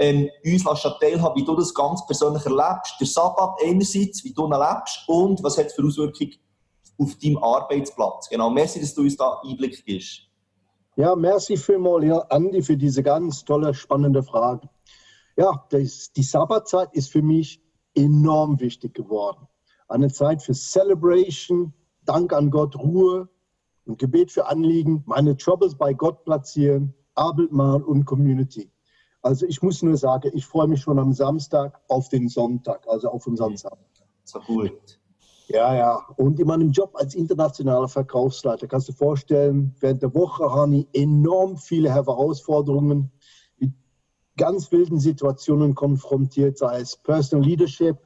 Ähm, 0.01 0.31
uns 0.45 0.63
teilhaben, 1.01 1.41
wie 1.41 1.45
du 1.45 1.57
das 1.57 1.75
ganz 1.75 2.07
persönlich 2.07 2.45
erlebst. 2.47 2.95
Der 3.01 3.07
Sabbat 3.07 3.59
einerseits, 3.65 4.23
wie 4.25 4.33
du 4.33 4.47
ihn 4.47 4.53
erlebst 4.53 5.01
und 5.09 5.43
was 5.43 5.59
hat 5.59 5.67
es 5.67 5.75
für 5.75 5.85
Auswirkungen 5.85 6.35
auf 6.99 7.17
deinem 7.17 7.39
Arbeitsplatz. 7.39 8.29
Genau, 8.29 8.51
merci, 8.51 8.81
dass 8.81 8.95
du 8.95 9.03
uns 9.03 9.17
da 9.17 9.41
Einblick 9.45 9.85
gibst. 9.85 10.23
Ja, 10.97 11.15
merci 11.15 11.57
vielmals, 11.57 12.05
ja, 12.05 12.19
Andi, 12.31 12.63
für 12.63 12.77
diese 12.77 13.03
ganz 13.03 13.45
tolle, 13.45 13.73
spannende 13.73 14.23
Frage. 14.23 14.69
Ja, 15.37 15.65
das, 15.71 16.13
die 16.13 16.25
Sabbatzeit 16.25 16.93
ist 16.93 17.13
für 17.13 17.23
mich 17.23 17.63
enorm 17.95 18.59
wichtig 18.59 18.95
geworden. 18.95 19.47
Eine 19.87 20.13
Zeit 20.13 20.43
für 20.43 20.55
Celebration, 20.55 21.73
Dank 22.05 22.33
an 22.33 22.51
Gott, 22.51 22.75
Ruhe 22.77 23.29
und 23.85 23.99
Gebet 23.99 24.33
für 24.33 24.47
Anliegen, 24.47 25.03
meine 25.07 25.37
Troubles 25.37 25.77
bei 25.77 25.95
Gott 25.95 26.25
platzieren, 26.25 26.95
Abendmahl 27.15 27.83
und 27.83 28.05
Community. 28.05 28.71
Also 29.23 29.47
ich 29.47 29.63
muss 29.63 29.83
nur 29.83 29.97
sagen, 29.97 30.31
ich 30.35 30.47
freue 30.47 30.69
mich 30.69 30.81
schon 30.81 30.99
am 30.99 31.13
Samstag 31.13 31.81
auf 31.89 32.09
den 32.09 32.29
Sonntag, 32.29 32.87
also 32.89 33.09
auf 33.09 33.27
unseren 33.27 33.57
Samstag. 33.57 33.79
Gut. 34.47 34.99
Ja, 35.49 35.75
ja. 35.75 36.07
Und 36.17 36.39
in 36.39 36.47
meinem 36.47 36.71
Job 36.73 36.95
als 36.95 37.15
internationaler 37.15 37.89
Verkaufsleiter 37.89 38.67
kannst 38.67 38.89
du 38.89 38.93
dir 38.93 38.99
vorstellen, 38.99 39.75
während 39.81 40.03
der 40.03 40.15
Woche 40.15 40.45
habe 40.53 40.77
ich 40.77 40.89
enorm 40.93 41.57
viele 41.57 41.91
Herausforderungen 41.91 43.11
mit 43.57 43.73
ganz 44.37 44.71
wilden 44.71 45.01
Situationen 45.01 45.75
konfrontiert, 45.75 46.59
sei 46.59 46.81
es 46.81 46.97
Personal 46.97 47.47
Leadership, 47.47 47.97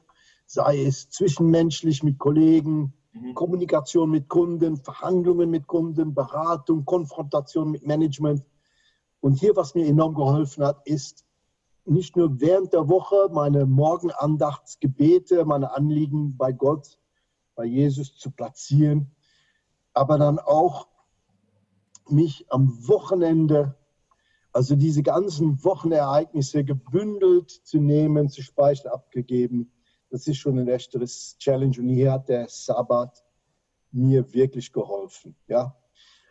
sei 0.45 0.85
es 0.85 1.09
zwischenmenschlich 1.09 2.01
mit 2.01 2.17
Kollegen, 2.17 2.93
mhm. 3.11 3.33
Kommunikation 3.33 4.09
mit 4.09 4.29
Kunden, 4.29 4.77
Verhandlungen 4.77 5.49
mit 5.49 5.67
Kunden, 5.67 6.13
Beratung, 6.13 6.85
Konfrontation 6.85 7.71
mit 7.71 7.85
Management. 7.85 8.43
Und 9.23 9.39
hier, 9.39 9.55
was 9.55 9.73
mir 9.73 9.85
enorm 9.87 10.15
geholfen 10.15 10.65
hat, 10.65 10.85
ist 10.85 11.23
nicht 11.85 12.17
nur 12.17 12.41
während 12.41 12.73
der 12.73 12.89
Woche 12.89 13.29
meine 13.31 13.65
Morgenandachtsgebete, 13.65 15.45
meine 15.45 15.73
Anliegen 15.73 16.35
bei 16.35 16.51
Gott 16.51 16.99
bei 17.55 17.63
Jesus 17.63 18.17
zu 18.17 18.31
platzieren, 18.31 19.15
aber 19.93 20.17
dann 20.17 20.39
auch 20.39 20.89
mich 22.09 22.45
am 22.51 22.85
Wochenende, 22.85 23.77
also 24.51 24.75
diese 24.75 25.03
ganzen 25.03 25.63
Wochenereignisse 25.63 26.65
gebündelt 26.65 27.49
zu 27.49 27.77
nehmen, 27.77 28.27
zu 28.27 28.41
speichern, 28.43 28.91
abgegeben. 28.91 29.71
Das 30.09 30.27
ist 30.27 30.35
schon 30.35 30.59
ein 30.59 30.67
echteres 30.67 31.37
Challenge 31.37 31.79
und 31.79 31.87
hier 31.87 32.11
hat 32.11 32.27
der 32.27 32.49
Sabbat 32.49 33.23
mir 33.89 34.33
wirklich 34.33 34.73
geholfen. 34.73 35.37
Ja? 35.47 35.77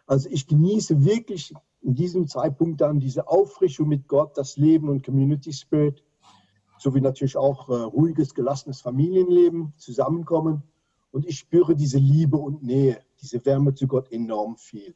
Also 0.07 0.28
ich 0.28 0.46
genieße 0.46 1.07
wirklich 1.07 1.55
in 1.83 1.95
diesem 1.95 2.27
Zeitpunkt 2.27 2.81
dann 2.81 3.01
diese 3.01 3.29
Auffrischung 3.29 3.88
mit 3.88 4.09
Gott, 4.09 4.37
das 4.37 4.57
Leben 4.57 4.88
und 4.88 5.05
Community 5.05 5.53
Spirit, 5.53 6.03
sowie 6.79 7.01
natürlich 7.01 7.37
auch 7.37 7.68
äh, 7.68 7.75
ruhiges, 7.75 8.35
gelassenes 8.35 8.81
Familienleben, 8.81 9.73
Zusammenkommen. 9.77 10.62
Und 11.11 11.27
ich 11.27 11.38
spüre 11.38 11.77
diese 11.77 11.99
Liebe 11.99 12.38
und 12.38 12.62
Nähe, 12.62 13.01
diese 13.21 13.45
Wärme 13.45 13.75
zu 13.75 13.87
Gott 13.87 14.11
enorm 14.11 14.57
viel. 14.57 14.95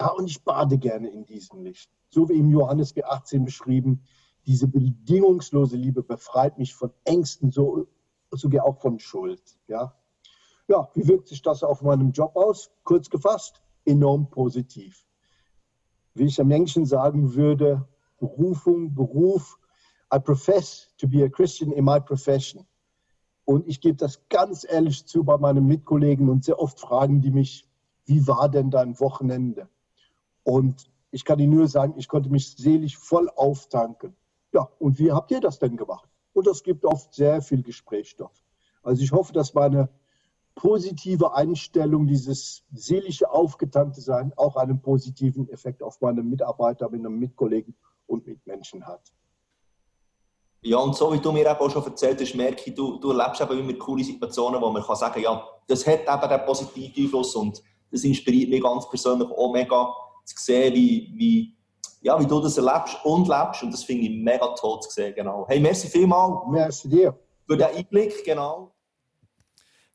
Ja, 0.00 0.10
und 0.10 0.28
ich 0.28 0.42
bade 0.42 0.78
gerne 0.78 1.08
in 1.10 1.24
diesem 1.24 1.62
Licht. 1.62 1.90
So 2.08 2.28
wie 2.28 2.34
im 2.34 2.50
Johannes 2.50 2.94
B18 2.94 3.44
beschrieben, 3.44 4.02
diese 4.46 4.66
bedingungslose 4.66 5.76
Liebe 5.76 6.02
befreit 6.02 6.58
mich 6.58 6.74
von 6.74 6.90
Ängsten, 7.04 7.50
so, 7.50 7.86
sogar 8.30 8.64
auch 8.64 8.80
von 8.80 8.98
Schuld. 8.98 9.42
Ja? 9.68 9.94
ja, 10.68 10.88
wie 10.94 11.06
wirkt 11.06 11.28
sich 11.28 11.42
das 11.42 11.62
auf 11.62 11.82
meinem 11.82 12.12
Job 12.12 12.34
aus? 12.36 12.70
Kurz 12.84 13.10
gefasst, 13.10 13.62
enorm 13.84 14.28
positiv. 14.30 15.04
Wie 16.14 16.24
ich 16.24 16.40
am 16.40 16.48
Menschen 16.48 16.86
sagen 16.86 17.34
würde, 17.34 17.86
Berufung, 18.18 18.94
Beruf, 18.94 19.58
I 20.14 20.18
profess 20.18 20.88
to 20.98 21.08
be 21.08 21.24
a 21.24 21.28
Christian 21.28 21.72
in 21.72 21.84
my 21.84 21.98
profession. 22.00 22.66
Und 23.44 23.66
ich 23.66 23.80
gebe 23.80 23.96
das 23.96 24.20
ganz 24.28 24.64
ehrlich 24.68 25.06
zu 25.06 25.24
bei 25.24 25.36
meinen 25.36 25.66
Mitkollegen 25.66 26.28
und 26.28 26.44
sehr 26.44 26.60
oft 26.60 26.78
fragen 26.78 27.20
die 27.20 27.30
mich, 27.30 27.68
wie 28.04 28.26
war 28.26 28.48
denn 28.48 28.70
dein 28.70 28.98
Wochenende? 29.00 29.68
Und 30.44 30.90
ich 31.10 31.24
kann 31.24 31.38
Ihnen 31.38 31.54
nur 31.54 31.68
sagen, 31.68 31.94
ich 31.96 32.08
konnte 32.08 32.30
mich 32.30 32.56
selig 32.56 32.96
voll 32.96 33.28
auftanken. 33.36 34.16
Ja, 34.52 34.68
und 34.78 34.98
wie 34.98 35.12
habt 35.12 35.30
ihr 35.30 35.40
das 35.40 35.58
denn 35.58 35.76
gemacht? 35.76 36.08
Und 36.32 36.46
das 36.46 36.62
gibt 36.62 36.84
oft 36.84 37.14
sehr 37.14 37.42
viel 37.42 37.62
Gesprächsstoff. 37.62 38.42
Also 38.82 39.02
ich 39.02 39.12
hoffe, 39.12 39.32
dass 39.32 39.54
meine 39.54 39.88
positive 40.54 41.34
Einstellung, 41.34 42.06
dieses 42.06 42.64
seelische 42.72 43.30
aufgetankte 43.30 44.00
Sein 44.00 44.32
auch 44.36 44.56
einen 44.56 44.80
positiven 44.80 45.48
Effekt 45.50 45.82
auf 45.82 46.00
meine 46.00 46.22
Mitarbeiter, 46.22 46.88
meine 46.90 47.08
Mitkollegen 47.08 47.74
und 48.06 48.26
Mitmenschen 48.26 48.86
hat. 48.86 49.12
Ja, 50.64 50.78
und 50.78 50.94
so 50.94 51.12
wie 51.12 51.18
du 51.18 51.32
mir 51.32 51.40
eben 51.40 51.58
auch 51.58 51.70
schon 51.70 51.84
erzählt 51.84 52.20
hast, 52.20 52.34
merke 52.36 52.62
ich, 52.66 52.74
du, 52.74 52.98
du 52.98 53.10
erlebst 53.10 53.40
eben 53.40 53.58
immer 53.58 53.72
coole 53.74 54.04
Situationen, 54.04 54.62
wo 54.62 54.70
man 54.70 54.82
kann 54.82 54.94
sagen 54.94 55.20
ja, 55.20 55.44
das 55.66 55.84
hat 55.86 56.02
eben 56.02 56.28
den 56.28 56.46
positiven 56.46 57.04
Einfluss 57.04 57.34
und 57.34 57.60
das 57.90 58.04
inspiriert 58.04 58.48
mich 58.48 58.62
ganz 58.62 58.88
persönlich 58.88 59.28
auch 59.28 59.52
mega 59.52 59.92
zu 60.24 60.36
sehen, 60.38 60.72
wie, 60.72 61.12
wie, 61.16 61.56
ja, 62.00 62.18
wie 62.20 62.26
du 62.26 62.40
das 62.40 62.58
erlebst 62.58 62.96
und 63.04 63.26
lebst 63.26 63.64
und 63.64 63.72
das 63.72 63.82
finde 63.82 64.06
ich 64.06 64.22
mega 64.22 64.46
toll 64.54 64.78
zu 64.80 64.90
sehen, 64.90 65.14
genau. 65.16 65.46
Hey, 65.48 65.58
merci 65.58 65.88
vielmals. 65.88 66.46
Merci 66.48 66.88
dir. 66.88 67.18
Für 67.44 67.56
den 67.56 67.66
Einblick, 67.66 68.24
genau. 68.24 68.71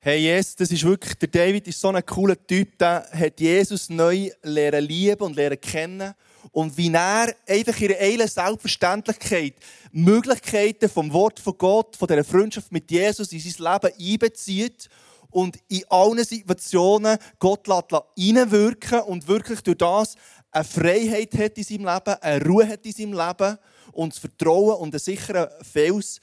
Hey, 0.10 0.24
yes, 0.24 0.56
das 0.56 0.72
ist 0.72 0.86
wirklich, 0.86 1.16
der 1.16 1.28
David 1.28 1.68
ist 1.68 1.82
so 1.82 1.90
ein 1.90 2.06
cooler 2.06 2.38
Typ, 2.48 2.78
der 2.78 3.10
hat 3.12 3.42
Jesus 3.42 3.90
neu 3.90 4.32
lernen 4.42 4.86
lieben 4.86 5.22
und 5.22 5.36
lernen 5.36 5.60
kennen. 5.60 6.14
Und 6.54 6.78
wie 6.78 6.94
er 6.94 7.36
einfach 7.46 7.78
in 7.82 7.94
einer 7.94 8.28
Selbstverständlichkeit 8.30 9.56
Möglichkeiten 9.92 10.88
vom 10.88 11.12
Wort 11.12 11.42
von 11.42 11.58
Gott, 11.58 11.98
von 11.98 12.08
dieser 12.08 12.24
Freundschaft 12.24 12.72
mit 12.72 12.90
Jesus 12.90 13.34
in 13.34 13.42
sein 13.42 13.74
Leben 13.74 13.94
einbezieht 14.00 14.88
und 15.30 15.58
in 15.68 15.84
allen 15.90 16.24
Situationen 16.24 17.18
Gott 17.38 17.68
reinwirken 17.68 19.02
und 19.02 19.28
wirklich 19.28 19.60
durch 19.60 19.78
das 19.78 20.16
eine 20.52 20.64
Freiheit 20.64 21.38
hat 21.38 21.58
in 21.58 21.66
seinem 21.66 21.86
Leben, 21.86 22.16
eine 22.22 22.46
Ruhe 22.46 22.66
hat 22.66 22.86
in 22.86 22.94
seinem 22.94 23.12
Leben 23.12 23.58
und 23.92 24.14
das 24.14 24.20
Vertrauen 24.20 24.78
und 24.78 24.94
einen 24.94 25.00
sicheren 25.00 25.50
Fels 25.70 26.22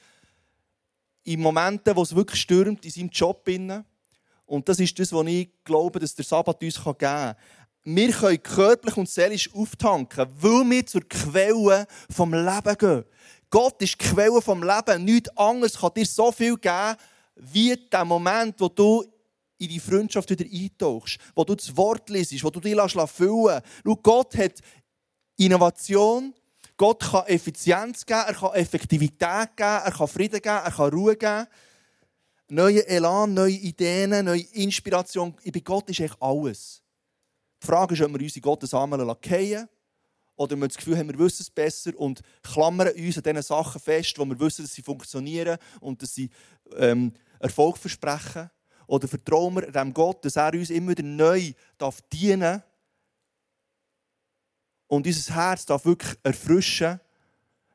in 1.25 1.41
Momenten, 1.41 1.95
wo 1.95 2.01
es 2.01 2.15
wirklich 2.15 2.41
stürmt 2.41 2.85
in 2.85 2.91
seinem 2.91 3.09
Job. 3.09 3.47
Und 4.45 4.69
das 4.69 4.79
ist 4.79 4.97
das, 4.97 5.11
was 5.11 5.27
ich 5.27 5.49
glaube, 5.63 5.99
dass 5.99 6.15
der 6.15 6.23
Sabbat 6.23 6.63
uns 6.63 6.75
geben 6.75 6.97
kann 6.97 7.35
wir 7.85 8.11
können 8.11 8.41
körperlich 8.41 8.97
und 8.97 9.07
seelisch 9.07 9.53
auftanken, 9.53 10.27
weil 10.39 10.69
wir 10.69 10.85
zur 10.87 11.01
Quelle 11.01 11.87
vom 12.09 12.33
Leben 12.33 12.77
gehen. 12.77 13.05
Gott 13.51 13.79
ist 13.81 14.01
die 14.01 14.05
Quelle 14.05 14.41
vom 14.41 14.63
Leben. 14.63 15.05
Nichts 15.05 15.37
anderes 15.37 15.77
kann 15.77 15.93
dir 15.95 16.05
so 16.05 16.31
viel 16.31 16.57
geben, 16.57 16.95
wie 17.35 17.75
der 17.75 18.03
Moment, 18.03 18.55
wo 18.59 18.69
du 18.69 19.05
in 19.59 19.69
die 19.69 19.79
Freundschaft 19.79 20.29
wieder 20.31 20.45
eintauchst, 20.45 21.19
wo 21.35 21.43
du 21.43 21.53
das 21.53 21.77
Wort 21.77 22.09
liest, 22.09 22.43
wo 22.43 22.49
du 22.49 22.59
dich 22.59 22.73
füllen 22.73 23.45
lässt. 23.45 23.63
Schau, 23.85 23.95
Gott 23.97 24.35
hat 24.35 24.59
Innovation, 25.37 26.33
Gott 26.77 27.03
kann 27.03 27.25
Effizienz 27.27 28.05
geben, 28.05 28.23
er 28.27 28.33
kann 28.33 28.53
Effektivität 28.53 29.55
geben, 29.55 29.81
er 29.85 29.91
kann 29.91 30.07
Frieden 30.07 30.41
geben, 30.41 30.61
er 30.63 30.71
kann 30.71 30.89
Ruhe 30.89 31.15
geben. 31.15 31.47
Neue 32.47 32.87
Elan, 32.87 33.33
neue 33.33 33.53
Ideen, 33.53 34.25
neue 34.25 34.41
Inspiration. 34.53 35.33
Bei 35.51 35.59
Gott 35.61 35.89
ist 35.89 35.99
eigentlich 35.99 36.21
alles. 36.21 36.83
Die 37.61 37.67
Frage 37.67 37.95
ist, 37.95 38.01
ob 38.01 38.13
wir 38.13 38.21
unsere 38.21 38.41
Gottesamen 38.41 38.99
fallen 38.99 39.69
oder 40.35 40.55
wir 40.57 40.67
das 40.67 40.77
Gefühl 40.77 40.97
haben, 40.97 41.09
wir 41.09 41.17
wissen 41.17 41.41
es 41.41 41.49
besser 41.49 41.97
und 41.97 42.21
klammern 42.43 42.89
uns 42.89 43.17
an 43.17 43.23
diesen 43.23 43.41
Sachen 43.41 43.81
fest, 43.81 44.19
wo 44.19 44.25
wir 44.25 44.39
wissen, 44.39 44.65
dass 44.65 44.73
sie 44.73 44.81
funktionieren 44.81 45.57
und 45.79 46.01
dass 46.01 46.13
sie 46.13 46.29
ähm, 46.77 47.13
Erfolg 47.39 47.77
versprechen. 47.77 48.49
Oder 48.87 49.07
vertrauen 49.07 49.55
wir 49.55 49.71
dem 49.71 49.93
Gott, 49.93 50.23
dass 50.25 50.35
er 50.35 50.53
uns 50.53 50.69
immer 50.69 50.91
wieder 50.91 51.03
neu 51.03 51.53
darf 51.77 52.01
dienen 52.11 52.61
und 54.95 55.05
unser 55.05 55.35
Herz 55.35 55.65
darf 55.65 55.85
wirklich 55.85 56.17
erfrischen 56.23 56.99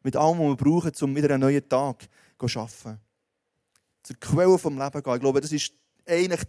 mit 0.02 0.16
allem, 0.16 0.38
was 0.38 0.46
wir 0.46 0.56
brauchen, 0.56 0.92
um 1.02 1.16
wieder 1.16 1.34
einen 1.34 1.42
neuen 1.42 1.68
Tag 1.68 2.08
zu 2.38 2.58
arbeiten. 2.58 3.00
Zur 4.02 4.16
Quelle 4.16 4.56
des 4.56 4.64
Lebens 4.64 5.04
gehen. 5.04 5.14
Ich 5.14 5.20
glaube, 5.20 5.40
das 5.40 5.52
ist 5.52 5.72
eigentlich 6.06 6.40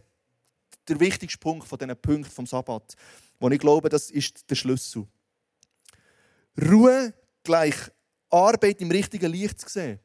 der 0.88 1.00
wichtigste 1.00 1.38
Punkt 1.38 1.68
von 1.68 1.78
diesen 1.78 1.96
Punkten 1.98 2.32
vom 2.32 2.46
Sabbat, 2.46 2.96
wo 3.40 3.50
ich 3.50 3.60
glaube, 3.60 3.90
das 3.90 4.10
ist 4.10 4.50
der 4.50 4.56
Schlüssel. 4.56 5.06
Ruhe 6.60 7.14
gleich 7.44 7.76
Arbeit 8.30 8.82
im 8.82 8.92
richtigen 8.92 9.32
Licht 9.32 9.60
zu 9.60 9.70
sehen. 9.70 10.00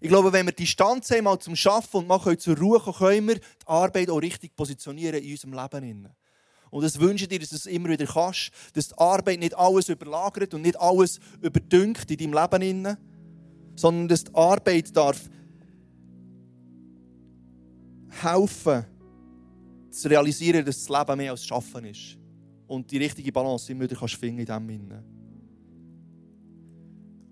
Ich 0.00 0.08
glaube, 0.08 0.32
wenn 0.32 0.46
wir 0.46 0.52
Distanz 0.52 1.10
haben, 1.10 1.24
mal 1.24 1.38
zum 1.38 1.54
Arbeiten 1.54 1.96
und 1.96 2.06
mal 2.06 2.38
zur 2.38 2.58
Ruhe 2.58 2.80
kommen, 2.80 2.98
können 2.98 3.28
wir 3.28 3.34
die 3.36 3.66
Arbeit 3.66 4.10
auch 4.10 4.18
richtig 4.18 4.54
positionieren 4.56 5.22
in 5.22 5.30
unserem 5.30 5.54
Leben. 5.54 6.08
Und 6.72 6.82
das 6.82 6.98
wünsche 6.98 7.28
dir, 7.28 7.38
dass 7.38 7.50
du 7.50 7.56
es 7.56 7.66
immer 7.66 7.90
wieder 7.90 8.06
kannst, 8.06 8.50
dass 8.72 8.88
die 8.88 8.98
Arbeit 8.98 9.40
nicht 9.40 9.54
alles 9.54 9.90
überlagert 9.90 10.54
und 10.54 10.62
nicht 10.62 10.80
alles 10.80 11.20
überdünkt 11.42 12.10
in 12.10 12.32
deinem 12.32 12.32
Leben, 12.32 12.96
sondern 13.76 14.08
dass 14.08 14.24
die 14.24 14.34
Arbeit 14.34 14.96
darf 14.96 15.28
helfen, 18.08 18.86
zu 19.90 20.08
realisieren, 20.08 20.64
dass 20.64 20.86
das 20.86 20.88
Leben 20.88 21.18
mehr 21.18 21.32
als 21.32 21.44
Schaffen 21.44 21.84
ist. 21.84 22.16
Und 22.66 22.90
die 22.90 22.96
richtige 22.96 23.30
Balance 23.30 23.70
immer 23.70 23.82
wieder 23.82 23.96
kannst 23.96 24.14
finden 24.14 24.38
in 24.40 24.46
diesem 24.46 24.66
Sinne. 24.66 25.04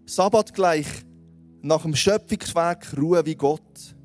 Sabbat 0.04 0.52
gleich 0.52 0.86
nach 1.62 1.80
dem 1.80 1.96
Schöpfungswerk 1.96 2.94
Ruhe 2.94 3.24
wie 3.24 3.36
Gott. 3.36 3.96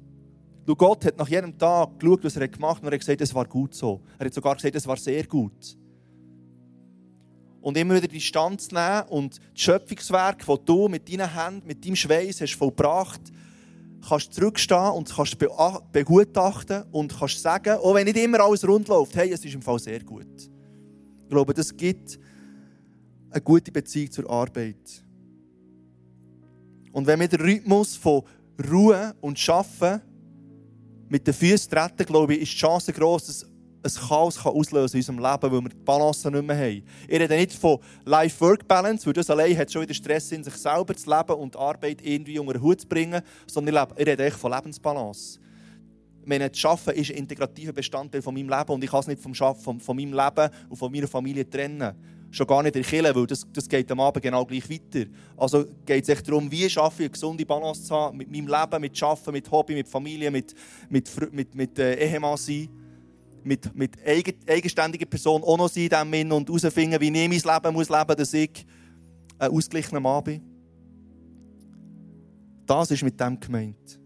Du, 0.65 0.75
Gott 0.75 1.05
hat 1.05 1.17
nach 1.17 1.27
jedem 1.27 1.55
Tag 1.57 1.99
geschaut, 1.99 2.23
was 2.23 2.35
er 2.37 2.47
gemacht 2.47 2.77
hat 2.77 2.83
und 2.83 2.87
er 2.89 2.93
hat 2.93 2.99
gesagt, 2.99 3.21
es 3.21 3.33
war 3.35 3.45
gut 3.45 3.75
so. 3.75 4.01
Er 4.17 4.25
hat 4.25 4.33
sogar 4.33 4.55
gesagt, 4.55 4.75
es 4.75 4.87
war 4.87 4.97
sehr 4.97 5.25
gut. 5.27 5.77
Und 7.61 7.77
immer 7.77 7.95
wieder 7.95 8.07
die 8.07 8.17
Distanz 8.17 8.71
nehmen 8.71 9.03
und 9.09 9.37
das 9.37 9.61
Schöpfungswerk, 9.61 10.45
das 10.45 10.59
du 10.65 10.87
mit 10.87 11.11
deinen 11.11 11.31
Händen, 11.31 11.67
mit 11.67 11.85
deinem 11.85 11.95
Schweiß 11.95 12.41
hast 12.41 12.55
vollbracht, 12.55 13.21
kannst 14.07 14.33
zurückstehen 14.33 14.91
und 14.91 15.13
kannst 15.13 15.37
begutachten 15.37 16.83
und 16.91 17.17
kannst 17.17 17.41
sagen, 17.41 17.77
auch 17.77 17.93
wenn 17.93 18.05
nicht 18.05 18.17
immer 18.17 18.39
alles 18.39 18.67
rund 18.67 18.87
läuft, 18.87 19.15
hey, 19.15 19.31
es 19.31 19.45
ist 19.45 19.53
im 19.53 19.61
Fall 19.61 19.79
sehr 19.79 20.03
gut. 20.03 20.27
Ich 21.21 21.29
glaube, 21.29 21.53
das 21.53 21.75
gibt 21.75 22.19
eine 23.31 23.41
gute 23.41 23.71
Beziehung 23.71 24.11
zur 24.11 24.29
Arbeit. 24.29 25.03
Und 26.91 27.05
wenn 27.07 27.19
wir 27.19 27.27
den 27.27 27.41
Rhythmus 27.41 27.95
von 27.95 28.23
Ruhe 28.71 29.15
und 29.21 29.37
Schaffen 29.37 30.01
mit 31.09 31.25
den 31.25 31.33
Füßen 31.33 31.69
treten, 31.69 32.05
glaube 32.05 32.35
ich, 32.35 32.41
ist 32.41 32.53
die 32.53 32.57
Chance 32.57 32.93
groß, 32.93 33.25
dass 33.27 33.45
ein 33.85 34.07
Chaos 34.07 34.41
kann 34.41 34.53
auslösen 34.53 34.95
in 34.95 35.01
unserem 35.01 35.19
Leben, 35.19 35.51
weil 35.51 35.61
wir 35.61 35.69
die 35.69 35.75
Balance 35.75 36.29
nicht 36.29 36.45
mehr 36.45 36.57
haben. 36.57 36.83
Ich 37.07 37.19
rede 37.19 37.35
nicht 37.35 37.53
von 37.53 37.79
Life-Work-Balance, 38.05 39.05
weil 39.05 39.13
das 39.13 39.29
allein 39.29 39.55
hat 39.57 39.71
schon 39.71 39.83
wieder 39.83 39.93
Stress 39.93 40.31
in 40.31 40.43
sich 40.43 40.55
selber 40.55 40.95
zu 40.95 41.09
leben 41.09 41.33
und 41.33 41.53
die 41.53 41.59
Arbeit 41.59 42.01
irgendwie 42.01 42.39
unter 42.39 42.53
den 42.53 42.61
Hut 42.63 42.81
zu 42.81 42.87
bringen, 42.87 43.21
sondern 43.45 43.87
ich 43.95 44.07
rede 44.07 44.25
echt 44.25 44.37
von 44.37 44.51
Lebensbalance. 44.51 45.39
Meine, 46.25 46.45
Arbeiten 46.63 46.99
ist 46.99 47.11
ein 47.11 47.17
integrativer 47.17 47.73
Bestandteil 47.73 48.23
von 48.23 48.33
meinem 48.33 48.49
Leben 48.49 48.71
und 48.71 48.83
ich 48.83 48.89
kann 48.89 49.01
es 49.01 49.07
nicht 49.07 49.21
vom 49.21 49.35
Schaffen, 49.35 49.61
von, 49.61 49.79
von 49.79 49.95
meinem 49.95 50.13
Leben 50.13 50.49
und 50.69 50.75
von 50.75 50.91
meiner 50.91 51.07
Familie 51.07 51.47
trennen. 51.47 51.93
Schon 52.35 52.47
gar 52.47 52.63
nicht 52.63 52.75
in 52.75 52.83
der 52.83 53.15
weil 53.15 53.25
das, 53.27 53.47
das 53.53 53.69
geht 53.69 53.89
am 53.89 54.01
Abend 54.01 54.21
genau 54.21 54.43
gleich 54.45 54.69
weiter. 54.69 55.09
Also 55.37 55.63
geht 55.85 56.03
es 56.03 56.09
echt 56.09 56.27
darum, 56.27 56.51
wie 56.51 56.69
schaffe 56.69 57.03
ich 57.03 57.05
eine 57.05 57.11
gesunde 57.11 57.45
Balance 57.45 57.85
zu 57.85 57.95
haben 57.95 58.17
mit 58.17 58.29
meinem 58.29 58.47
Leben, 58.47 58.81
mit 58.81 59.01
Arbeiten, 59.01 59.31
mit 59.31 59.49
Hobby, 59.49 59.73
mit 59.73 59.87
Familie, 59.87 60.29
mit, 60.29 60.53
mit, 60.89 61.09
mit, 61.31 61.55
mit 61.55 61.79
äh, 61.79 61.95
Ehemann 61.95 62.35
sein 62.35 62.67
mit, 63.45 63.73
mit 63.73 63.91
eigenständiger 64.05 65.05
Person 65.05 65.43
auch 65.43 65.57
noch 65.57 65.69
sein 65.69 65.83
in 65.83 65.89
diesem 65.89 66.11
Sinn 66.11 66.31
und 66.33 66.49
herausfinden, 66.49 66.99
wie 66.99 67.07
ich 67.07 67.45
mein 67.45 67.55
Leben 67.55 67.73
muss 67.73 67.89
leben, 67.89 68.15
dass 68.17 68.33
ich 68.33 68.65
ein 69.37 69.51
ausgeglichener 69.51 70.01
Mann 70.01 70.23
bin. 70.23 70.41
Das 72.65 72.91
ist 72.91 73.03
mit 73.03 73.17
dem 73.17 73.39
gemeint. 73.39 73.99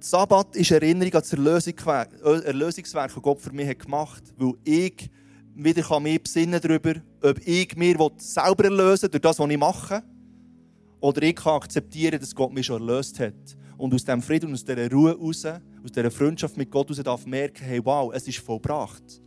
Der 0.00 0.08
Sabbat 0.08 0.56
ist 0.56 0.72
Erinnerung 0.72 1.12
an 1.12 1.20
das 1.20 1.32
Erlösungswerk, 1.34 3.14
das 3.14 3.22
Gott 3.22 3.40
für 3.40 3.52
mich 3.52 3.78
gemacht 3.78 4.24
hat, 4.26 4.34
weil 4.38 4.54
ich 4.64 5.10
wieder 5.54 6.00
mich 6.00 6.22
besinnen 6.22 6.60
darüber, 6.60 6.94
ob 7.22 7.46
ich 7.46 7.76
mir 7.76 7.96
selber 8.18 8.64
erlösen 8.64 9.10
durch 9.10 9.20
das, 9.20 9.38
was 9.38 9.50
ich 9.50 9.58
mache, 9.58 10.02
oder 11.00 11.22
ich 11.22 11.34
kann 11.34 11.54
akzeptieren, 11.54 12.20
dass 12.20 12.34
Gott 12.34 12.52
mich 12.52 12.66
schon 12.66 12.80
erlöst 12.80 13.18
hat. 13.18 13.34
Und 13.76 13.92
aus 13.92 14.04
diesem 14.04 14.22
Frieden 14.22 14.46
und 14.46 14.54
aus 14.54 14.64
dieser 14.64 14.90
Ruhe 14.90 15.10
heraus, 15.10 15.44
aus 15.44 15.92
dieser 15.92 16.10
Freundschaft 16.10 16.56
mit 16.56 16.70
Gott 16.70 16.88
heraus 16.88 17.02
darf 17.02 17.26
merken, 17.26 17.64
hey, 17.64 17.84
wow, 17.84 18.12
es 18.14 18.28
ist 18.28 18.38
vollbracht. 18.38 19.20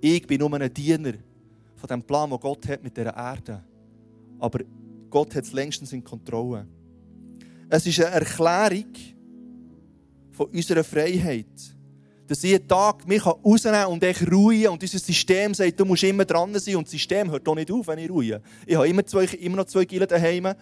Ich 0.00 0.24
bin 0.26 0.38
nur 0.38 0.52
ein 0.54 0.72
Diener 0.72 1.14
von 1.74 1.88
dem 1.88 2.02
Plan, 2.02 2.30
den 2.30 2.38
Gott 2.38 2.68
hat 2.68 2.84
mit 2.84 2.96
dieser 2.96 3.16
Erde. 3.16 3.64
Aber 4.38 4.60
Gott 5.10 5.34
hat 5.34 5.44
es 5.44 5.52
längstens 5.52 5.92
in 5.92 6.04
Kontrolle. 6.04 6.68
Es 7.68 7.86
ist 7.86 8.00
eine 8.00 8.14
Erklärung 8.14 8.92
von 10.30 10.46
unserer 10.46 10.84
Freiheit. 10.84 11.73
Dass 12.26 12.42
ich 12.42 12.52
jeden 12.52 12.66
Tag 12.66 13.06
mich 13.06 13.24
rausnehmen 13.24 13.80
kann 13.80 13.92
und 13.92 14.04
ich 14.04 14.32
ruhe 14.32 14.70
und 14.70 14.82
unser 14.82 14.98
System 14.98 15.52
sagt, 15.52 15.78
du 15.78 15.84
musst 15.84 16.04
immer 16.04 16.24
dran 16.24 16.58
sein 16.58 16.76
und 16.76 16.86
das 16.86 16.92
System 16.92 17.30
hört 17.30 17.46
auch 17.46 17.54
nicht 17.54 17.70
auf, 17.70 17.86
wenn 17.86 17.98
ich 17.98 18.10
ruhe. 18.10 18.40
Ich 18.66 18.74
habe 18.74 18.88
immer, 18.88 19.04
zwei, 19.04 19.24
immer 19.24 19.56
noch 19.56 19.66
zwei 19.66 19.84
Kinder 19.84 20.06
daheim, 20.06 20.54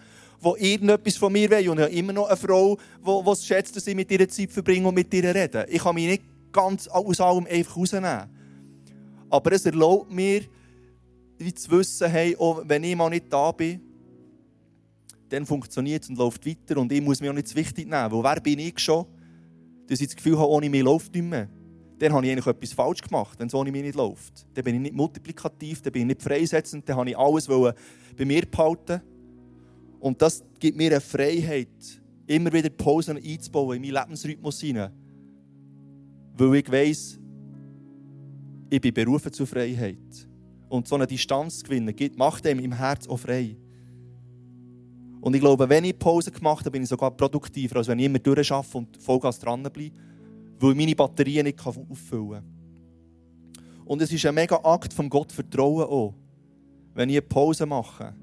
die 0.43 0.71
irgendetwas 0.73 1.15
von 1.15 1.31
mir 1.31 1.49
wollen 1.49 1.69
und 1.69 1.77
ich 1.77 1.83
habe 1.85 1.93
immer 1.93 2.13
noch 2.13 2.27
eine 2.27 2.35
Frau, 2.35 2.77
die, 3.05 3.29
es 3.31 3.45
schätzt, 3.45 3.75
dass 3.75 3.87
ich 3.87 3.95
mit 3.95 4.11
ihrer 4.11 4.27
Zeit 4.27 4.51
verbringe 4.51 4.87
und 4.87 4.95
mit 4.95 5.13
ihr 5.13 5.23
rede. 5.23 5.65
Ich 5.69 5.81
kann 5.81 5.95
mich 5.95 6.07
nicht 6.07 6.23
ganz 6.51 6.87
aus 6.87 7.21
allem 7.21 7.47
einfach 7.49 7.77
rausnehmen. 7.77 8.29
Aber 9.29 9.51
es 9.51 9.65
erlaubt 9.65 10.11
mir, 10.11 10.41
wie 11.37 11.53
zu 11.53 11.71
wissen, 11.71 12.09
hey, 12.09 12.35
auch 12.37 12.61
wenn 12.65 12.83
ich 12.83 12.95
mal 12.95 13.09
nicht 13.09 13.31
da 13.31 13.51
bin, 13.51 13.81
dann 15.29 15.45
funktioniert 15.45 16.03
es 16.03 16.09
und 16.09 16.17
läuft 16.17 16.45
weiter 16.45 16.79
und 16.79 16.91
ich 16.91 17.01
muss 17.01 17.19
mir 17.19 17.31
auch 17.31 17.35
nicht 17.35 17.47
zu 17.47 17.55
wichtig 17.55 17.87
nehmen. 17.89 18.11
Weil 18.11 18.23
wer 18.23 18.41
bin 18.41 18.59
ich 18.59 18.77
schon? 18.77 19.05
Dass 19.87 20.01
ich 20.01 20.07
das 20.07 20.15
Gefühl 20.15 20.37
habe, 20.37 20.49
ohne 20.49 20.69
mich 20.69 20.83
läuft 20.83 21.13
nicht 21.13 21.25
mehr. 21.25 21.49
Dann 21.99 22.13
habe 22.13 22.25
ich 22.25 22.31
eigentlich 22.31 22.47
etwas 22.47 22.73
falsch 22.73 23.01
gemacht, 23.01 23.39
wenn 23.39 23.47
es 23.47 23.53
ohne 23.53 23.71
mich 23.71 23.83
nicht 23.83 23.95
läuft. 23.95 24.45
Dann 24.53 24.63
bin 24.63 24.75
ich 24.75 24.81
nicht 24.81 24.95
multiplikativ, 24.95 25.81
dann 25.81 25.93
bin 25.93 26.01
ich 26.03 26.07
nicht 26.07 26.23
freisetzend, 26.23 26.87
dann 26.87 26.97
habe 26.97 27.09
ich 27.09 27.17
alles 27.17 27.47
bei 27.47 28.25
mir 28.25 28.45
behalten. 28.45 29.01
Und 29.99 30.21
das 30.21 30.43
gibt 30.59 30.77
mir 30.77 30.91
eine 30.91 31.01
Freiheit, 31.01 32.01
immer 32.27 32.51
wieder 32.51 32.69
Pausen 32.69 33.17
einzubauen 33.17 33.77
in 33.77 33.81
meinen 33.83 34.03
Lebensrhythmus 34.03 34.59
hinein. 34.59 34.91
Weil 36.35 36.55
ich 36.55 36.71
weiss, 36.71 37.19
ich 38.69 38.81
bin 38.81 38.93
berufen 38.93 39.31
zur 39.31 39.47
Freiheit. 39.47 40.27
Und 40.67 40.87
so 40.87 40.95
eine 40.95 41.05
Distanz 41.05 41.59
zu 41.59 41.65
gewinnen, 41.65 41.95
macht 42.17 42.43
dem 42.43 42.59
im 42.59 42.73
Herz 42.73 43.07
auch 43.07 43.17
frei. 43.17 43.55
Und 45.23 45.33
ich 45.35 45.39
glaube, 45.39 45.69
wenn 45.69 45.85
ich 45.85 45.97
Pause 45.97 46.31
gemacht 46.31 46.65
habe, 46.65 46.71
bin 46.71 46.83
ich 46.83 46.89
sogar 46.89 47.09
produktiver, 47.09 47.77
als 47.77 47.87
wenn 47.87 47.97
ich 47.97 48.07
immer 48.07 48.19
durcharbeite 48.19 48.77
und 48.77 49.01
Vollgas 49.01 49.39
dranbleibe, 49.39 49.95
weil 50.59 50.71
ich 50.71 50.77
meine 50.77 50.95
Batterien 50.97 51.45
nicht 51.45 51.65
auffüllen 51.65 52.43
kann. 52.43 53.85
Und 53.85 54.01
es 54.01 54.11
ist 54.11 54.25
ein 54.25 54.35
mega 54.35 54.57
Akt 54.57 54.91
vom 54.91 55.09
Gott 55.09 55.31
Vertrauen 55.31 55.85
auch, 55.85 56.13
wenn 56.93 57.07
ich 57.07 57.15
eine 57.15 57.21
Pause 57.21 57.65
mache. 57.65 58.13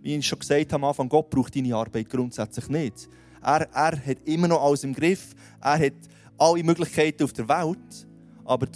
Wie 0.00 0.14
ich 0.14 0.26
schon 0.26 0.38
gesagt 0.38 0.72
habe 0.72 0.82
am 0.82 0.84
Anfang, 0.84 1.10
Gott 1.10 1.28
braucht 1.28 1.54
deine 1.54 1.76
Arbeit 1.76 2.08
grundsätzlich 2.08 2.70
nicht. 2.70 3.06
Er, 3.42 3.68
er 3.74 4.06
hat 4.06 4.16
immer 4.24 4.48
noch 4.48 4.62
alles 4.62 4.82
im 4.82 4.94
Griff, 4.94 5.34
er 5.60 5.78
hat 5.78 5.92
alle 6.38 6.64
Möglichkeiten 6.64 7.24
auf 7.24 7.34
der 7.34 7.46
Welt, 7.50 8.06
aber 8.46 8.66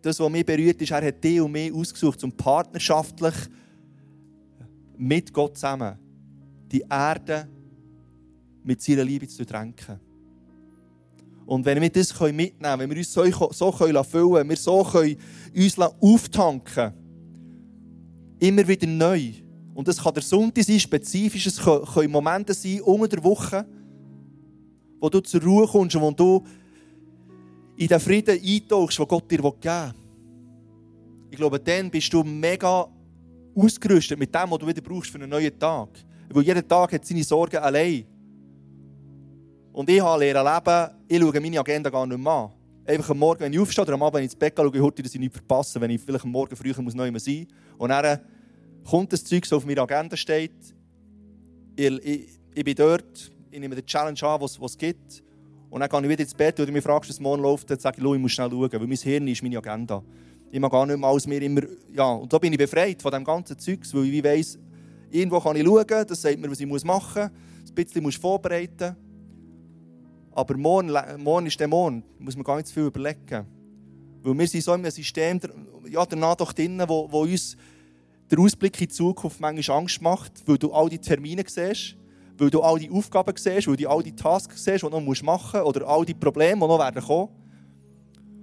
das, 0.00 0.18
was 0.18 0.30
mich 0.30 0.46
berührt, 0.46 0.80
ist, 0.80 0.90
er 0.90 1.06
hat 1.06 1.22
dich 1.22 1.38
und 1.38 1.52
mich 1.52 1.70
ausgesucht, 1.70 2.24
um 2.24 2.32
partnerschaftlich 2.32 3.34
mit 4.96 5.30
Gott 5.34 5.56
zusammen 5.56 5.98
die 6.74 6.84
Erde 6.90 7.48
mit 8.64 8.82
seiner 8.82 9.04
Liebe 9.04 9.28
zu 9.28 9.46
tränken. 9.46 10.00
Und 11.46 11.64
wenn 11.64 11.80
wir 11.80 11.90
das 11.90 12.18
mitnehmen 12.20 12.52
können, 12.60 12.80
wenn 12.80 12.90
wir 12.90 12.96
uns 12.96 13.12
so, 13.12 13.24
so 13.52 13.70
füllen 13.70 14.04
können, 14.10 14.34
wenn 14.34 14.48
wir 14.48 14.56
so 14.56 14.80
uns 14.80 15.78
auftanken 15.78 16.92
immer 18.40 18.66
wieder 18.66 18.86
neu. 18.86 19.32
Und 19.74 19.86
das 19.86 20.02
kann 20.02 20.14
der 20.14 20.22
Sonntag 20.22 20.64
sein, 20.64 20.80
spezifisch, 20.80 21.46
es 21.46 21.60
können 21.60 22.10
Momente 22.10 22.54
sein 22.54 22.80
unter 22.80 23.08
der 23.08 23.22
Woche, 23.22 23.64
wo 25.00 25.08
du 25.08 25.20
zur 25.20 25.42
Ruhe 25.42 25.66
kommst 25.66 25.94
und 25.94 26.02
wo 26.02 26.10
du 26.10 26.44
in 27.76 27.88
den 27.88 28.00
Frieden 28.00 28.40
eintauchst, 28.42 28.98
den 28.98 29.06
Gott 29.06 29.30
dir 29.30 29.38
geben 29.38 29.54
will. 29.62 29.94
Ich 31.30 31.36
glaube, 31.36 31.60
dann 31.60 31.90
bist 31.90 32.12
du 32.12 32.22
mega 32.22 32.88
ausgerüstet 33.54 34.18
mit 34.18 34.34
dem, 34.34 34.50
was 34.50 34.58
du 34.58 34.66
wieder 34.66 34.82
brauchst 34.82 35.10
für 35.10 35.18
einen 35.18 35.30
neuen 35.30 35.56
Tag. 35.58 35.88
Weil 36.34 36.42
jeder 36.42 36.66
Tag 36.66 36.92
hat 36.92 37.06
seine 37.06 37.22
Sorgen 37.22 37.58
allein. 37.58 38.04
Und 39.72 39.88
ich 39.88 40.00
habe 40.00 40.24
lernen 40.24 40.52
leben, 40.52 40.90
ich 41.06 41.20
schaue 41.20 41.40
meine 41.40 41.60
Agenda 41.60 41.90
gar 41.90 42.04
nicht 42.06 42.18
mehr 42.18 42.32
an. 42.32 42.50
Einfach 42.84 43.10
am 43.10 43.18
Morgen, 43.18 43.40
wenn 43.40 43.52
ich 43.52 43.58
aufstehe 43.60 43.82
oder 43.82 43.94
am 43.94 44.02
Abend, 44.02 44.14
wenn 44.14 44.24
ich 44.24 44.32
ins 44.32 44.36
Bett 44.36 44.56
gehe, 44.56 44.64
schaue 44.64 44.74
ich 44.74 44.82
heute, 44.82 45.02
dass 45.04 45.14
ich 45.14 45.20
nichts 45.20 45.36
verpasse, 45.36 45.80
wenn 45.80 45.90
ich 45.92 46.00
vielleicht 46.00 46.24
am 46.24 46.32
Morgen 46.32 46.56
früher 46.56 46.82
muss 46.82 46.94
neu 46.94 47.04
sein 47.04 47.12
muss. 47.12 47.78
Und 47.78 47.88
dann 47.90 48.18
kommt 48.84 49.12
das 49.12 49.22
Zeug, 49.24 49.42
das 49.42 49.52
auf 49.52 49.64
meiner 49.64 49.82
Agenda 49.82 50.16
steht. 50.16 50.74
Ich, 51.76 52.04
ich, 52.04 52.40
ich 52.52 52.64
bin 52.64 52.74
dort, 52.74 53.30
ich 53.52 53.60
nehme 53.60 53.76
die 53.76 53.86
Challenge 53.86 54.20
an, 54.22 54.40
was 54.40 54.58
es 54.58 54.76
gibt. 54.76 55.22
Und 55.70 55.80
dann 55.80 55.88
gehe 55.88 56.00
ich 56.00 56.08
wieder 56.08 56.22
ins 56.22 56.34
Bett 56.34 56.58
und 56.58 56.66
du 56.66 56.72
mich 56.72 56.82
fragst, 56.82 57.10
was 57.10 57.20
morgen 57.20 57.42
läuft, 57.42 57.70
dann 57.70 57.78
sage 57.78 57.98
ich, 58.00 58.04
ich 58.04 58.18
muss 58.18 58.32
schnell 58.32 58.50
schauen, 58.50 58.72
weil 58.72 58.86
mein 58.88 58.96
Hirn 58.96 59.28
ist 59.28 59.40
meine 59.40 59.58
Agenda. 59.58 60.02
Ich 60.50 60.58
mag 60.58 60.72
gar 60.72 60.84
nicht 60.84 60.98
mehr 60.98 61.08
alles 61.08 61.28
mehr 61.28 61.42
immer... 61.42 61.62
Ja, 61.92 62.12
und 62.12 62.32
da 62.32 62.38
bin 62.38 62.52
ich 62.52 62.58
befreit 62.58 63.00
von 63.00 63.12
dem 63.12 63.24
ganzen 63.24 63.56
Zeugs, 63.56 63.94
weil 63.94 64.06
ich 64.06 64.22
weiss, 64.24 64.58
irgendwo 65.14 65.40
kann 65.40 65.56
ich 65.56 65.64
schauen, 65.64 66.06
das 66.06 66.20
sagt 66.20 66.38
mir, 66.38 66.50
was 66.50 66.60
ich 66.60 66.66
machen 66.66 66.84
muss. 66.84 67.16
Ein 67.16 67.74
bisschen 67.74 68.02
muss 68.02 68.14
ich 68.14 68.20
vorbereiten. 68.20 68.96
Aber 70.32 70.56
morgen, 70.56 70.92
morgen 71.22 71.46
ist 71.46 71.60
der 71.60 71.68
Morgen, 71.68 72.02
muss 72.18 72.34
man 72.34 72.44
gar 72.44 72.56
nicht 72.56 72.66
zu 72.66 72.74
viel 72.74 72.86
überlegen. 72.86 73.46
Weil 74.22 74.38
wir 74.38 74.48
sind 74.48 74.64
so 74.64 74.72
in 74.74 74.80
einem 74.80 74.90
System, 74.90 75.38
ja, 75.88 76.04
danach 76.04 76.34
doch 76.34 76.52
drin, 76.52 76.82
wo, 76.88 77.10
wo 77.10 77.22
uns 77.22 77.56
der 78.30 78.38
Ausblick 78.40 78.80
in 78.80 78.88
die 78.88 78.92
Zukunft 78.92 79.38
manchmal 79.40 79.78
Angst 79.78 80.02
macht, 80.02 80.32
weil 80.46 80.58
du 80.58 80.72
all 80.72 80.88
die 80.88 80.98
Termine 80.98 81.44
siehst, 81.46 81.96
weil 82.36 82.50
du 82.50 82.60
all 82.62 82.78
die 82.78 82.90
Aufgaben 82.90 83.36
siehst, 83.36 83.68
weil 83.68 83.76
du 83.76 83.88
all 83.88 84.02
die 84.02 84.16
Tasks 84.16 84.64
siehst, 84.64 84.82
die 84.82 84.90
du 84.90 84.98
noch 84.98 85.22
machen 85.22 85.60
musst, 85.60 85.76
oder 85.76 85.86
all 85.86 86.04
die 86.04 86.14
Probleme, 86.14 86.60
die 86.60 86.66
noch 86.66 86.78
werden 86.78 87.02
kommen. 87.02 87.28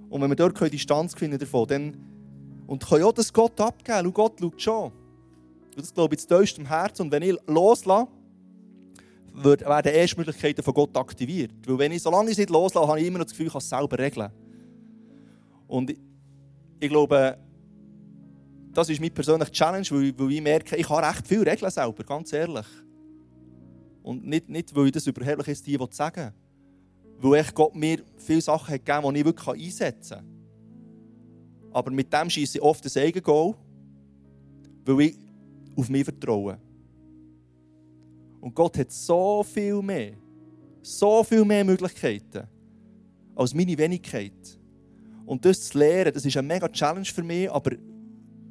Und 0.08 0.20
wenn 0.20 0.30
wir 0.30 0.36
dort 0.36 0.72
Distanz 0.72 1.14
finden 1.14 1.38
davon, 1.38 1.66
dann 1.66 1.96
und 2.66 2.86
können 2.86 3.04
auch 3.04 3.12
das 3.12 3.30
Gott 3.32 3.60
abgeben. 3.60 4.06
Und 4.06 4.14
Gott 4.14 4.40
schaut 4.40 4.62
schon. 4.62 5.01
Das 5.76 5.92
glaube 5.92 6.14
ich 6.14 6.28
jetzt 6.28 6.58
im 6.58 6.66
Herzen. 6.66 7.02
Und 7.02 7.12
wenn 7.12 7.22
ich 7.22 7.36
loslasse, 7.46 8.08
werden 9.34 9.92
erst 9.92 10.16
Möglichkeiten 10.18 10.62
von 10.62 10.74
Gott 10.74 10.96
aktiviert. 10.96 11.52
Weil 11.66 11.78
wenn 11.78 11.92
ich, 11.92 12.02
solange 12.02 12.26
ich 12.26 12.32
es 12.32 12.38
nicht 12.38 12.50
loslasse, 12.50 12.86
habe 12.86 13.00
ich 13.00 13.06
immer 13.06 13.18
noch 13.18 13.24
das 13.24 13.32
Gefühl, 13.32 13.46
ich 13.46 13.52
kann 13.52 13.60
es 13.60 13.68
selber 13.68 13.98
regeln. 13.98 14.30
Und 15.66 15.90
ich, 15.90 15.98
ich 16.80 16.88
glaube, 16.88 17.38
das 18.72 18.88
ist 18.88 19.00
meine 19.00 19.10
persönliche 19.10 19.52
Challenge, 19.52 19.86
weil, 19.90 20.18
weil 20.18 20.32
ich 20.32 20.42
merke, 20.42 20.76
ich 20.76 20.86
kann 20.86 21.04
recht 21.04 21.26
viel 21.26 21.42
regeln 21.42 21.70
selber, 21.70 22.04
ganz 22.04 22.32
ehrlich. 22.32 22.66
Und 24.02 24.26
nicht, 24.26 24.48
nicht 24.48 24.74
weil 24.74 24.86
ich 24.86 24.92
das 24.92 25.06
überheblich 25.06 25.48
ist, 25.48 25.66
die 25.66 25.78
sagen 25.90 26.32
Weil 27.18 27.40
echt 27.40 27.54
Gott 27.54 27.74
mir 27.74 28.02
viele 28.16 28.40
Sachen 28.40 28.74
hat 28.74 28.84
gegeben, 28.84 29.14
die 29.14 29.20
ich 29.20 29.26
wirklich 29.26 29.66
einsetzen 29.66 30.18
kann. 30.18 30.32
Aber 31.72 31.90
mit 31.90 32.12
dem 32.12 32.28
schieße 32.28 32.58
ich 32.58 32.62
oft 32.62 32.84
ein 32.84 33.02
Eigengoal, 33.02 33.54
weil 34.84 35.00
ich 35.00 35.18
auf 35.76 35.88
mich 35.88 36.04
vertraue. 36.04 36.58
Und 38.40 38.54
Gott 38.54 38.76
hat 38.78 38.90
so 38.90 39.44
viel 39.44 39.80
mehr, 39.82 40.14
so 40.82 41.22
viel 41.22 41.44
mehr 41.44 41.64
Möglichkeiten 41.64 42.48
als 43.34 43.54
meine 43.54 43.78
Wenigkeit. 43.78 44.58
Und 45.24 45.44
das 45.44 45.68
zu 45.68 45.78
lernen, 45.78 46.12
das 46.12 46.24
ist 46.24 46.36
eine 46.36 46.48
mega 46.48 46.68
Challenge 46.68 47.06
für 47.06 47.22
mich, 47.22 47.50
aber 47.50 47.72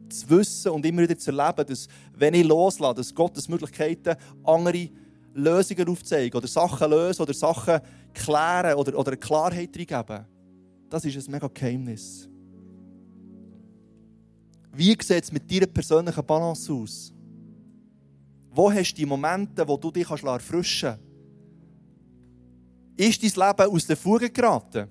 zu 0.10 0.30
wissen 0.30 0.72
und 0.72 0.86
immer 0.86 1.02
wieder 1.04 1.18
zu 1.18 1.32
erleben, 1.32 1.66
dass, 1.68 1.88
wenn 2.14 2.34
ich 2.34 2.46
loslasse, 2.46 2.96
dass 2.96 3.14
Gottes 3.14 3.48
Möglichkeiten 3.50 4.16
andere 4.44 4.90
Lösungen 5.34 5.88
aufzeigen 5.88 6.38
oder 6.38 6.48
Sachen 6.48 6.90
lösen 6.90 7.22
oder 7.22 7.34
Sachen 7.34 7.80
klären 8.14 8.76
oder, 8.76 8.98
oder 8.98 9.12
eine 9.12 9.18
Klarheit 9.18 9.76
reingeben. 9.76 10.26
Das 10.90 11.06
ist 11.06 11.16
ein 11.16 11.32
mega 11.32 11.48
Geheimnis. 11.48 12.31
Wie 14.74 14.98
sieht 15.02 15.12
es 15.12 15.32
mit 15.32 15.52
deiner 15.52 15.68
persönlichen 15.68 16.26
Balance 16.26 16.72
aus? 16.72 17.14
Wo 18.52 18.72
hast 18.72 18.94
du 18.94 18.98
die 18.98 19.06
Momente, 19.06 19.68
wo 19.68 19.78
du 19.78 19.92
dich 19.92 20.10
erfrischen 20.10 20.90
kannst? 22.98 23.22
Ist 23.24 23.38
dein 23.38 23.48
Leben 23.48 23.72
aus 23.72 23.88
der 23.88 23.98
Fuge 23.98 24.30
geraten? 24.30 24.88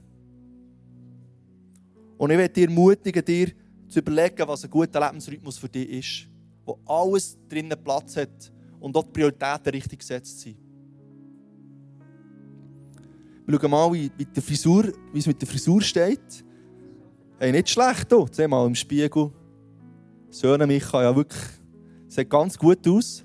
Und 2.19 2.31
ich 2.31 2.37
möchte 2.37 2.55
dir 2.55 2.69
ermutigen, 2.69 3.25
dir 3.25 3.53
zu 3.89 3.99
überlegen, 4.01 4.47
was 4.47 4.65
ein 4.65 4.71
guter 4.71 5.01
Lebensrhythmus 5.01 5.59
für 5.59 5.69
dich 5.69 5.89
ist. 5.89 6.29
Wo 6.65 6.79
alles 6.87 7.39
drinnen 7.49 7.83
Platz 7.83 8.17
hat 8.17 8.53
und 8.79 8.95
dort 8.95 9.09
die 9.09 9.13
Prioritäten 9.13 9.71
richtig 9.73 10.01
gesetzt 10.01 10.41
sind. 10.41 10.57
Wir 13.47 13.59
schauen 13.59 13.71
mal, 13.71 13.93
wie, 13.93 14.11
wie, 14.17 14.41
Frisur, 14.41 14.93
wie 15.13 15.19
es 15.19 15.27
mit 15.27 15.41
der 15.41 15.49
Frisur 15.49 15.81
steht. 15.81 16.45
Hey, 17.39 17.53
nicht 17.53 17.71
schlecht, 17.71 18.13
du. 18.13 18.27
Sieh 18.31 18.47
mal 18.47 18.67
im 18.67 18.75
Spiegel. 18.75 19.33
Söhne 20.31 20.67
Micha, 20.67 21.03
ja 21.03 21.15
wirklich, 21.15 21.43
sieht 22.09 22.31
ganz 22.31 22.57
gut 22.57 22.87
aus. 22.87 23.25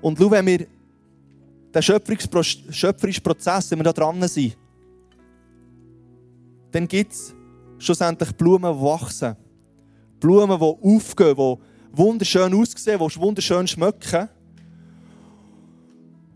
Und 0.00 0.18
schau, 0.18 0.30
wenn 0.30 0.46
wir 0.46 0.66
den 1.74 1.82
schöpferischen 1.82 3.22
Prozess, 3.22 3.70
wenn 3.70 3.78
wir 3.78 3.84
da 3.84 3.92
dran 3.92 4.26
sind, 4.26 4.56
dann 6.70 6.88
gibt 6.88 7.12
es 7.12 7.34
schlussendlich 7.78 8.32
Blumen, 8.32 8.74
die 8.74 8.80
wachsen. 8.82 9.36
Blumen, 10.18 10.58
die 10.58 10.96
aufgehen, 10.96 11.36
die 11.36 11.98
wunderschön 11.98 12.54
aussehen, 12.54 12.98
die 12.98 13.20
wunderschön 13.20 13.66
schmecken. 13.66 14.28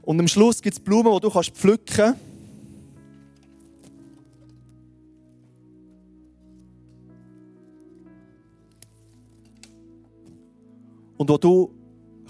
Und 0.02 0.20
am 0.20 0.28
Schluss 0.28 0.60
gibt 0.60 0.76
es 0.76 0.80
Blumen, 0.80 1.12
die 1.14 1.20
du 1.20 1.30
pflücken 1.30 1.84
kannst. 1.86 2.29
Und 11.20 11.28
wo 11.28 11.36
du 11.36 11.70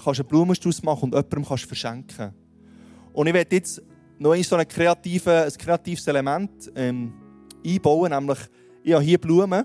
kannst 0.03 0.19
einen 0.19 0.29
Blumenstrauß 0.29 0.83
machen 0.83 1.05
und 1.05 1.15
jemandem 1.15 1.45
kannst 1.45 1.65
verschenken. 1.65 2.35
Und 3.13 3.29
ich 3.29 3.35
werde 3.35 3.55
jetzt 3.55 3.81
noch 4.19 4.33
ein, 4.33 4.43
so 4.43 4.57
ein, 4.57 4.67
kreative, 4.67 5.45
ein 5.45 5.53
kreatives 5.53 6.09
Element 6.09 6.51
ähm, 6.75 7.13
einbauen, 7.65 8.11
nämlich 8.11 8.39
ich 8.83 8.93
habe 8.93 9.05
hier 9.05 9.19
Blumen. 9.19 9.65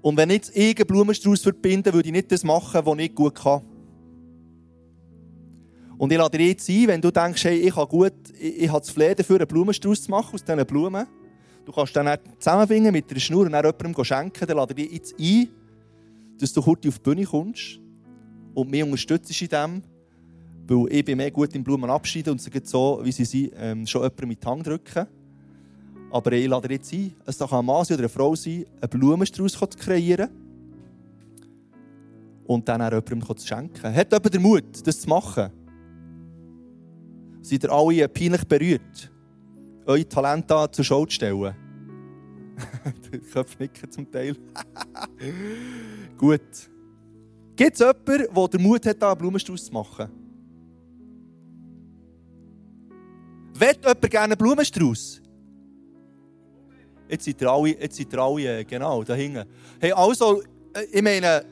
Und 0.00 0.16
wenn 0.16 0.30
ich 0.30 0.36
jetzt 0.36 0.56
irgendeinen 0.56 0.86
Blumenstrauß 0.86 1.42
verbinden 1.42 1.92
würde 1.92 2.06
ich 2.06 2.12
nicht 2.12 2.30
das 2.30 2.44
machen, 2.44 2.80
was 2.84 2.98
ich 3.00 3.12
gut 3.12 3.34
kann. 3.34 3.62
Und 5.98 6.12
ich 6.12 6.18
lade 6.18 6.38
dir 6.38 6.46
jetzt 6.46 6.70
ein, 6.70 6.86
wenn 6.86 7.00
du 7.00 7.10
denkst, 7.10 7.42
hey, 7.42 7.58
ich 7.58 7.74
habe 7.74 7.90
gut, 7.90 8.12
ich, 8.38 8.62
ich 8.62 8.68
habe 8.68 8.82
das 8.82 8.90
Flair 8.90 9.16
dafür, 9.16 9.38
einen 9.38 9.48
Blumenstrauß 9.48 10.04
zu 10.04 10.10
machen 10.12 10.34
aus 10.34 10.44
diesen 10.44 10.64
Blumen. 10.64 11.08
Du 11.64 11.72
kannst 11.72 11.96
dann 11.96 12.16
zusammenbringen 12.38 12.92
mit 12.92 13.10
einer 13.10 13.18
Schnur 13.18 13.46
und 13.46 13.52
dann 13.52 13.64
jemandem 13.64 14.04
schenken. 14.04 14.46
Dann 14.46 14.56
lade 14.56 14.80
ich 14.80 14.92
jetzt 14.92 15.18
ein, 15.18 15.48
dass 16.40 16.52
du 16.52 16.62
kurz 16.62 16.86
auf 16.86 16.98
die 16.98 17.02
Bühne 17.02 17.24
kommst 17.24 17.80
und 18.54 18.70
mich 18.70 18.82
unterstützt 18.82 19.42
in 19.42 19.48
dem, 19.48 19.82
weil 20.66 20.92
ich 20.92 21.04
bin 21.04 21.16
mehr 21.16 21.30
gut 21.30 21.54
im 21.54 21.64
Blumen 21.64 21.90
abschieden 21.90 22.30
und 22.30 22.40
sie 22.40 22.50
so, 22.62 23.00
wie 23.02 23.12
sie 23.12 23.24
sind, 23.24 23.52
ähm, 23.56 23.86
schon 23.86 24.02
jemanden 24.02 24.28
mit 24.28 24.46
Hang 24.46 24.62
drücken. 24.62 25.06
Aber 26.10 26.32
ich 26.32 26.48
lade 26.48 26.72
jetzt 26.72 26.92
ein, 26.92 27.14
es 27.26 27.38
kann 27.38 27.48
ein 27.50 27.64
Mann 27.64 27.82
oder 27.82 27.98
eine 27.98 28.08
Frau 28.08 28.34
sein, 28.34 28.64
einen 28.80 28.90
Blumenstrauß 28.90 29.52
zu 29.52 29.66
kreieren 29.78 30.28
und 32.46 32.68
dann 32.68 32.82
auch 32.82 32.90
jemandem 32.90 33.36
zu 33.36 33.46
schenken. 33.46 33.94
Hat 33.94 34.12
jemand 34.12 34.34
den 34.34 34.42
Mut, 34.42 34.86
das 34.86 35.00
zu 35.00 35.08
machen? 35.08 35.50
Seid 37.42 37.64
ihr 37.64 37.72
alle 37.72 38.08
peinlich 38.08 38.44
berührt, 38.44 39.10
eure 39.86 40.08
Talente 40.08 40.68
zur 40.72 40.84
Schau 40.84 41.06
zu 41.06 41.14
stellen? 41.14 41.54
Die 43.12 43.18
Köpfe 43.18 43.56
nicken 43.62 43.90
zum 43.90 44.10
Teil. 44.10 44.36
Gut. 46.18 46.40
Gibt 47.56 47.74
es 47.74 47.78
jemanden, 47.80 48.34
der 48.34 48.48
den 48.48 48.62
Mut 48.62 48.86
hat, 48.86 49.02
einen 49.02 49.18
Blumenstrauß 49.18 49.66
zu 49.66 49.72
machen? 49.72 50.08
Will 53.54 53.72
jemand 53.80 54.10
gerne 54.10 54.24
einen 54.24 54.38
Blumenstrauß? 54.38 55.22
Jetzt 57.08 57.26
ihr 57.26 57.50
alle, 57.50 57.80
jetzt 57.80 57.98
ihr 57.98 58.18
alle 58.18 58.60
äh, 58.60 58.64
genau, 58.64 59.02
da 59.02 59.14
hinten. 59.14 59.44
Hey, 59.80 59.92
also, 59.92 60.42
äh, 60.72 60.84
ich 60.92 61.02
meine, 61.02 61.44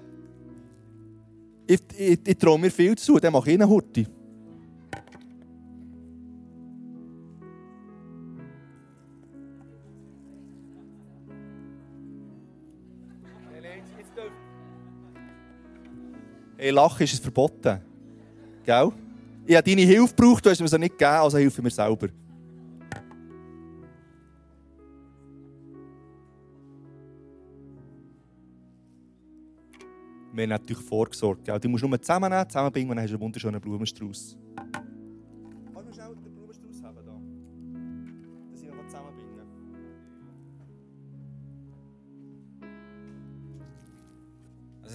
ich, 1.66 1.80
ich, 1.98 2.18
ich 2.26 2.38
traue 2.38 2.58
mir 2.58 2.70
viel 2.70 2.96
zu, 2.96 3.18
dann 3.18 3.32
mache 3.32 3.50
ich 3.50 3.60
einen 3.60 3.68
Hurti. 3.68 4.06
Hey, 16.60 16.70
Lachen 16.70 17.04
ist 17.04 17.22
verboten. 17.22 17.80
Gell? 18.64 18.90
Ich 19.46 19.54
habe 19.54 19.70
deine 19.70 19.82
Hilfe 19.82 20.12
gebraucht, 20.12 20.44
du 20.44 20.50
hast 20.50 20.60
mir 20.60 20.66
sie 20.66 20.76
nicht 20.76 20.98
gegeben, 20.98 21.12
also 21.12 21.38
helfe 21.38 21.62
mir 21.62 21.70
selber. 21.70 22.08
Wir 30.32 30.42
haben 30.42 30.50
natürlich 30.50 30.82
vorgesorgt. 30.82 31.44
Gell? 31.44 31.60
Du 31.60 31.68
musst 31.68 31.84
nur 31.84 32.02
zusammennehmen, 32.02 32.48
zusammenbringen 32.48 32.90
und 32.90 32.96
dann 32.96 33.04
hast 33.04 33.10
du 33.10 33.14
einen 33.14 33.22
wunderschönen 33.22 33.60
Blumenstrauß. 33.60 34.36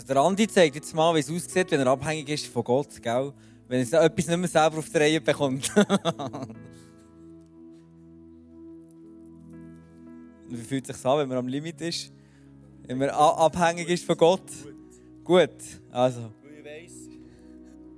Also 0.04 0.16
der 0.16 0.22
Andi 0.22 0.47
zeigt 0.49 0.76
jetzt 0.76 0.93
mal, 0.93 1.16
wie 1.16 1.20
es 1.20 1.32
aussieht, 1.32 1.72
wenn 1.72 1.80
er 1.80 1.88
abhängig 1.88 2.28
ist 2.28 2.47
von 2.47 2.62
Gott, 2.66 3.01
gell? 3.01 3.32
Wenn 3.70 3.88
er 3.89 4.04
etwas 4.04 4.28
nicht 4.28 4.38
mehr 4.38 4.49
selber 4.49 4.80
auf 4.80 4.89
die 4.89 4.97
Reihe 4.97 5.22
bekommt. 5.22 5.74
wie 10.49 10.58
fühlt 10.58 10.89
es 10.89 10.97
sich 10.97 11.06
an, 11.06 11.20
wenn 11.20 11.30
man 11.30 11.38
am 11.38 11.47
Limit 11.47 11.80
ist? 11.80 12.12
Wenn 12.86 12.97
man 12.97 13.12
abhängig 13.12 13.88
ist 13.88 14.04
von 14.04 14.18
Gott? 14.18 14.41
Gut. 14.62 14.76
Gut. 15.24 15.56
Also. 15.89 16.34
Weil 16.41 16.51
ich 16.51 16.66
weiss, 16.66 17.08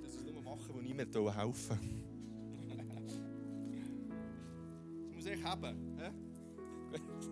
dass 0.03 0.13
ich 0.13 0.19
es 0.19 0.31
nur 0.31 0.43
machen, 0.43 0.69
wo 0.75 0.81
niemand 0.81 1.11
helfen 1.15 1.79
Das 5.07 5.15
muss 5.15 5.25
ich 5.25 5.43
haben. 5.43 5.97
He? 5.97 6.03
Gut. 6.99 7.31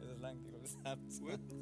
Das 0.00 0.18
längt, 0.20 0.40
ich 0.42 0.50
glaube, 0.50 0.64
das 0.64 0.76
Herz. 0.82 1.20
Gut. 1.20 1.55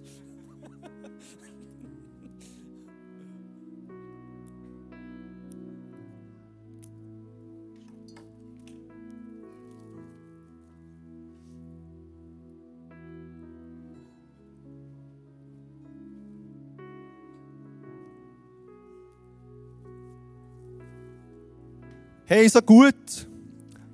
Hey, 22.36 22.48
so 22.48 22.60
gut. 22.60 23.28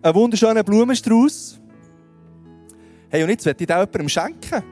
Ein 0.01 0.14
wunderschöner 0.14 0.64
Blumenstrauß. 0.64 1.61
Hey, 3.11 3.22
und 3.22 3.28
jetzt 3.28 3.45
möchte 3.45 3.64
ich 3.64 3.66
den 3.66 3.76
jemandem 3.76 4.09
schenken. 4.09 4.64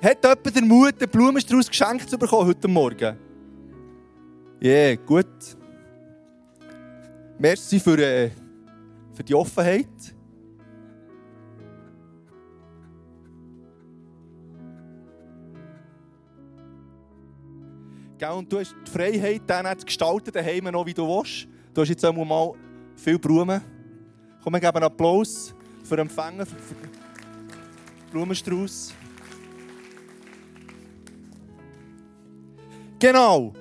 Hat 0.00 0.22
jemand 0.22 0.56
den 0.56 0.68
Mut, 0.68 0.94
einen 1.02 1.10
Blumenstrauß 1.10 1.66
geschenkt 1.66 2.08
zu 2.08 2.16
bekommen 2.16 2.46
heute 2.46 2.68
Morgen? 2.68 3.16
Ja, 4.60 4.70
yeah, 4.70 4.94
gut. 4.94 5.26
Merci 7.40 7.80
für, 7.80 7.98
äh, 7.98 8.30
für 9.14 9.24
die 9.24 9.34
Offenheit. 9.34 9.88
Und 18.32 18.52
du 18.52 18.60
hast 18.60 18.76
die 18.86 18.90
Freiheit, 18.92 19.42
dann 19.48 19.76
zu 19.76 19.86
gestalten, 19.86 20.30
daheim 20.30 20.66
noch, 20.66 20.86
wie 20.86 20.94
du 20.94 21.08
willst. 21.08 21.48
Du 21.80 21.82
hast 21.82 21.88
jetzt 21.88 22.04
einmal 22.04 22.26
mal 22.26 22.52
viele 22.94 23.18
Blumen. 23.18 23.58
Komm, 24.44 24.52
wir 24.52 24.60
geben 24.60 24.76
einen 24.76 24.84
Applaus 24.84 25.54
für 25.82 25.96
den 25.96 26.08
Empfänger, 26.08 26.44
für, 26.44 26.54
den 26.54 26.90
Blumenstrauß. 28.12 28.92
Genau. 32.98 33.54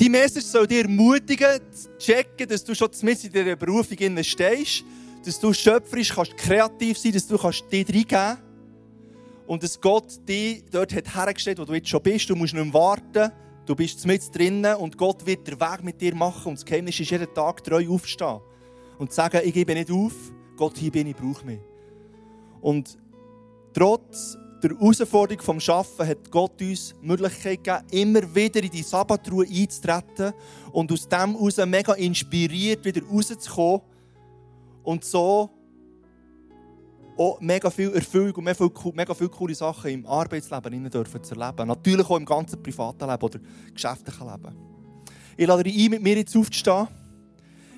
Die 0.00 0.08
Message 0.08 0.46
soll 0.46 0.66
dir 0.66 0.84
ermutigen, 0.84 1.60
zu 1.70 1.90
checken, 1.98 2.48
dass 2.48 2.64
du 2.64 2.74
schon 2.74 2.88
mit 3.02 3.22
in 3.22 3.30
dieser 3.30 3.56
Berufung 3.56 4.24
stehst, 4.24 4.82
dass 5.22 5.38
du 5.38 5.52
schöpferisch 5.52 6.14
kannst, 6.14 6.34
kreativ 6.34 6.96
sein 6.96 7.12
dass 7.12 7.26
du 7.26 7.36
kannst 7.36 7.70
dich 7.70 7.86
reingeben 7.86 8.06
kannst. 8.08 8.42
Und 9.46 9.62
dass 9.62 9.78
Gott 9.78 10.26
dich 10.26 10.64
dort 10.70 10.94
hat 10.94 11.14
hergestellt, 11.14 11.58
wo 11.58 11.66
du 11.66 11.74
jetzt 11.74 11.90
schon 11.90 12.02
bist. 12.02 12.30
Du 12.30 12.36
musst 12.36 12.54
nicht 12.54 12.64
mehr 12.64 12.72
warten. 12.72 13.30
Du 13.66 13.74
bist 13.74 14.06
mit 14.06 14.34
drinnen 14.34 14.76
und 14.76 14.96
Gott 14.96 15.26
wird 15.26 15.48
den 15.48 15.60
Weg 15.60 15.82
mit 15.82 16.00
dir 16.00 16.14
machen. 16.14 16.50
Und 16.50 16.58
das 16.58 16.64
Geheimnis 16.64 17.00
ist, 17.00 17.10
jeden 17.10 17.34
Tag 17.34 17.64
treu 17.64 17.84
aufstehen. 17.90 18.40
Und 18.96 19.12
sagen, 19.12 19.40
ich 19.44 19.52
gebe 19.52 19.74
nicht 19.74 19.90
auf. 19.90 20.14
Gott, 20.56 20.78
hier 20.78 20.92
bin 20.92 21.08
ich, 21.08 21.16
brauche 21.16 21.44
mich. 21.44 21.58
Und 22.60 22.96
trotz 23.74 24.38
der 24.62 24.70
Herausforderung 24.70 25.42
vom 25.42 25.60
Schaffen 25.60 26.06
hat 26.06 26.30
Gott 26.30 26.62
uns 26.62 26.94
die 27.02 27.06
Möglichkeit 27.06 27.64
gegeben, 27.64 27.86
immer 27.90 28.34
wieder 28.34 28.62
in 28.62 28.70
die 28.70 28.82
Sabbatruhe 28.82 29.46
einzutreten 29.46 30.32
und 30.72 30.90
aus 30.92 31.08
dem 31.08 31.34
heraus 31.34 31.56
mega 31.66 31.92
inspiriert 31.94 32.84
wieder 32.84 33.02
rauszukommen 33.04 33.82
und 34.82 35.04
so 35.04 35.50
auch 37.16 37.40
mega 37.40 37.70
viel 37.70 37.92
Erfüllung 37.92 38.34
und 38.34 38.44
mega 38.44 38.54
viel, 38.54 38.92
mega 38.94 39.14
viel 39.14 39.28
coole 39.28 39.54
Sachen 39.54 39.90
im 39.90 40.06
Arbeitsleben 40.06 40.90
dürfen 40.90 41.22
zu 41.22 41.34
erleben. 41.34 41.68
Natürlich 41.68 42.08
auch 42.08 42.16
im 42.16 42.24
ganzen 42.24 42.62
privaten 42.62 43.08
Leben 43.08 43.22
oder 43.22 43.38
geschäftlichen 43.72 44.26
Leben. 44.26 44.56
Ich 45.36 45.46
lade 45.46 45.62
dich 45.62 45.84
ein, 45.84 45.90
mit 45.90 46.02
mir 46.02 46.16
jetzt 46.16 46.36
aufzustehen. 46.36 46.88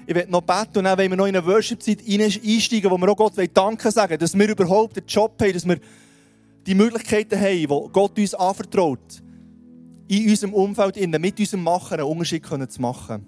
Ich 0.07 0.15
werde 0.15 0.31
noch 0.31 0.41
beten 0.41 0.79
und 0.79 0.85
dann 0.85 0.99
wollen 0.99 1.11
wir 1.11 1.17
noch 1.17 1.27
in 1.27 1.37
eine 1.37 1.47
Worship-Zeit 1.47 1.99
einsteigen, 2.07 2.91
wo 2.91 2.97
wir 2.97 3.09
auch 3.11 3.17
Gott 3.17 3.35
Danke 3.53 3.91
sagen 3.91 4.19
dass 4.19 4.37
wir 4.37 4.49
überhaupt 4.49 4.97
den 4.97 5.05
Job 5.07 5.41
haben, 5.41 5.53
dass 5.53 5.67
wir 5.67 5.79
die 6.67 6.75
Möglichkeiten 6.75 7.39
haben, 7.39 7.59
die 7.59 7.93
Gott 7.93 8.19
uns 8.19 8.35
anvertraut, 8.35 9.23
in 10.09 10.31
unserem 10.31 10.55
Umfeld, 10.55 10.97
mit 10.97 11.39
unserem 11.39 11.63
Machen 11.63 11.95
einen 12.01 12.09
Unterschied 12.09 12.47
zu 12.47 12.81
machen. 12.81 13.27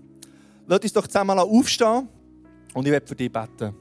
Lass 0.67 0.81
uns 0.81 0.93
doch 0.93 1.07
zusammen 1.07 1.39
aufstehen 1.39 2.09
und 2.73 2.87
ich 2.87 2.93
werde 2.93 3.07
für 3.07 3.17
dich 3.17 3.31
beten. 3.31 3.75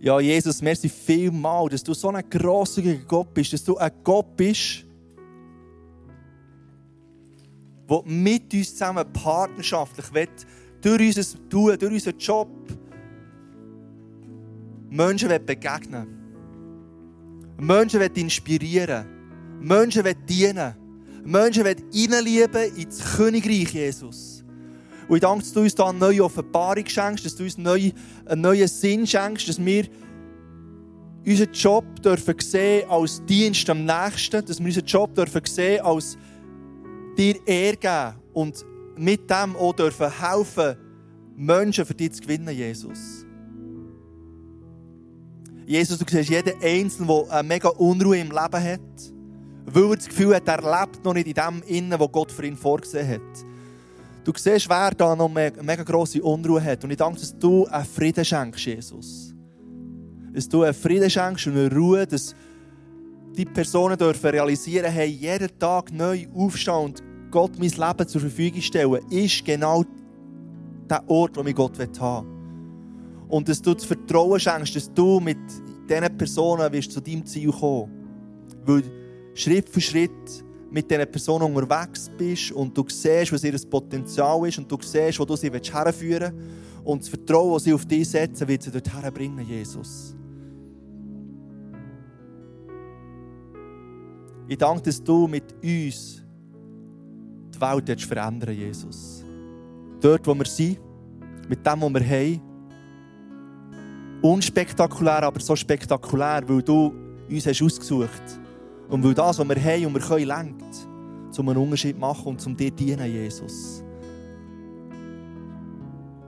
Ja, 0.00 0.20
Jesus, 0.20 0.62
merci 0.62 0.88
vielmal, 0.88 1.68
dass 1.68 1.82
du 1.82 1.92
so 1.92 2.10
ein 2.10 2.28
grosszügiger 2.28 3.04
Gott 3.04 3.34
bist, 3.34 3.52
dass 3.52 3.64
du 3.64 3.76
ein 3.76 3.90
Gott 4.04 4.36
bist, 4.36 4.84
der 7.90 8.02
mit 8.04 8.54
uns 8.54 8.70
zusammen 8.70 9.12
partnerschaftlich 9.12 10.12
will, 10.12 10.28
durch 10.80 11.16
unser 11.16 11.48
Tun, 11.48 11.78
durch 11.78 11.92
unseren 11.92 12.18
Job 12.18 12.48
Menschen 14.90 15.28
will 15.28 15.40
begegnen 15.40 16.18
Menschen 17.58 18.00
will 18.00 18.10
inspirieren. 18.14 19.04
Menschen 19.60 20.04
will 20.04 20.14
dienen. 20.14 20.74
Menschen 21.24 21.64
will 21.64 21.76
hineinlieben 21.92 22.76
ins 22.76 23.16
Königreich 23.16 23.74
Jesus. 23.74 24.37
Und 25.08 25.16
ich 25.16 25.22
danke, 25.22 25.42
dass 25.42 25.52
du 25.52 25.60
uns 25.60 25.74
da 25.74 25.88
eine 25.88 25.98
neue 25.98 26.22
Offenbarung 26.22 26.86
schenkst, 26.86 27.24
dass 27.24 27.34
du 27.34 27.44
uns 27.44 27.56
einen 27.56 27.92
neuen 28.36 28.68
Sinn 28.68 29.06
schenkst, 29.06 29.48
dass 29.48 29.64
wir 29.64 29.86
unseren 31.26 31.52
Job 31.52 32.02
dürfen 32.02 32.34
sehen 32.38 32.88
als 32.88 33.24
Dienst 33.24 33.68
am 33.70 33.84
Nächsten, 33.84 34.44
dass 34.44 34.58
wir 34.58 34.66
unseren 34.66 34.84
Job 34.84 35.14
dürfen 35.14 35.42
sehen 35.44 35.80
als 35.82 36.16
dir 37.16 37.36
Ehre 37.46 37.76
geben 37.76 38.14
und 38.34 38.64
mit 38.96 39.30
dem 39.30 39.56
auch 39.56 39.72
dürfen 39.72 40.10
helfen, 40.10 40.76
Menschen 41.36 41.86
für 41.86 41.94
dich 41.94 42.12
zu 42.12 42.22
gewinnen, 42.22 42.54
Jesus. 42.54 43.24
Jesus, 45.66 45.98
du 45.98 46.04
siehst 46.08 46.30
jeden 46.30 46.62
Einzelnen, 46.62 47.08
der 47.08 47.32
eine 47.32 47.48
mega 47.48 47.68
Unruhe 47.68 48.18
im 48.18 48.30
Leben 48.30 48.64
hat, 48.64 48.80
weil 49.66 49.90
er 49.90 49.96
das 49.96 50.08
Gefühl 50.08 50.34
hat, 50.34 50.48
er 50.48 50.62
lebt 50.62 51.04
noch 51.04 51.14
nicht 51.14 51.26
in 51.26 51.34
dem 51.34 51.62
Innen, 51.66 52.00
was 52.00 52.12
Gott 52.12 52.32
für 52.32 52.46
ihn 52.46 52.56
vorgesehen 52.56 53.08
hat. 53.08 53.44
Du 54.28 54.34
siehst, 54.36 54.68
wer 54.68 54.90
da 54.90 55.16
noch 55.16 55.34
eine 55.34 55.54
mega 55.62 55.82
grosse 55.82 56.22
Unruhe 56.22 56.62
hat. 56.62 56.84
Und 56.84 56.90
ich 56.90 56.98
danke, 56.98 57.18
dass 57.18 57.34
du 57.38 57.64
einen 57.64 57.86
Frieden 57.86 58.22
schenkst, 58.22 58.62
Jesus. 58.62 59.34
Dass 60.34 60.46
du 60.46 60.64
einen 60.64 60.74
Frieden 60.74 61.08
schenkst 61.08 61.46
und 61.46 61.56
eine 61.56 61.74
Ruhe, 61.74 62.06
dass 62.06 62.34
die 63.34 63.46
Personen 63.46 63.96
dürfen 63.96 64.28
realisieren, 64.28 64.92
hey, 64.92 65.08
jeden 65.08 65.58
Tag 65.58 65.90
neu 65.94 66.26
aufstehen 66.34 66.74
und 66.74 67.02
Gott 67.30 67.52
mein 67.58 67.70
Leben 67.70 68.06
zur 68.06 68.20
Verfügung 68.20 68.60
stellen, 68.60 69.00
ist 69.08 69.46
genau 69.46 69.82
der 70.90 71.08
Ort, 71.08 71.38
wo 71.38 71.42
ich 71.44 71.54
Gott 71.54 71.78
haben 71.98 72.28
will. 72.28 73.28
Und 73.30 73.48
dass 73.48 73.62
du 73.62 73.72
das 73.72 73.86
Vertrauen 73.86 74.38
schenkst, 74.38 74.76
dass 74.76 74.92
du 74.92 75.20
mit 75.20 75.38
diesen 75.88 76.18
Personen 76.18 76.70
wirst 76.70 76.92
zu 76.92 77.00
deinem 77.00 77.24
Ziel 77.24 77.50
kommen. 77.50 77.90
Weil 78.66 78.82
Schritt 79.32 79.70
für 79.70 79.80
Schritt 79.80 80.44
mit 80.70 80.90
diesen 80.90 81.10
Personen 81.10 81.54
unterwegs 81.54 82.10
bist 82.16 82.52
und 82.52 82.76
du 82.76 82.84
siehst, 82.88 83.32
was 83.32 83.44
ihr 83.44 83.58
Potenzial 83.70 84.46
ist 84.46 84.58
und 84.58 84.70
du 84.70 84.76
siehst, 84.80 85.18
wo 85.18 85.24
du 85.24 85.36
sie 85.36 85.50
herführen 85.50 86.32
willst. 86.34 86.84
Und 86.84 87.02
das 87.02 87.08
Vertrauen, 87.08 87.54
das 87.54 87.64
sie 87.64 87.72
auf 87.72 87.84
dich 87.84 88.08
setzen, 88.08 88.46
wird 88.48 88.62
sie 88.62 88.70
dorthin 88.70 89.12
bringen, 89.12 89.46
Jesus. 89.46 90.14
Ich 94.46 94.56
danke, 94.56 94.82
dass 94.82 95.02
du 95.02 95.28
mit 95.28 95.52
uns 95.62 96.22
die 97.54 97.60
Welt 97.60 98.00
verändern 98.00 98.54
Jesus. 98.54 99.22
Dort, 100.00 100.26
wo 100.26 100.34
wir 100.34 100.46
sind, 100.46 100.78
mit 101.48 101.66
dem, 101.66 101.82
was 101.82 101.94
wir 101.94 102.08
haben. 102.08 102.40
Unspektakulär, 104.22 105.22
aber 105.24 105.40
so 105.40 105.54
spektakulär, 105.54 106.42
weil 106.46 106.62
du 106.62 106.92
uns 107.28 107.46
hast 107.46 107.62
ausgesucht 107.62 108.22
hast. 108.24 108.47
Und 108.88 109.04
weil 109.04 109.14
das, 109.14 109.38
was 109.38 109.48
wir 109.48 109.62
haben 109.62 109.86
und 109.86 109.94
wir 109.94 110.00
können, 110.00 110.26
lenkt, 110.26 110.88
um 111.38 111.48
einen 111.48 111.58
Unterschied 111.58 111.94
zu 111.94 112.00
machen 112.00 112.26
und 112.26 112.40
zum 112.40 112.56
dir 112.56 112.70
dienen, 112.70 113.06
Jesus. 113.12 113.84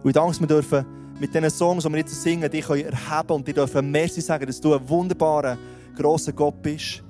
Und 0.03 0.11
ich 0.11 0.15
danke, 0.15 0.31
dass 0.31 0.41
wir 0.41 0.47
dürfen 0.47 0.87
mit 1.19 1.35
diesen 1.35 1.51
Songs, 1.51 1.85
die 1.85 1.91
wir 1.91 1.99
jetzt 1.99 2.23
singen, 2.23 2.51
dich 2.51 2.69
erheben 2.69 3.31
und 3.31 3.47
dir 3.47 3.55
dürfen 3.55 3.91
Merci 3.91 4.21
sagen, 4.21 4.47
dass 4.47 4.61
du 4.61 4.75
ein 4.75 4.89
wunderbarer, 4.89 5.59
grosser 5.97 6.33
Gott 6.33 6.63
bist. 6.63 7.03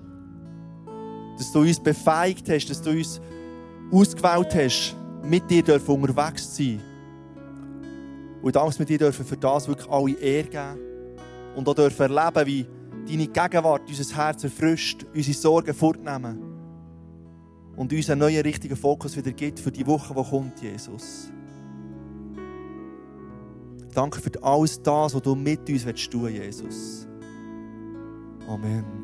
Dass 1.36 1.52
du 1.52 1.60
uns 1.60 1.78
befeigt 1.78 2.48
hast, 2.48 2.70
dass 2.70 2.82
du 2.82 2.90
uns 2.90 3.20
ausgewählt 3.92 4.54
hast, 4.54 4.96
mit 5.22 5.48
dir 5.50 5.62
dürfen 5.62 5.94
unterwegs 5.94 6.54
zu 6.54 6.62
sein. 6.62 6.82
Und 8.42 8.48
ich 8.48 8.52
danke, 8.52 8.68
dass 8.70 8.78
wir 8.78 8.86
dir 8.86 8.98
dürfen 8.98 9.26
für 9.26 9.36
das 9.36 9.68
wirklich 9.68 9.90
alle 9.90 10.12
Ehre 10.12 10.48
geben 10.48 10.80
und 11.54 11.68
auch 11.68 11.74
dürfen 11.74 12.10
erleben, 12.10 12.46
wie 12.46 12.66
deine 13.10 13.26
Gegenwart 13.26 13.82
unser 13.88 14.16
Herz 14.16 14.44
erfrischt, 14.44 15.04
unsere 15.14 15.36
Sorgen 15.36 15.74
fortnehmen 15.74 16.38
und 17.76 17.92
uns 17.92 18.10
einen 18.10 18.20
neuen 18.20 18.42
richtigen 18.42 18.76
Fokus 18.76 19.16
wieder 19.16 19.32
gibt 19.32 19.58
für 19.58 19.72
die 19.72 19.86
Woche, 19.86 20.14
die 20.14 20.30
kommt, 20.30 20.62
Jesus. 20.62 21.32
Danke 23.94 24.20
für 24.20 24.42
alles 24.42 24.80
das, 24.80 25.14
was 25.14 25.22
du 25.22 25.34
mit 25.34 25.68
uns 25.68 25.84
tun 25.84 26.22
willst, 26.24 26.44
Jesus. 26.44 27.08
Amen. 28.46 28.99